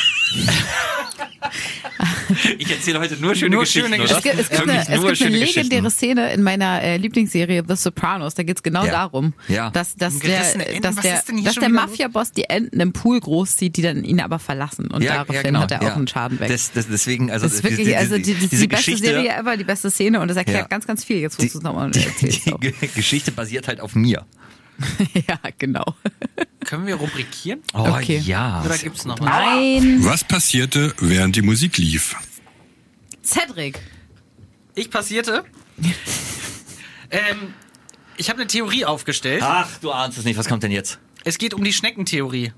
Ich 2.58 2.72
erzähle 2.72 3.00
heute 3.00 3.18
nur 3.18 3.36
schöne 3.36 3.56
Nur 3.56 3.64
Geschichten, 3.64 3.92
schöne 3.92 4.04
oder? 4.04 4.18
Es 4.18 4.24
gibt, 4.24 4.40
es 4.40 4.50
gibt, 4.50 4.62
eine, 4.70 4.80
es 4.80 4.88
gibt 4.88 5.22
eine 5.22 5.30
legendäre 5.38 5.82
Geschichten. 5.84 5.90
Szene 5.92 6.34
in 6.34 6.44
meiner 6.44 6.82
äh, 6.82 6.98
Lieblingsserie 6.98 7.64
The 7.68 7.76
Sopranos. 7.76 8.36
Da 8.36 8.44
geht's 8.44 8.64
genau 8.64 8.86
Ja. 8.86 8.92
darum, 8.92 9.34
Ja. 9.48 9.70
dass, 9.70 9.96
dass 9.96 10.20
der, 10.20 10.56
Enten? 10.56 10.82
dass 10.82 10.96
der, 10.96 11.22
dass 11.44 11.56
der? 11.56 11.70
Mafia-Boss 11.70 12.32
die 12.32 12.46
Enten 12.50 12.80
im 12.80 12.94
Pool 12.94 13.20
großzieht, 13.20 13.76
die 13.78 13.82
dann 13.82 14.04
ihn 14.04 14.20
aber 14.22 14.40
verlassen. 14.40 14.90
Und 14.92 15.04
daraufhin 15.04 15.58
hat 15.60 15.72
er 15.72 15.78
auch 15.78 15.82
genau, 15.82 15.90
ja. 15.92 15.96
einen 15.96 16.08
Schaden 16.08 16.40
weg. 16.40 16.50
Das, 16.50 16.72
das, 16.72 16.88
deswegen, 16.88 17.32
also 17.32 17.46
das 17.46 17.56
ist 17.56 17.64
wirklich, 17.64 17.96
also 17.98 18.18
die, 18.18 18.24
die, 18.24 18.48
diese 18.48 18.62
die 18.62 18.68
beste 18.68 18.92
Geschichte, 18.92 19.08
Serie 19.08 19.34
ever, 19.36 19.58
die 19.58 19.64
beste 19.64 19.92
Szene 19.92 20.20
und 20.22 20.28
das 20.28 20.38
erklärt 20.38 20.62
Ja. 20.62 20.68
ganz, 20.68 20.88
ganz 20.88 21.04
viel. 21.04 21.18
Jetzt 21.18 21.38
die, 21.40 21.44
musst 21.44 21.56
du 21.56 21.60
es 21.60 21.64
nochmal 21.64 21.92
die, 21.92 22.04
erzählen. 22.04 22.32
die 22.62 22.72
Ge- 22.72 22.90
Geschichte 22.96 23.32
basiert 23.32 23.68
halt 23.68 23.82
auf 23.82 23.96
mir. 23.96 24.26
ja, 25.28 25.40
genau. 25.58 25.96
Können 26.66 26.86
wir 26.88 26.96
rubrikieren? 26.96 27.62
Oh 27.74 27.88
Okay. 27.98 28.20
ja. 28.20 28.64
Oder 28.64 28.78
gibt's 28.78 29.06
noch 29.06 29.20
was? 29.20 29.26
Nein, 29.28 30.00
Was 30.04 30.24
passierte, 30.24 30.94
während 31.00 31.36
die 31.36 31.42
Musik 31.42 31.78
lief? 31.78 32.16
Cedric. 33.24 33.80
Ich 34.76 34.90
passierte. 34.90 35.44
ähm, 37.12 37.54
ich 38.18 38.30
habe 38.30 38.40
eine 38.40 38.48
Theorie 38.48 38.86
aufgestellt. 38.86 39.42
Ach, 39.44 39.70
du 39.82 39.92
ahnst 39.92 40.18
es 40.18 40.26
nicht. 40.26 40.38
Was 40.38 40.48
kommt 40.48 40.64
denn 40.64 40.72
jetzt? 40.72 41.00
Es 41.24 41.38
geht 41.38 41.54
um 41.54 41.64
die 41.64 41.74
Schneckentheorie. 41.74 42.54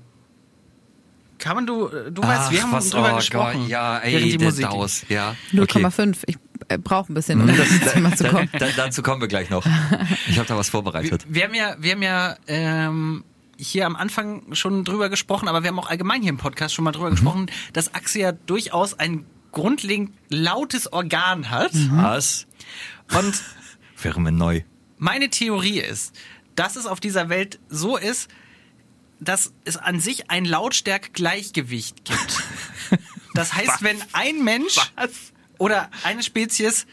Kann 1.38 1.56
man 1.56 1.66
du, 1.66 1.88
du 2.10 2.22
weißt, 2.22 2.52
wir 2.52 2.62
haben 2.62 2.72
was, 2.72 2.90
drüber 2.90 3.12
oh 3.12 3.16
gesprochen. 3.16 3.60
Gott, 3.62 3.68
ja, 3.68 3.98
ey, 3.98 4.14
während 4.14 4.32
die 4.32 4.38
Musik 4.38 4.64
Daus, 4.66 5.02
ja. 5.08 5.36
Okay. 5.52 5.84
0,5. 5.84 6.16
Ich 6.26 6.36
äh, 6.68 6.78
brauche 6.78 7.12
ein 7.12 7.14
bisschen, 7.14 7.40
um 7.40 7.46
das, 7.48 7.70
ins 7.70 7.92
Thema 7.92 8.16
zu 8.16 8.24
kommen. 8.28 8.48
Da, 8.58 8.66
dazu 8.76 9.02
kommen 9.02 9.20
wir 9.20 9.28
gleich 9.28 9.50
noch. 9.50 9.64
Ich 10.28 10.38
habe 10.38 10.48
da 10.48 10.56
was 10.56 10.68
vorbereitet. 10.68 11.24
Wir 11.28 11.44
haben 11.44 11.54
ja, 11.54 11.76
wir 11.78 11.92
haben 11.92 12.02
ja 12.02 12.36
ähm, 12.46 13.24
hier 13.56 13.86
am 13.86 13.96
Anfang 13.96 14.54
schon 14.54 14.84
drüber 14.84 15.08
gesprochen, 15.08 15.48
aber 15.48 15.62
wir 15.62 15.68
haben 15.68 15.78
auch 15.78 15.88
allgemein 15.90 16.22
hier 16.22 16.30
im 16.30 16.38
Podcast 16.38 16.74
schon 16.74 16.84
mal 16.84 16.92
drüber 16.92 17.08
Mhm. 17.10 17.14
gesprochen, 17.14 17.46
dass 17.72 17.94
Axel 17.94 18.20
ja 18.22 18.32
durchaus 18.32 18.98
ein 18.98 19.26
grundlegend 19.52 20.12
lautes 20.28 20.92
Organ 20.92 21.50
hat. 21.50 21.72
Mhm. 21.74 22.02
Was? 22.02 22.46
Und 23.16 23.40
Wäre 24.02 24.20
mir 24.20 24.32
neu. 24.32 24.62
meine 24.98 25.30
Theorie 25.30 25.78
ist, 25.80 26.14
dass 26.56 26.76
es 26.76 26.86
auf 26.86 27.00
dieser 27.00 27.28
Welt 27.28 27.58
so 27.68 27.96
ist, 27.96 28.28
dass 29.20 29.52
es 29.64 29.76
an 29.76 30.00
sich 30.00 30.30
ein 30.30 30.44
Lautstärke-Gleichgewicht 30.44 32.04
gibt. 32.04 32.42
Das 33.36 33.52
heißt, 33.52 33.82
wenn 33.82 33.96
ein 34.12 34.44
Mensch 34.44 34.76
oder 35.58 35.90
eine 36.02 36.22
Spezies 36.22 36.86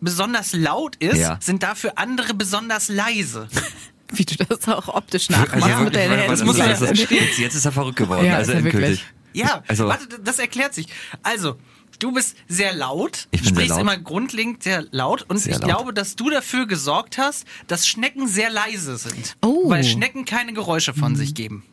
besonders 0.00 0.52
laut 0.52 0.96
ist, 0.96 1.16
Ja. 1.18 1.38
sind 1.42 1.62
dafür 1.62 1.92
andere 1.96 2.34
besonders 2.34 2.88
leise. 2.88 3.48
Wie 4.12 4.24
du 4.24 4.36
das 4.44 4.66
auch 4.68 4.88
optisch 4.88 5.28
nachmachst 5.28 5.64
Also 5.64 5.84
mit 5.84 5.94
deinen 5.94 6.12
Händen. 6.12 6.30
das 6.30 6.42
muss 6.44 6.56
ist- 6.58 7.10
jetzt, 7.10 7.38
jetzt 7.38 7.54
ist 7.54 7.64
er 7.64 7.72
verrückt 7.72 7.96
geworden. 7.96 8.24
Ja, 8.24 8.36
also 8.36 8.52
endgültig. 8.52 9.04
Ja, 9.34 9.62
Also- 9.68 9.86
warte, 9.86 10.18
das 10.20 10.38
erklärt 10.38 10.72
sich. 10.72 10.86
Also, 11.22 11.56
du 11.98 12.12
bist 12.12 12.34
sehr 12.48 12.72
laut, 12.74 13.28
Ich 13.32 13.40
bin 13.40 13.44
sehr 13.44 13.50
sprichst 13.54 13.70
laut. 13.70 13.80
immer 13.80 13.98
grundlegend 13.98 14.62
sehr 14.62 14.86
laut 14.92 15.26
und 15.28 15.36
Sehr 15.38 15.52
ich 15.54 15.58
laut. 15.60 15.68
glaube, 15.68 15.92
dass 15.92 16.16
du 16.16 16.30
dafür 16.30 16.66
gesorgt 16.66 17.18
hast, 17.18 17.44
dass 17.66 17.86
Schnecken 17.86 18.28
sehr 18.28 18.48
leise 18.50 18.96
sind. 18.96 19.36
Oh. 19.42 19.68
Weil 19.68 19.84
Schnecken 19.84 20.24
keine 20.24 20.54
Geräusche 20.54 20.94
von 20.94 21.14
sich 21.14 21.34
geben. 21.34 21.64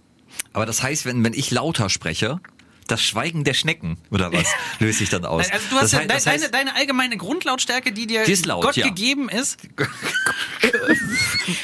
Aber 0.52 0.66
das 0.66 0.84
heißt, 0.84 1.06
wenn, 1.06 1.24
wenn 1.24 1.34
ich 1.34 1.52
lauter 1.52 1.90
spreche, 1.90 2.42
das 2.88 3.02
Schweigen 3.02 3.44
der 3.44 3.54
Schnecken 3.54 3.98
oder 4.12 4.32
was 4.32 4.48
löse 4.80 5.04
ich 5.04 5.10
dann 5.10 5.26
aus? 5.26 5.50
Also 5.52 5.66
du 5.70 5.76
hast 5.76 5.84
das 5.84 5.92
ja 5.94 6.00
heißt, 6.00 6.10
das 6.12 6.24
deine, 6.24 6.44
heißt, 6.44 6.54
deine 6.54 6.76
allgemeine 6.76 7.18
Grundlautstärke, 7.18 7.92
die 7.92 8.08
dir 8.08 8.24
Die 8.26 8.36
laut, 8.44 8.64
Gott 8.64 8.76
ja. 8.76 8.88
gegeben 8.88 9.30
ist. 9.30 9.58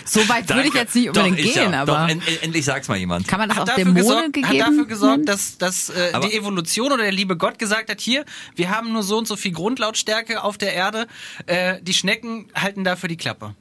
So 0.06 0.28
weit 0.30 0.50
würde 0.50 0.68
ich 0.68 0.74
jetzt 0.74 0.96
nicht 0.96 1.08
unbedingt 1.08 1.40
Doch, 1.40 1.44
ich 1.46 1.54
gehen, 1.54 1.72
ja. 1.72 1.82
aber 1.82 1.94
Doch, 1.94 2.10
en, 2.10 2.22
en, 2.22 2.42
endlich 2.42 2.66
sag's 2.66 2.88
mal 2.88 2.98
jemand. 2.98 3.28
kann 3.28 3.40
man 3.40 3.50
das 3.50 3.58
auch 3.58 3.62
Hat 3.62 3.70
dafür, 3.70 3.86
Dämonen 3.86 4.04
gesorgt, 4.04 4.34
gegeben? 4.34 4.48
hat 4.62 4.68
dafür 4.68 4.86
gesorgt, 4.86 5.14
nennen? 5.14 5.26
dass, 5.26 5.58
dass 5.58 5.90
äh, 5.90 6.20
die 6.20 6.36
Evolution 6.36 6.92
oder 6.92 7.04
der 7.04 7.12
liebe 7.12 7.38
Gott 7.38 7.58
gesagt 7.58 7.90
hat, 7.90 8.02
hier, 8.02 8.26
wir 8.56 8.70
haben 8.70 8.92
nur 8.92 9.04
so 9.04 9.18
und 9.18 9.28
so 9.28 9.36
viel 9.36 9.52
Grundlautstärke 9.52 10.44
auf 10.44 10.58
der 10.58 10.74
Erde, 10.74 11.08
äh, 11.46 11.82
die 11.82 11.94
Schnecken 11.94 12.48
halten 12.54 12.84
dafür 12.84 13.10
die 13.10 13.18
Klappe. 13.18 13.56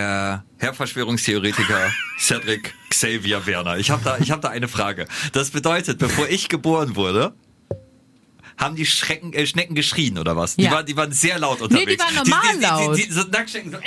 Äh, 0.00 0.38
Herr 0.58 0.74
Verschwörungstheoretiker 0.74 1.92
Cedric 2.18 2.74
Xavier 2.88 3.44
Werner, 3.46 3.76
ich 3.76 3.90
habe 3.90 4.02
da, 4.02 4.16
ich 4.18 4.30
hab 4.30 4.40
da 4.40 4.48
eine 4.48 4.66
Frage. 4.68 5.06
Das 5.32 5.50
bedeutet, 5.50 5.98
bevor 5.98 6.26
ich 6.28 6.48
geboren 6.48 6.96
wurde, 6.96 7.34
haben 8.56 8.76
die 8.76 8.86
Schrecken, 8.86 9.32
äh, 9.34 9.46
Schnecken 9.46 9.74
geschrien 9.74 10.16
oder 10.18 10.36
was? 10.36 10.56
Die, 10.56 10.64
Ja. 10.64 10.70
waren, 10.72 10.86
die 10.86 10.96
waren 10.96 11.12
sehr 11.12 11.38
laut 11.38 11.60
unterwegs. 11.60 11.92
die 11.92 11.98
waren 11.98 12.14
normal 12.14 12.40
die, 12.52 12.58
die, 12.58 12.64
laut. 12.64 12.96
Die, 12.96 13.02
die, 13.02 13.08
die, 13.08 13.12
so 13.14 13.22
Nacktschnecken 13.24 13.72
so. 13.72 13.76
Äh, 13.78 13.80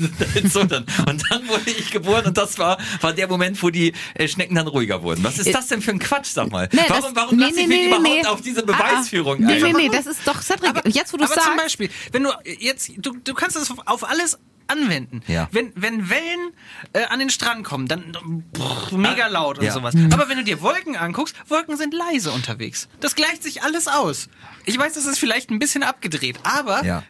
so 0.50 0.64
dann. 0.64 0.84
Und 1.06 1.22
dann 1.30 1.48
wurde 1.48 1.70
ich 1.70 1.90
geboren 1.90 2.26
und 2.26 2.36
das 2.36 2.58
war, 2.58 2.78
war 3.00 3.12
der 3.12 3.28
Moment, 3.28 3.62
wo 3.62 3.70
die 3.70 3.92
äh, 4.14 4.28
Schnecken 4.28 4.54
dann 4.54 4.66
ruhiger 4.66 5.02
wurden. 5.02 5.22
Was 5.24 5.38
ist 5.38 5.54
das 5.54 5.66
denn 5.68 5.82
für 5.82 5.90
ein 5.92 5.98
Quatsch, 5.98 6.28
sag 6.32 6.50
mal? 6.50 6.68
Nee, 6.72 6.80
warum 6.88 7.02
das- 7.02 7.14
warum 7.14 7.36
nee, 7.36 7.44
lasse 7.44 7.54
nee, 7.56 7.60
ich 7.62 7.68
mich 7.68 7.78
nee, 7.78 7.86
überhaupt 7.86 8.04
nee. 8.04 8.26
auf 8.26 8.40
diese 8.40 8.60
Ah, 8.60 8.64
ah. 8.72 8.90
Beweisführung 8.92 9.40
Nee, 9.40 9.54
ein? 9.54 9.62
nee, 9.62 9.72
nee, 9.72 9.88
das 9.88 10.06
ist 10.06 10.20
doch 10.26 10.40
Cedric. 10.42 10.94
jetzt, 10.94 11.12
wo 11.12 11.16
du 11.16 11.24
aber 11.24 11.34
sagst. 11.34 11.48
zum 11.48 11.56
Beispiel, 11.56 11.90
wenn 12.12 12.22
du 12.24 12.30
jetzt, 12.58 12.90
du, 12.98 13.12
du 13.22 13.34
kannst 13.34 13.56
das 13.56 13.70
auf, 13.86 14.08
alles 14.08 14.38
anwenden. 14.66 15.22
Ja. 15.26 15.48
Wenn, 15.50 15.72
wenn 15.74 16.08
Wellen 16.10 16.52
äh, 16.92 17.02
an 17.06 17.18
den 17.18 17.28
Strand 17.30 17.64
kommen, 17.64 17.88
dann 17.88 18.44
brrr, 18.52 18.96
mega 18.96 19.26
laut 19.26 19.58
und 19.58 19.64
Ja. 19.64 19.72
sowas. 19.72 19.94
Aber 20.12 20.28
wenn 20.28 20.38
du 20.38 20.44
dir 20.44 20.60
Wolken 20.62 20.94
anguckst, 20.94 21.34
Wolken 21.48 21.76
sind 21.76 21.92
leise 21.92 22.30
unterwegs. 22.30 22.88
Das 23.00 23.16
gleicht 23.16 23.42
sich 23.42 23.62
alles 23.64 23.88
aus. 23.88 24.28
Ich 24.66 24.78
weiß, 24.78 24.92
das 24.92 25.06
ist 25.06 25.18
vielleicht 25.18 25.50
ein 25.50 25.58
bisschen 25.58 25.82
abgedreht, 25.82 26.38
aber 26.44 26.84
Ja. 26.84 27.02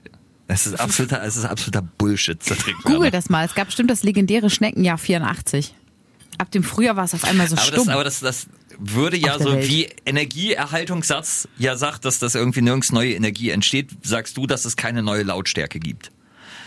Es 0.52 0.66
ist 0.66 0.80
absoluter, 0.80 1.22
es 1.22 1.36
ist 1.36 1.44
absoluter 1.44 1.82
Bullshit, 1.82 2.38
Google 2.84 3.10
das 3.10 3.28
mal. 3.30 3.44
Es 3.46 3.54
gab 3.54 3.66
bestimmt 3.66 3.90
das 3.90 4.02
legendäre 4.02 4.50
Schneckenjahr 4.50 4.98
84. 4.98 5.74
Ab 6.38 6.50
dem 6.50 6.64
Frühjahr 6.64 6.96
war 6.96 7.04
es 7.04 7.14
auf 7.14 7.24
einmal 7.24 7.48
so 7.48 7.54
Aber 7.56 7.64
stumm. 7.64 7.86
das, 7.86 7.88
aber 7.88 8.04
das, 8.04 8.20
das 8.20 8.46
würde 8.78 9.16
ja 9.16 9.38
so 9.38 9.52
Welt. 9.52 9.68
wie 9.68 9.88
Energieerhaltungssatz 10.06 11.48
ja 11.58 11.76
sagt, 11.76 12.04
dass 12.04 12.18
das 12.18 12.34
irgendwie 12.34 12.62
nirgends 12.62 12.92
neue 12.92 13.14
Energie 13.14 13.50
entsteht, 13.50 13.90
sagst 14.02 14.36
du, 14.36 14.46
dass 14.46 14.64
es 14.64 14.76
keine 14.76 15.02
neue 15.02 15.22
Lautstärke 15.22 15.78
gibt. 15.78 16.10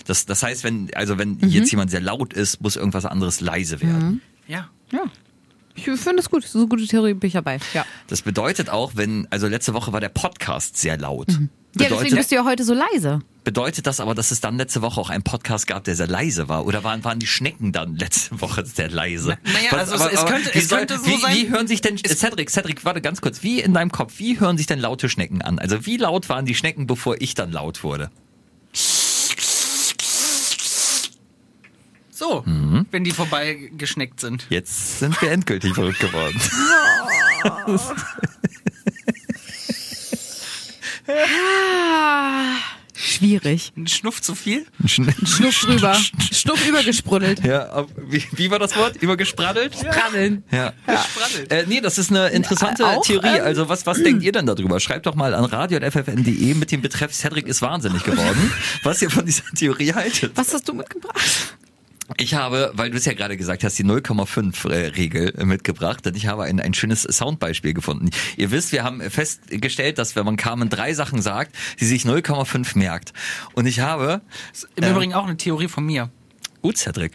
Das, 0.05 0.25
das 0.25 0.43
heißt, 0.43 0.63
wenn, 0.63 0.93
also 0.95 1.17
wenn 1.17 1.38
Mhm. 1.41 1.47
jetzt 1.49 1.71
jemand 1.71 1.89
sehr 1.91 2.01
laut 2.01 2.34
ist, 2.34 2.61
muss 2.61 2.75
irgendwas 2.75 3.05
anderes 3.05 3.41
leise 3.41 3.81
werden. 3.81 4.21
ja. 4.47 4.69
ja. 4.91 5.03
Ich 5.76 5.84
finde 5.86 6.19
es 6.19 6.30
gut. 6.30 6.43
So 6.45 6.59
eine 6.59 6.67
gute 6.67 6.86
Theorie 6.88 7.13
bin 7.13 7.28
ich 7.28 7.34
dabei. 7.34 7.59
Ja. 7.74 7.86
Das 8.07 8.21
bedeutet 8.21 8.69
auch, 8.69 8.91
wenn, 8.95 9.28
also 9.32 9.47
letzte 9.47 9.74
Woche 9.74 9.91
war 9.93 9.99
der 10.01 10.09
Podcast 10.09 10.78
sehr 10.78 10.97
laut. 10.97 11.28
Mhm. 11.30 11.49
Ja, 11.76 11.86
deswegen 11.89 11.95
Bedeutet, 12.01 12.17
bist 12.19 12.32
du 12.32 12.36
ja 12.36 12.45
heute 12.45 12.63
so 12.63 12.76
leise. 12.76 13.21
bedeutet 13.43 13.88
das 13.88 13.99
aber, 13.99 14.13
dass 14.13 14.30
es 14.30 14.39
dann 14.39 14.57
letzte 14.57 14.84
Woche 14.84 15.01
auch 15.01 15.09
einen 15.09 15.24
Podcast 15.24 15.65
gab, 15.65 15.84
der 15.84 15.95
sehr 15.95 16.05
leise 16.05 16.47
war? 16.47 16.67
Oder 16.67 16.84
waren, 16.84 17.03
waren 17.03 17.17
die 17.17 17.26
Schnecken 17.26 17.71
dann 17.71 17.95
letzte 17.97 18.39
Woche 18.41 18.63
sehr 18.63 18.91
leise? 18.91 19.38
Na- 19.43 19.51
naja, 19.53 19.71
also 19.71 19.95
es- 19.95 20.13
es 20.13 20.26
könnte- 20.28 20.53
wie 20.53 20.59
es 20.59 20.69
könnte 20.69 20.99
so 20.99 21.05
wie, 21.07 21.17
sein- 21.17 21.36
Wie 21.36 21.49
hören 21.49 21.67
sich 21.67 21.82
denn, 21.82 21.97
Cedric, 21.97 22.51
Cedric, 22.51 22.86
warte 22.86 23.01
ganz 23.01 23.21
kurz, 23.21 23.41
wie 23.41 23.59
in 23.59 23.74
deinem 23.74 23.91
Kopf, 23.91 24.13
wie 24.19 24.39
hören 24.39 24.55
sich 24.57 24.67
denn 24.67 24.78
laute 24.80 25.09
Schnecken 25.09 25.41
an? 25.41 25.57
Also 25.57 25.84
wie 25.88 25.97
laut 25.97 26.30
waren 26.30 26.45
die 26.45 26.53
Schnecken, 26.53 26.86
bevor 26.86 27.19
ich 27.19 27.34
dann 27.34 27.51
laut 27.51 27.84
wurde? 27.84 28.11
So, 32.24 32.41
Mhm. 32.45 32.86
wenn 32.91 33.03
die 33.03 33.11
vorbei 33.11 33.69
geschneckt 33.78 34.21
sind. 34.21 34.45
Jetzt 34.49 34.99
sind 34.99 35.21
wir 35.21 35.30
endgültig 35.32 35.74
verrückt 35.74 35.99
geworden. 35.99 36.39
Schwierig. 42.95 43.74
Ein 43.76 43.88
Schnuff 43.88 44.21
zu 44.21 44.36
viel? 44.36 44.67
Schnuff 44.86 45.61
drüber. 45.61 45.97
Schnuff 46.32 46.67
übergesprudelt. 46.67 47.43
Ja, 47.43 47.86
wie, 47.97 48.24
wie 48.34 48.51
war 48.51 48.59
das 48.59 48.76
Wort? 48.78 48.97
Übergespraddelt? 49.01 49.74
Spradeln. 49.76 50.43
Ja. 50.51 50.74
Spraddelt. 50.86 51.51
Äh, 51.51 51.65
nee, 51.67 51.82
das 51.82 51.97
ist 51.97 52.11
eine 52.11 52.28
interessante 52.30 52.86
Auch, 52.86 53.03
Theorie. 53.03 53.28
ähm, 53.38 53.43
Also 53.43 53.67
was, 53.67 53.88
was 53.88 53.97
denkt 54.03 54.21
ihr 54.21 54.32
denn 54.32 54.45
darüber? 54.45 54.80
Schreibt 54.80 55.07
doch 55.07 55.15
mal 55.15 55.34
an 55.34 55.45
radio.ffn.de 55.45 56.53
mit 56.53 56.71
dem 56.71 56.82
Betreff 56.82 57.13
Cedric 57.13 57.47
ist 57.47 57.63
wahnsinnig 57.63 58.03
geworden, 58.03 58.51
was 58.84 59.01
ihr 59.01 59.09
von 59.09 59.26
dieser 59.26 59.45
Theorie 59.55 59.93
haltet. 59.93 60.32
Was 60.36 60.53
hast 60.53 60.67
du 60.69 60.74
mitgebracht? 60.74 61.57
Ich 62.18 62.34
habe, 62.34 62.72
weil 62.76 62.91
du 62.91 62.97
es 62.97 63.06
ja 63.06 63.14
gerade 63.14 63.38
gesagt 63.38 63.64
hast, 63.64 63.80
die 63.80 63.86
0,5-Regel 63.86 65.45
mitgebracht 65.45 66.06
und 66.06 66.18
ich 66.18 66.28
habe 66.28 66.43
ein, 66.43 66.60
ein 66.60 66.74
schönes 66.74 67.04
Soundbeispiel 67.04 67.74
gefunden. 67.74 68.10
Ihr 68.36 68.51
wisst, 68.51 68.72
wir 68.72 68.84
haben 68.84 69.01
festgestellt, 69.10 69.97
dass 69.97 70.16
wenn 70.16 70.26
man 70.26 70.36
Carmen 70.36 70.70
drei 70.70 70.93
Sachen 70.93 71.22
sagt, 71.22 71.56
sie 71.78 71.86
sich 71.86 72.04
0,5 72.04 72.78
merkt. 72.78 73.14
Und 73.54 73.68
ich 73.68 73.80
habe... 73.80 74.22
Im 74.76 74.89
Übrigen 74.89 75.14
auch 75.14 75.26
eine 75.26 75.38
Theorie 75.38 75.70
von 75.70 75.86
mir. 75.86 76.10
Uh, 76.62 76.72
Cedric. 76.74 77.14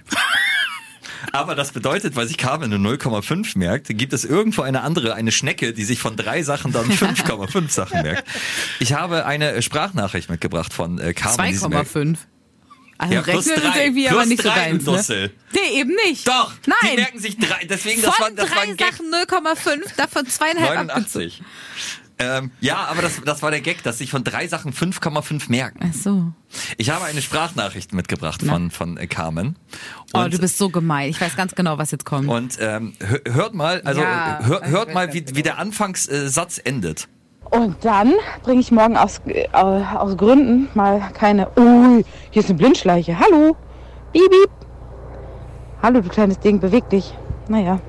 Aber 1.33 1.55
das 1.55 1.73
bedeutet, 1.73 2.17
weil 2.17 2.27
sich 2.27 2.39
Carmen 2.39 2.71
nur 2.71 2.79
0,5 2.79 3.59
merkt, 3.59 3.89
gibt 3.89 4.13
es 4.13 4.25
irgendwo 4.25 4.63
eine 4.63 4.83
andere, 4.83 5.15
eine 5.15 5.33
Schnecke, 5.33 5.73
die 5.73 5.85
sich 5.85 5.99
von 5.99 6.17
drei 6.17 6.43
Sachen 6.43 6.73
dann 6.73 6.87
5,5 6.87 7.71
Sachen 7.71 8.03
merkt. 8.03 8.25
Ich 8.79 8.93
habe 8.93 9.27
eine 9.27 9.61
Sprachnachricht 9.61 10.31
mitgebracht 10.31 10.73
von 10.73 10.99
äh, 10.99 11.15
Carmen. 11.15 11.51
die 11.51 11.57
sie 11.57 11.69
merkt. 11.69 11.91
2,5. 11.91 12.17
Also 12.99 13.15
Ja, 13.15 13.21
rechnen 13.21 13.39
ist 13.55 13.65
drei. 13.65 13.85
irgendwie 13.85 14.07
Plus 14.07 14.13
aber 14.19 14.27
nicht 14.27 14.43
so 14.43 14.49
drei, 14.49 14.55
deins, 14.71 14.85
du 14.85 14.91
ne? 14.91 14.97
Dussel. 14.97 15.33
Nee, 15.53 15.81
eben 15.81 15.95
nicht. 16.07 16.27
Doch, 16.27 16.53
die 16.67 16.71
Nein. 16.83 16.97
merken 16.97 17.19
sich 17.21 17.37
drei. 17.39 17.65
Deswegen, 17.65 18.03
das 18.03 18.15
Von 18.17 18.25
war, 18.25 18.31
das 18.33 18.51
war 18.51 18.57
drei 18.57 18.71
ein 18.71 18.77
Gag. 18.77 18.93
Sachen 18.93 19.07
0,5, 19.15 19.97
davon 19.97 20.27
zweieinhalb 20.27 20.71
abgezogen. 20.91 21.31
89. 21.31 21.43
Ähm, 22.21 22.51
ja, 22.61 22.79
aber 22.87 23.03
das, 23.03 23.21
das 23.25 23.43
war 23.43 23.53
der 23.53 23.61
Gag, 23.61 23.85
dass 23.85 23.99
sich 23.99 24.11
von 24.11 24.25
drei 24.25 24.49
Sachen 24.49 24.73
5,5 24.73 25.49
merken. 25.51 25.79
Ach 25.89 25.95
so. 25.97 26.33
Ich 26.77 26.91
habe 26.91 27.05
eine 27.05 27.23
Sprachnachricht 27.23 27.93
mitgebracht 27.93 28.43
von, 28.45 28.73
von 28.73 28.97
äh, 28.97 29.07
Carmen. 29.07 29.55
Oh, 30.13 30.23
Und- 30.23 30.35
du 30.35 30.39
bist 30.39 30.59
so 30.59 30.69
gemein. 30.69 31.11
Ich 31.11 31.21
weiß 31.21 31.37
ganz 31.37 31.55
genau, 31.55 31.79
was 31.79 31.93
jetzt 31.93 32.05
kommt. 32.05 32.29
Und 32.29 32.57
ähm, 32.59 32.95
hö- 32.99 33.33
hört 33.33 33.55
mal, 33.55 33.81
also 33.83 34.01
Ja, 34.01 34.41
hör, 34.43 34.67
hört 34.67 34.93
mal, 34.93 35.13
wie, 35.15 35.23
genau. 35.23 35.37
wie 35.37 35.43
der 35.45 35.59
Anfangssatz 35.59 36.61
endet. 36.65 37.07
Und 37.51 37.85
dann 37.85 38.15
bringe 38.43 38.61
ich 38.61 38.71
morgen 38.71 38.97
aus, 38.97 39.21
äh, 39.27 39.49
aus 39.53 40.17
Gründen 40.17 40.69
mal 40.75 41.01
keine. 41.15 41.49
Ui, 41.57 42.05
hier 42.31 42.43
ist 42.43 42.51
eine 42.51 42.59
Blindschleiche. 42.59 43.19
Hallo. 43.19 43.57
Piep, 44.13 44.31
piep. 44.31 44.51
Hallo, 45.83 46.01
du 46.01 46.09
kleines 46.09 46.39
Ding, 46.41 46.61
beweg 46.61 46.89
dich. 46.91 47.15
Naja. 47.49 47.81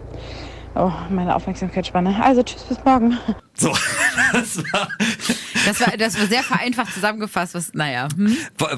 Oh, 0.76 0.92
meine 1.10 1.36
Aufmerksamkeitsspanne. 1.36 2.16
Also, 2.24 2.44
tschüss, 2.44 2.64
bis 2.64 2.78
morgen. 2.86 3.18
So, 3.54 3.70
das 4.32 4.58
war, 4.72 4.88
Das 5.66 5.80
war, 5.82 5.98
das 5.98 6.18
war 6.20 6.28
sehr 6.28 6.44
vereinfacht 6.44 6.94
zusammengefasst. 6.94 7.54
Was, 7.54 7.74
naja. 7.74 8.08
Hm? 8.16 8.36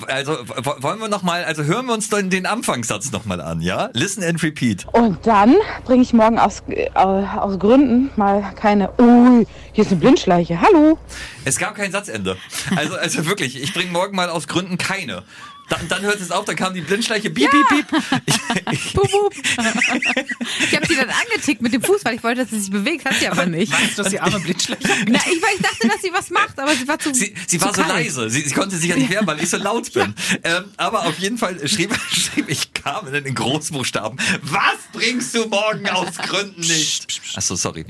also 0.08 0.38
wo- 0.64 0.82
wollen 0.84 1.00
wir 1.00 1.08
noch 1.08 1.22
mal, 1.24 1.44
also 1.44 1.64
hören 1.64 1.86
wir 1.86 1.94
uns 1.94 2.10
dann 2.10 2.30
den 2.30 2.46
Anfangssatz 2.46 3.12
noch 3.12 3.26
mal 3.26 3.40
an, 3.42 3.62
ja? 3.62 3.90
Listen 3.94 4.24
and 4.24 4.42
repeat. 4.44 4.86
Und 4.92 5.26
dann 5.26 5.56
bringe 5.86 6.02
ich 6.04 6.14
morgen 6.14 6.40
aus, 6.40 6.64
äh, 6.70 6.90
aus 6.94 7.60
Gründen 7.60 8.10
mal 8.16 8.44
keine. 8.56 8.90
Ui, 9.00 9.46
hier 9.74 9.84
ist 9.84 9.92
eine 9.92 10.00
Blindschleiche. 10.00 10.60
Hallo. 10.62 10.98
Es 11.46 11.58
gab 11.58 11.76
kein 11.76 11.92
Satzende. 11.92 12.38
Also, 12.76 12.96
also 12.96 13.26
wirklich, 13.26 13.62
ich 13.62 13.74
bringe 13.74 13.92
morgen 13.92 14.16
mal 14.16 14.30
aus 14.30 14.48
Gründen 14.48 14.78
keine. 14.78 15.24
Dann, 15.72 15.88
dann 15.88 16.02
hört 16.02 16.20
es 16.20 16.32
auf, 16.32 16.44
dann 16.44 16.58
kam 16.58 16.74
die 16.74 16.82
Blindschleiche, 16.82 17.30
piep, 17.30 17.50
piep, 17.50 17.68
piep. 17.70 18.22
Ich, 18.72 18.94
Bup, 18.94 19.10
bup. 19.10 19.34
Ich 19.34 20.76
habe 20.76 20.86
sie 20.86 20.96
dann 20.96 21.10
angetickt 21.10 21.62
mit 21.62 21.74
dem 21.74 21.82
Fuß, 21.82 22.04
weil 22.04 22.16
ich 22.16 22.24
wollte, 22.24 22.42
dass 22.42 22.50
sie 22.50 22.60
sich 22.60 22.70
bewegt, 22.72 23.06
hat 23.06 23.16
sie 23.16 23.28
aber 23.30 23.46
nicht. 23.46 23.72
Weißt 23.72 23.98
du, 23.98 24.04
dass 24.04 24.12
die 24.12 24.20
arme 24.20 24.40
Blindschleiche 24.42 24.82
Na, 25.08 25.20
ich, 25.26 25.36
ich 25.38 25.62
dachte, 25.62 25.88
dass 25.88 26.02
sie 26.02 26.12
was 26.14 26.30
macht, 26.30 26.60
aber 26.60 26.76
sie 26.76 26.86
war 26.88 27.00
zu 27.00 27.14
Sie, 27.14 27.34
sie 27.48 27.58
zu 27.58 27.66
war 27.66 27.74
so 27.74 27.82
kalt. 27.84 27.94
leise. 28.06 28.30
Sie, 28.30 28.42
sie 28.42 28.54
konnte 28.54 28.76
sich 28.76 28.90
ja 28.90 28.98
nicht 28.98 29.10
wehren, 29.10 29.26
weil 29.26 29.42
ich 29.42 29.50
so 29.50 29.56
laut 29.58 29.92
bin. 29.94 30.14
Ähm, 30.44 30.66
aber 30.76 31.06
auf 31.06 31.18
jeden 31.20 31.38
Fall 31.38 31.66
schrieb, 31.70 31.98
schrieb 32.12 32.50
ich 32.50 32.74
Carmen 32.74 33.14
in 33.14 33.34
Großbuchstaben. 33.34 34.20
Was 34.42 34.62
bringst 34.92 35.34
du 35.36 35.46
morgen 35.48 35.88
aus 35.90 36.18
Gründen 36.18 36.60
nicht? 36.62 37.22
Achso, 37.36 37.56
sorry. 37.56 37.86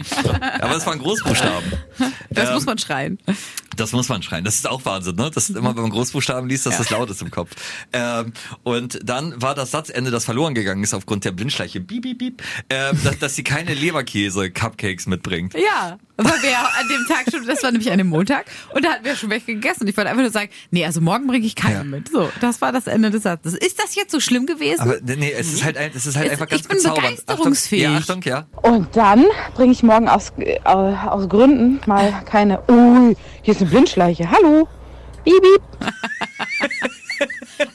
Aber 0.61 0.75
es 0.75 0.85
waren 0.85 0.99
Großbuchstaben. 0.99 1.71
Das 2.29 2.49
Ähm, 2.49 2.53
muss 2.55 2.65
man 2.65 2.77
schreien. 2.77 3.17
Das 3.77 3.93
muss 3.93 4.09
man 4.09 4.21
schreien. 4.21 4.43
Das 4.43 4.55
ist 4.55 4.67
auch 4.69 4.83
Wahnsinn, 4.85 5.15
ne? 5.15 5.31
Das 5.33 5.49
ist 5.49 5.55
immer, 5.55 5.73
wenn 5.75 5.83
man 5.83 5.91
Großbuchstaben 5.91 6.49
liest, 6.49 6.65
dass 6.65 6.77
das 6.77 6.89
laut 6.89 7.09
ist 7.09 7.21
im 7.21 7.31
Kopf. 7.31 7.51
Ähm, 7.93 8.33
und 8.63 8.99
dann 9.03 9.41
war 9.41 9.55
das 9.55 9.71
Satzende, 9.71 10.11
das 10.11 10.25
verloren 10.25 10.53
gegangen 10.53 10.83
ist 10.83 10.93
aufgrund 10.93 11.23
der 11.25 11.31
Blindschleiche, 11.31 11.79
piep, 11.81 12.03
piep, 12.03 12.17
piep, 12.19 12.43
ähm, 12.69 12.97
dass, 13.03 13.17
dass 13.19 13.35
sie 13.35 13.43
keine 13.43 13.73
Leberkäse-Cupcakes 13.73 15.07
mitbringt. 15.07 15.53
Ja, 15.53 15.97
weil 16.17 16.41
wir 16.43 16.51
ja 16.51 16.69
an 16.79 16.87
dem 16.87 17.05
Tag 17.07 17.25
schon, 17.31 17.45
das 17.47 17.63
war 17.63 17.71
nämlich 17.71 17.91
an 17.91 17.97
dem 17.97 18.07
Montag, 18.07 18.45
und 18.73 18.83
da 18.85 18.91
hatten 18.91 19.05
wir 19.05 19.15
schon 19.15 19.29
welche 19.29 19.47
gegessen. 19.47 19.81
Und 19.83 19.87
ich 19.87 19.97
wollte 19.97 20.09
einfach 20.09 20.21
nur 20.21 20.31
sagen, 20.31 20.49
nee, 20.69 20.85
also 20.85 21.01
morgen 21.01 21.25
bringe 21.27 21.45
ich 21.45 21.55
keine 21.55 21.75
Ja. 21.75 21.83
mit. 21.83 22.09
So, 22.11 22.29
das 22.41 22.61
war 22.61 22.71
das 22.71 22.87
Ende 22.87 23.09
des 23.09 23.23
Satzes. 23.23 23.53
Ist 23.55 23.79
das 23.81 23.95
jetzt 23.95 24.11
so 24.11 24.19
schlimm 24.19 24.45
gewesen? 24.45 24.81
Aber 24.81 24.95
nee, 25.01 25.31
es 25.31 25.51
ist 25.53 25.63
halt, 25.63 25.77
ein- 25.77 25.91
es 25.95 26.05
ist 26.05 26.15
halt 26.17 26.27
Es- 26.27 26.33
einfach 26.33 26.45
ich 26.47 26.51
ganz 26.51 26.67
bin 26.67 26.77
bezaubernd. 26.77 27.25
begeisterungsfähig. 27.25 27.87
Achtung, 27.87 28.21
ja, 28.23 28.37
Achtung, 28.39 28.63
ja. 28.63 28.69
Und 28.69 28.95
dann 28.95 29.25
bringe 29.55 29.71
ich 29.71 29.81
morgen 29.81 30.07
aus, 30.09 30.31
äh, 30.37 30.59
aus 30.63 31.27
Gründen 31.29 31.79
mal 31.87 32.13
keine. 32.25 32.61
Ui, 32.69 33.15
hier 33.43 33.53
ist 33.53 33.61
eine 33.61 33.69
Blindschleiche. 33.69 34.29
Hallo. 34.29 34.67
Bieb, 35.23 35.41
bieb. 35.41 35.61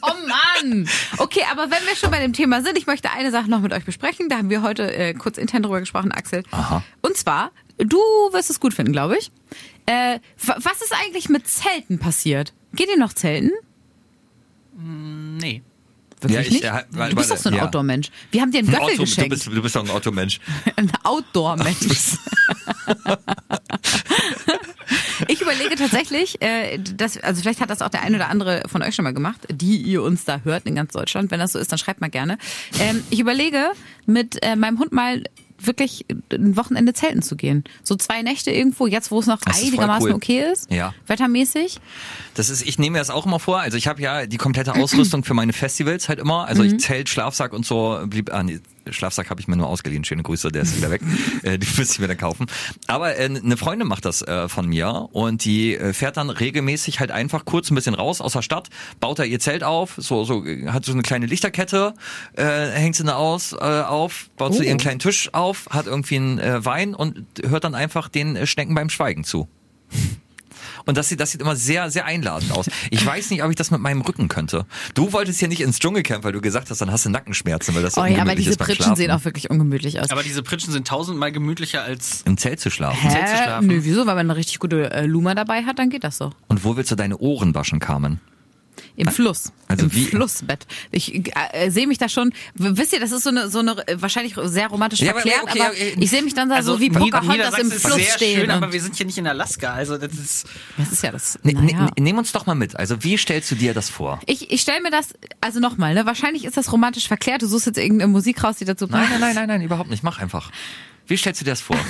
Oh 0.02 0.14
Mann! 0.26 0.88
Okay, 1.18 1.42
aber 1.50 1.70
wenn 1.70 1.86
wir 1.86 1.94
schon 1.94 2.10
bei 2.10 2.18
dem 2.18 2.32
Thema 2.32 2.60
sind, 2.60 2.76
ich 2.76 2.88
möchte 2.88 3.08
eine 3.10 3.30
Sache 3.30 3.48
noch 3.48 3.60
mit 3.60 3.72
euch 3.72 3.84
besprechen. 3.84 4.28
Da 4.28 4.38
haben 4.38 4.50
wir 4.50 4.62
heute 4.62 4.92
äh, 4.92 5.14
kurz 5.14 5.38
intern 5.38 5.62
drüber 5.62 5.78
gesprochen, 5.78 6.10
Axel. 6.10 6.42
Aha. 6.50 6.82
Und 7.02 7.16
zwar, 7.16 7.52
du 7.78 7.96
wirst 8.32 8.50
es 8.50 8.58
gut 8.58 8.74
finden, 8.74 8.90
glaube 8.92 9.16
ich. 9.16 9.30
Äh, 9.86 10.18
wa- 10.44 10.56
was 10.58 10.80
ist 10.82 10.92
eigentlich 10.92 11.28
mit 11.28 11.46
Zelten 11.46 12.00
passiert? 12.00 12.52
Geht 12.74 12.88
ihr 12.88 12.98
noch 12.98 13.12
zelten? 13.12 13.52
Nee. 14.76 15.62
Wirklich 16.20 16.34
Ja, 16.34 16.40
ich, 16.40 16.50
nicht? 16.50 16.64
weil- 16.98 17.10
du 17.10 17.16
bist 17.16 17.30
doch 17.30 17.36
so 17.36 17.48
ein 17.50 17.54
ja. 17.54 17.62
Outdoor-Mensch. 17.64 18.10
Wir 18.32 18.40
haben 18.42 18.50
dir 18.50 18.58
einen 18.58 18.70
Göffel 18.70 18.96
du, 18.96 19.02
geschenkt. 19.02 19.30
bist, 19.30 19.46
du 19.46 19.62
bist 19.62 19.76
doch 19.76 19.84
ein 19.84 19.90
Automensch. 19.90 20.40
Ein 20.76 20.90
Outdoor-Mensch. 21.04 21.76
ich 25.28 25.40
überlege 25.40 25.76
tatsächlich, 25.76 26.40
äh, 26.42 26.78
dass, 26.78 27.16
also 27.18 27.40
vielleicht 27.42 27.60
hat 27.60 27.70
das 27.70 27.82
auch 27.82 27.88
der 27.88 28.02
ein 28.02 28.14
oder 28.14 28.28
andere 28.28 28.62
von 28.66 28.82
euch 28.82 28.94
schon 28.94 29.02
mal 29.04 29.14
gemacht, 29.14 29.40
die 29.50 29.76
ihr 29.78 30.02
uns 30.02 30.24
da 30.24 30.40
hört 30.44 30.66
in 30.66 30.74
ganz 30.74 30.92
Deutschland. 30.92 31.30
Wenn 31.30 31.40
das 31.40 31.52
so 31.52 31.58
ist, 31.58 31.70
dann 31.72 31.78
schreibt 31.78 32.00
mal 32.00 32.10
gerne. 32.10 32.38
Ähm, 32.80 33.02
ich 33.10 33.20
überlege, 33.20 33.70
mit 34.06 34.42
äh, 34.42 34.56
meinem 34.56 34.78
Hund 34.78 34.92
mal 34.92 35.24
wirklich 35.58 36.04
ein 36.30 36.54
Wochenende 36.56 36.92
zelten 36.92 37.22
zu 37.22 37.34
gehen. 37.34 37.64
So 37.82 37.96
zwei 37.96 38.20
Nächte 38.20 38.50
irgendwo, 38.50 38.86
jetzt 38.86 39.10
wo 39.10 39.18
es 39.20 39.26
noch 39.26 39.40
Das 39.40 39.58
einigermaßen 39.62 40.08
cool. 40.08 40.12
okay 40.14 40.44
ist, 40.52 40.70
Ja. 40.70 40.92
wettermäßig. 41.06 41.78
Das 42.34 42.50
ist, 42.50 42.60
ich 42.66 42.78
nehme 42.78 42.92
mir 42.94 42.98
das 42.98 43.08
auch 43.08 43.24
immer 43.24 43.40
vor. 43.40 43.60
Also 43.60 43.78
ich 43.78 43.86
habe 43.88 44.02
ja 44.02 44.26
die 44.26 44.36
komplette 44.36 44.74
Ausrüstung 44.74 45.24
für 45.24 45.32
meine 45.32 45.54
Festivals 45.54 46.10
halt 46.10 46.18
immer. 46.18 46.46
Also 46.46 46.62
Mhm. 46.62 46.74
ich 46.74 46.78
Zelt, 46.80 47.08
Schlafsack 47.08 47.54
und 47.54 47.64
so 47.64 47.98
blieb. 48.06 48.32
Ah, 48.34 48.42
nee, 48.42 48.60
Schlafsack 48.90 49.30
habe 49.30 49.40
ich 49.40 49.48
mir 49.48 49.56
nur 49.56 49.68
ausgeliehen. 49.68 50.04
Schöne 50.04 50.22
Grüße, 50.22 50.50
der 50.50 50.62
ist 50.62 50.76
wieder 50.76 50.90
weg. 50.90 51.02
äh, 51.42 51.58
die 51.58 51.66
müsste 51.66 51.94
ich 51.94 51.98
mir 51.98 52.08
dann 52.08 52.16
kaufen. 52.16 52.46
Aber 52.86 53.16
äh, 53.18 53.24
eine 53.24 53.56
Freundin 53.56 53.88
macht 53.88 54.04
das 54.04 54.22
äh, 54.22 54.48
von 54.48 54.66
mir 54.68 55.08
und 55.12 55.44
die 55.44 55.74
äh, 55.76 55.92
fährt 55.92 56.16
dann 56.16 56.30
regelmäßig 56.30 57.00
halt 57.00 57.10
einfach 57.10 57.44
kurz 57.44 57.70
ein 57.70 57.74
bisschen 57.74 57.94
raus 57.94 58.20
aus 58.20 58.32
der 58.32 58.42
Stadt, 58.42 58.68
baut 59.00 59.18
da 59.18 59.24
ihr 59.24 59.40
Zelt 59.40 59.64
auf, 59.64 59.94
so 59.96 60.24
so 60.24 60.44
äh, 60.44 60.68
hat 60.68 60.84
so 60.84 60.92
eine 60.92 61.02
kleine 61.02 61.26
Lichterkette, 61.26 61.94
äh, 62.34 62.44
hängt 62.70 62.96
sie 62.96 63.04
da 63.04 63.16
aus 63.16 63.52
äh, 63.52 63.56
auf, 63.56 64.30
baut 64.36 64.52
Oh. 64.52 64.58
so 64.58 64.62
ihren 64.62 64.78
kleinen 64.78 65.00
Tisch 65.00 65.30
auf, 65.34 65.66
hat 65.70 65.86
irgendwie 65.86 66.16
einen 66.16 66.38
äh, 66.38 66.64
Wein 66.64 66.94
und 66.94 67.24
hört 67.44 67.64
dann 67.64 67.74
einfach 67.74 68.08
den 68.08 68.36
äh, 68.36 68.46
Schnecken 68.46 68.74
beim 68.74 68.90
Schweigen 68.90 69.24
zu. 69.24 69.48
Und 70.86 70.96
das 70.96 71.08
sieht, 71.08 71.20
das 71.20 71.32
sieht 71.32 71.40
immer 71.40 71.56
sehr, 71.56 71.90
sehr 71.90 72.06
einladend 72.06 72.52
aus. 72.52 72.70
Ich 72.90 73.04
weiß 73.04 73.30
nicht, 73.30 73.42
ob 73.42 73.50
ich 73.50 73.56
das 73.56 73.70
mit 73.70 73.80
meinem 73.80 74.00
Rücken 74.02 74.28
könnte. 74.28 74.66
Du 74.94 75.12
wolltest 75.12 75.40
ja 75.40 75.48
nicht 75.48 75.60
ins 75.60 75.80
Dschungelcamp, 75.80 76.24
weil 76.24 76.32
du 76.32 76.40
gesagt 76.40 76.70
hast, 76.70 76.80
dann 76.80 76.92
hast 76.92 77.04
du 77.04 77.10
Nackenschmerzen, 77.10 77.74
weil 77.74 77.82
das 77.82 77.94
so 77.94 78.00
Oh 78.00 78.04
ja, 78.04 78.12
aber 78.12 78.20
ungemütlich 78.20 78.46
diese 78.46 78.56
Pritschen 78.56 78.96
sehen 78.96 79.10
auch 79.10 79.24
wirklich 79.24 79.50
ungemütlich 79.50 80.00
aus. 80.00 80.10
Aber 80.10 80.22
diese 80.22 80.42
Pritschen 80.44 80.72
sind 80.72 80.86
tausendmal 80.86 81.32
gemütlicher 81.32 81.82
als. 81.82 82.22
Im 82.22 82.38
Zelt 82.38 82.60
zu 82.60 82.70
schlafen. 82.70 82.96
Hä? 83.00 83.10
Zelt 83.10 83.28
zu 83.28 83.36
schlafen. 83.36 83.66
Nö, 83.66 83.80
wieso? 83.82 84.06
Weil 84.06 84.14
man 84.14 84.30
eine 84.30 84.36
richtig 84.36 84.60
gute 84.60 84.90
äh, 84.92 85.06
Luma 85.06 85.34
dabei 85.34 85.64
hat, 85.64 85.78
dann 85.80 85.90
geht 85.90 86.04
das 86.04 86.18
so. 86.18 86.32
Und 86.46 86.64
wo 86.64 86.76
willst 86.76 86.90
du 86.92 86.94
deine 86.94 87.18
Ohren 87.18 87.54
waschen, 87.54 87.80
Carmen? 87.80 88.20
Im 88.96 89.08
Fluss. 89.08 89.52
Also 89.68 89.84
Im 89.86 89.94
wie- 89.94 90.04
Flussbett. 90.06 90.66
Ich 90.90 91.14
äh, 91.52 91.70
sehe 91.70 91.86
mich 91.86 91.98
da 91.98 92.08
schon, 92.08 92.32
wisst 92.54 92.92
ihr, 92.94 93.00
das 93.00 93.12
ist 93.12 93.24
so 93.24 93.30
eine, 93.30 93.50
so 93.50 93.58
eine 93.58 93.86
äh, 93.86 94.00
wahrscheinlich 94.00 94.34
sehr 94.44 94.68
romantisch 94.68 95.00
Ja, 95.00 95.10
aber 95.10 95.20
verklärt, 95.20 95.42
okay, 95.44 95.60
aber 95.60 95.70
okay. 95.70 95.96
ich 95.98 96.10
sehe 96.10 96.22
mich 96.22 96.32
dann 96.34 96.48
da 96.48 96.62
so 96.62 96.80
wie 96.80 96.88
Pocahontas 96.90 97.58
im 97.58 97.70
Fluss 97.70 97.94
sehr 97.94 98.04
stehen. 98.14 98.40
schön, 98.40 98.50
aber 98.50 98.72
wir 98.72 98.80
sind 98.80 98.96
hier 98.96 99.04
nicht 99.06 99.18
in 99.18 99.26
Alaska. 99.26 99.72
Also 99.74 99.98
das 99.98 100.12
ist. 100.14 100.46
das 100.78 100.92
ist 100.92 101.02
ja 101.02 101.12
das. 101.12 101.38
Ne, 101.42 101.52
naja. 101.52 101.82
ne, 101.84 101.90
nimm 101.98 102.16
uns 102.16 102.32
doch 102.32 102.46
mal 102.46 102.54
mit. 102.54 102.76
Also 102.76 103.02
wie 103.04 103.18
stellst 103.18 103.50
du 103.50 103.54
dir 103.54 103.74
das 103.74 103.90
vor? 103.90 104.18
Ich, 104.26 104.50
ich 104.50 104.60
stelle 104.62 104.80
mir 104.80 104.90
das, 104.90 105.08
also 105.40 105.60
nochmal, 105.60 105.92
ne, 105.94 106.06
wahrscheinlich 106.06 106.44
ist 106.44 106.56
das 106.56 106.72
romantisch 106.72 107.06
verklärt. 107.06 107.42
Du 107.42 107.46
suchst 107.46 107.66
jetzt 107.66 107.78
irgendeine 107.78 108.10
Musik 108.10 108.42
raus, 108.42 108.56
die 108.56 108.64
dazu 108.64 108.86
Nein, 108.86 109.00
passt. 109.00 109.10
nein, 109.12 109.20
nein, 109.20 109.34
nein, 109.34 109.48
nein, 109.48 109.62
überhaupt 109.62 109.90
nicht. 109.90 110.02
Mach 110.02 110.18
einfach. 110.20 110.50
Wie 111.06 111.16
stellst 111.16 111.40
du 111.40 111.44
dir 111.44 111.50
das 111.52 111.60
vor? 111.60 111.76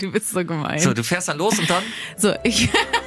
Du 0.00 0.12
bist 0.12 0.30
so 0.30 0.44
gemein. 0.44 0.78
So, 0.78 0.94
du 0.94 1.02
fährst 1.02 1.26
dann 1.28 1.38
los 1.38 1.58
und 1.58 1.68
dann? 1.68 1.82
So, 2.16 2.32
ich. 2.44 2.68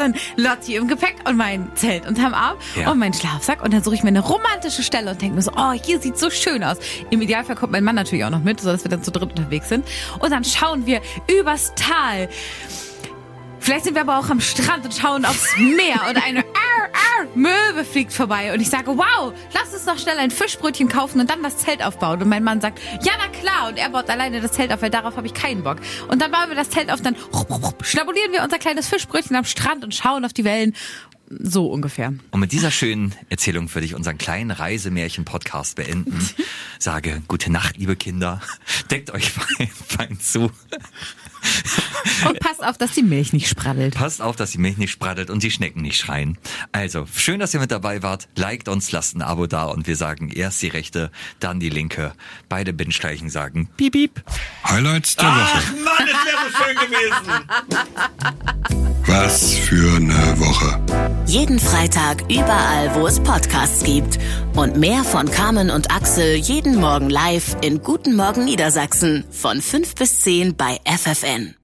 dann 0.00 0.14
Lotti 0.36 0.74
im 0.76 0.88
Gepäck 0.88 1.16
und 1.28 1.36
mein 1.36 1.70
Zelt 1.76 2.06
unterm 2.06 2.34
Arm 2.34 2.56
Ja. 2.76 2.90
und 2.90 2.98
meinen 2.98 3.14
Schlafsack 3.14 3.62
und 3.62 3.72
dann 3.72 3.82
suche 3.84 3.94
ich 3.94 4.02
mir 4.02 4.08
eine 4.08 4.20
romantische 4.20 4.82
Stelle 4.82 5.10
und 5.12 5.22
denke 5.22 5.36
mir 5.36 5.42
so, 5.42 5.52
oh, 5.56 5.72
hier 5.72 6.00
sieht 6.00 6.18
so 6.18 6.30
schön 6.30 6.64
aus. 6.64 6.78
Im 7.10 7.20
Idealfall 7.22 7.56
kommt 7.56 7.72
mein 7.72 7.84
Mann 7.84 7.94
natürlich 7.94 8.24
auch 8.24 8.30
noch 8.30 8.42
mit, 8.42 8.60
sodass 8.60 8.82
wir 8.84 8.90
dann 8.90 9.02
zu 9.02 9.10
dritt 9.12 9.30
unterwegs 9.30 9.68
sind. 9.68 9.86
Und 10.18 10.30
dann 10.30 10.44
schauen 10.44 10.86
wir 10.86 11.00
übers 11.30 11.72
Tal. 11.76 12.28
Vielleicht 13.62 13.84
sind 13.84 13.94
wir 13.94 14.00
aber 14.00 14.18
auch 14.18 14.30
am 14.30 14.40
Strand 14.40 14.86
und 14.86 14.94
schauen 14.94 15.26
aufs 15.26 15.54
Meer 15.58 16.00
und 16.08 16.16
eine 16.24 16.42
Möwe 17.34 17.84
fliegt 17.84 18.12
vorbei 18.12 18.52
und 18.52 18.60
ich 18.60 18.70
sage, 18.70 18.96
wow, 18.96 19.32
lass 19.52 19.72
uns 19.72 19.84
doch 19.84 19.98
schnell 19.98 20.18
ein 20.18 20.30
Fischbrötchen 20.30 20.88
kaufen 20.88 21.20
und 21.20 21.30
dann 21.30 21.42
das 21.42 21.58
Zelt 21.58 21.82
aufbauen. 21.84 22.22
Und 22.22 22.28
mein 22.28 22.44
Mann 22.44 22.60
sagt, 22.60 22.80
ja, 23.02 23.12
na 23.18 23.28
klar. 23.28 23.68
Und 23.68 23.78
er 23.78 23.90
baut 23.90 24.08
alleine 24.08 24.40
das 24.40 24.52
Zelt 24.52 24.72
auf, 24.72 24.82
weil 24.82 24.90
darauf 24.90 25.16
habe 25.16 25.26
ich 25.26 25.34
keinen 25.34 25.62
Bock. 25.62 25.78
Und 26.08 26.20
dann 26.22 26.30
bauen 26.30 26.48
wir 26.48 26.56
das 26.56 26.70
Zelt 26.70 26.90
auf, 26.90 27.00
dann 27.00 27.16
schnabulieren 27.82 28.32
wir 28.32 28.42
unser 28.42 28.58
kleines 28.58 28.88
Fischbrötchen 28.88 29.36
am 29.36 29.44
Strand 29.44 29.84
und 29.84 29.94
schauen 29.94 30.24
auf 30.24 30.32
die 30.32 30.44
Wellen. 30.44 30.74
So 31.38 31.68
ungefähr. 31.68 32.12
Und 32.32 32.40
mit 32.40 32.50
dieser 32.50 32.72
schönen 32.72 33.14
Erzählung 33.28 33.72
würde 33.72 33.84
ich 33.84 33.94
unseren 33.94 34.18
kleinen 34.18 34.50
Reisemärchen-Podcast 34.50 35.76
beenden. 35.76 36.28
Sage, 36.80 37.22
gute 37.28 37.52
Nacht, 37.52 37.76
liebe 37.76 37.94
Kinder. 37.94 38.40
Deckt 38.90 39.12
euch 39.12 39.30
fein, 39.30 39.70
fein 39.86 40.18
zu. 40.18 40.50
Und 42.28 42.40
passt 42.40 42.62
auf, 42.62 42.78
dass 42.78 42.92
die 42.92 43.02
Milch 43.02 43.32
nicht 43.32 43.48
spraddelt. 43.48 43.94
Passt 43.94 44.22
auf, 44.22 44.36
dass 44.36 44.50
die 44.50 44.58
Milch 44.58 44.76
nicht 44.76 44.90
spraddelt 44.90 45.30
und 45.30 45.42
die 45.42 45.50
Schnecken 45.50 45.82
nicht 45.82 45.98
schreien. 45.98 46.38
Also, 46.72 47.06
schön, 47.14 47.40
dass 47.40 47.54
ihr 47.54 47.60
mit 47.60 47.70
dabei 47.70 48.02
wart. 48.02 48.28
Liked 48.36 48.68
uns, 48.68 48.92
lasst 48.92 49.16
ein 49.16 49.22
Abo 49.22 49.46
da 49.46 49.64
und 49.64 49.86
wir 49.86 49.96
sagen 49.96 50.30
erst 50.30 50.60
die 50.62 50.68
rechte, 50.68 51.10
dann 51.40 51.60
die 51.60 51.70
linke. 51.70 52.12
Beide 52.48 52.72
Bindeschleichen 52.72 53.30
sagen 53.30 53.68
piep, 53.76 53.92
piep. 53.92 54.22
Highlights 54.64 55.16
der 55.16 55.28
Woche. 55.28 55.62
Mann, 55.84 56.06
es 56.06 56.26
wäre 56.26 56.38
so 56.46 56.56
schön 56.64 56.76
gewesen. 56.76 57.30
Was 59.06 59.54
für 59.54 59.96
eine 59.96 60.38
Woche. 60.38 60.80
Jeden 61.26 61.58
Freitag 61.58 62.22
überall, 62.30 62.94
wo 62.94 63.06
es 63.06 63.20
Podcasts 63.20 63.84
gibt. 63.84 64.18
Und 64.54 64.76
mehr 64.76 65.04
von 65.04 65.30
Carmen 65.30 65.70
und 65.70 65.90
Axel 65.90 66.34
jeden 66.34 66.76
Morgen 66.76 67.08
live 67.08 67.56
in 67.62 67.82
Guten 67.82 68.14
Morgen 68.14 68.44
Niedersachsen 68.44 69.24
von 69.30 69.62
5 69.62 69.94
bis 69.94 70.20
10 70.20 70.56
bei 70.56 70.78
FFN. 70.84 71.29
then. 71.30 71.54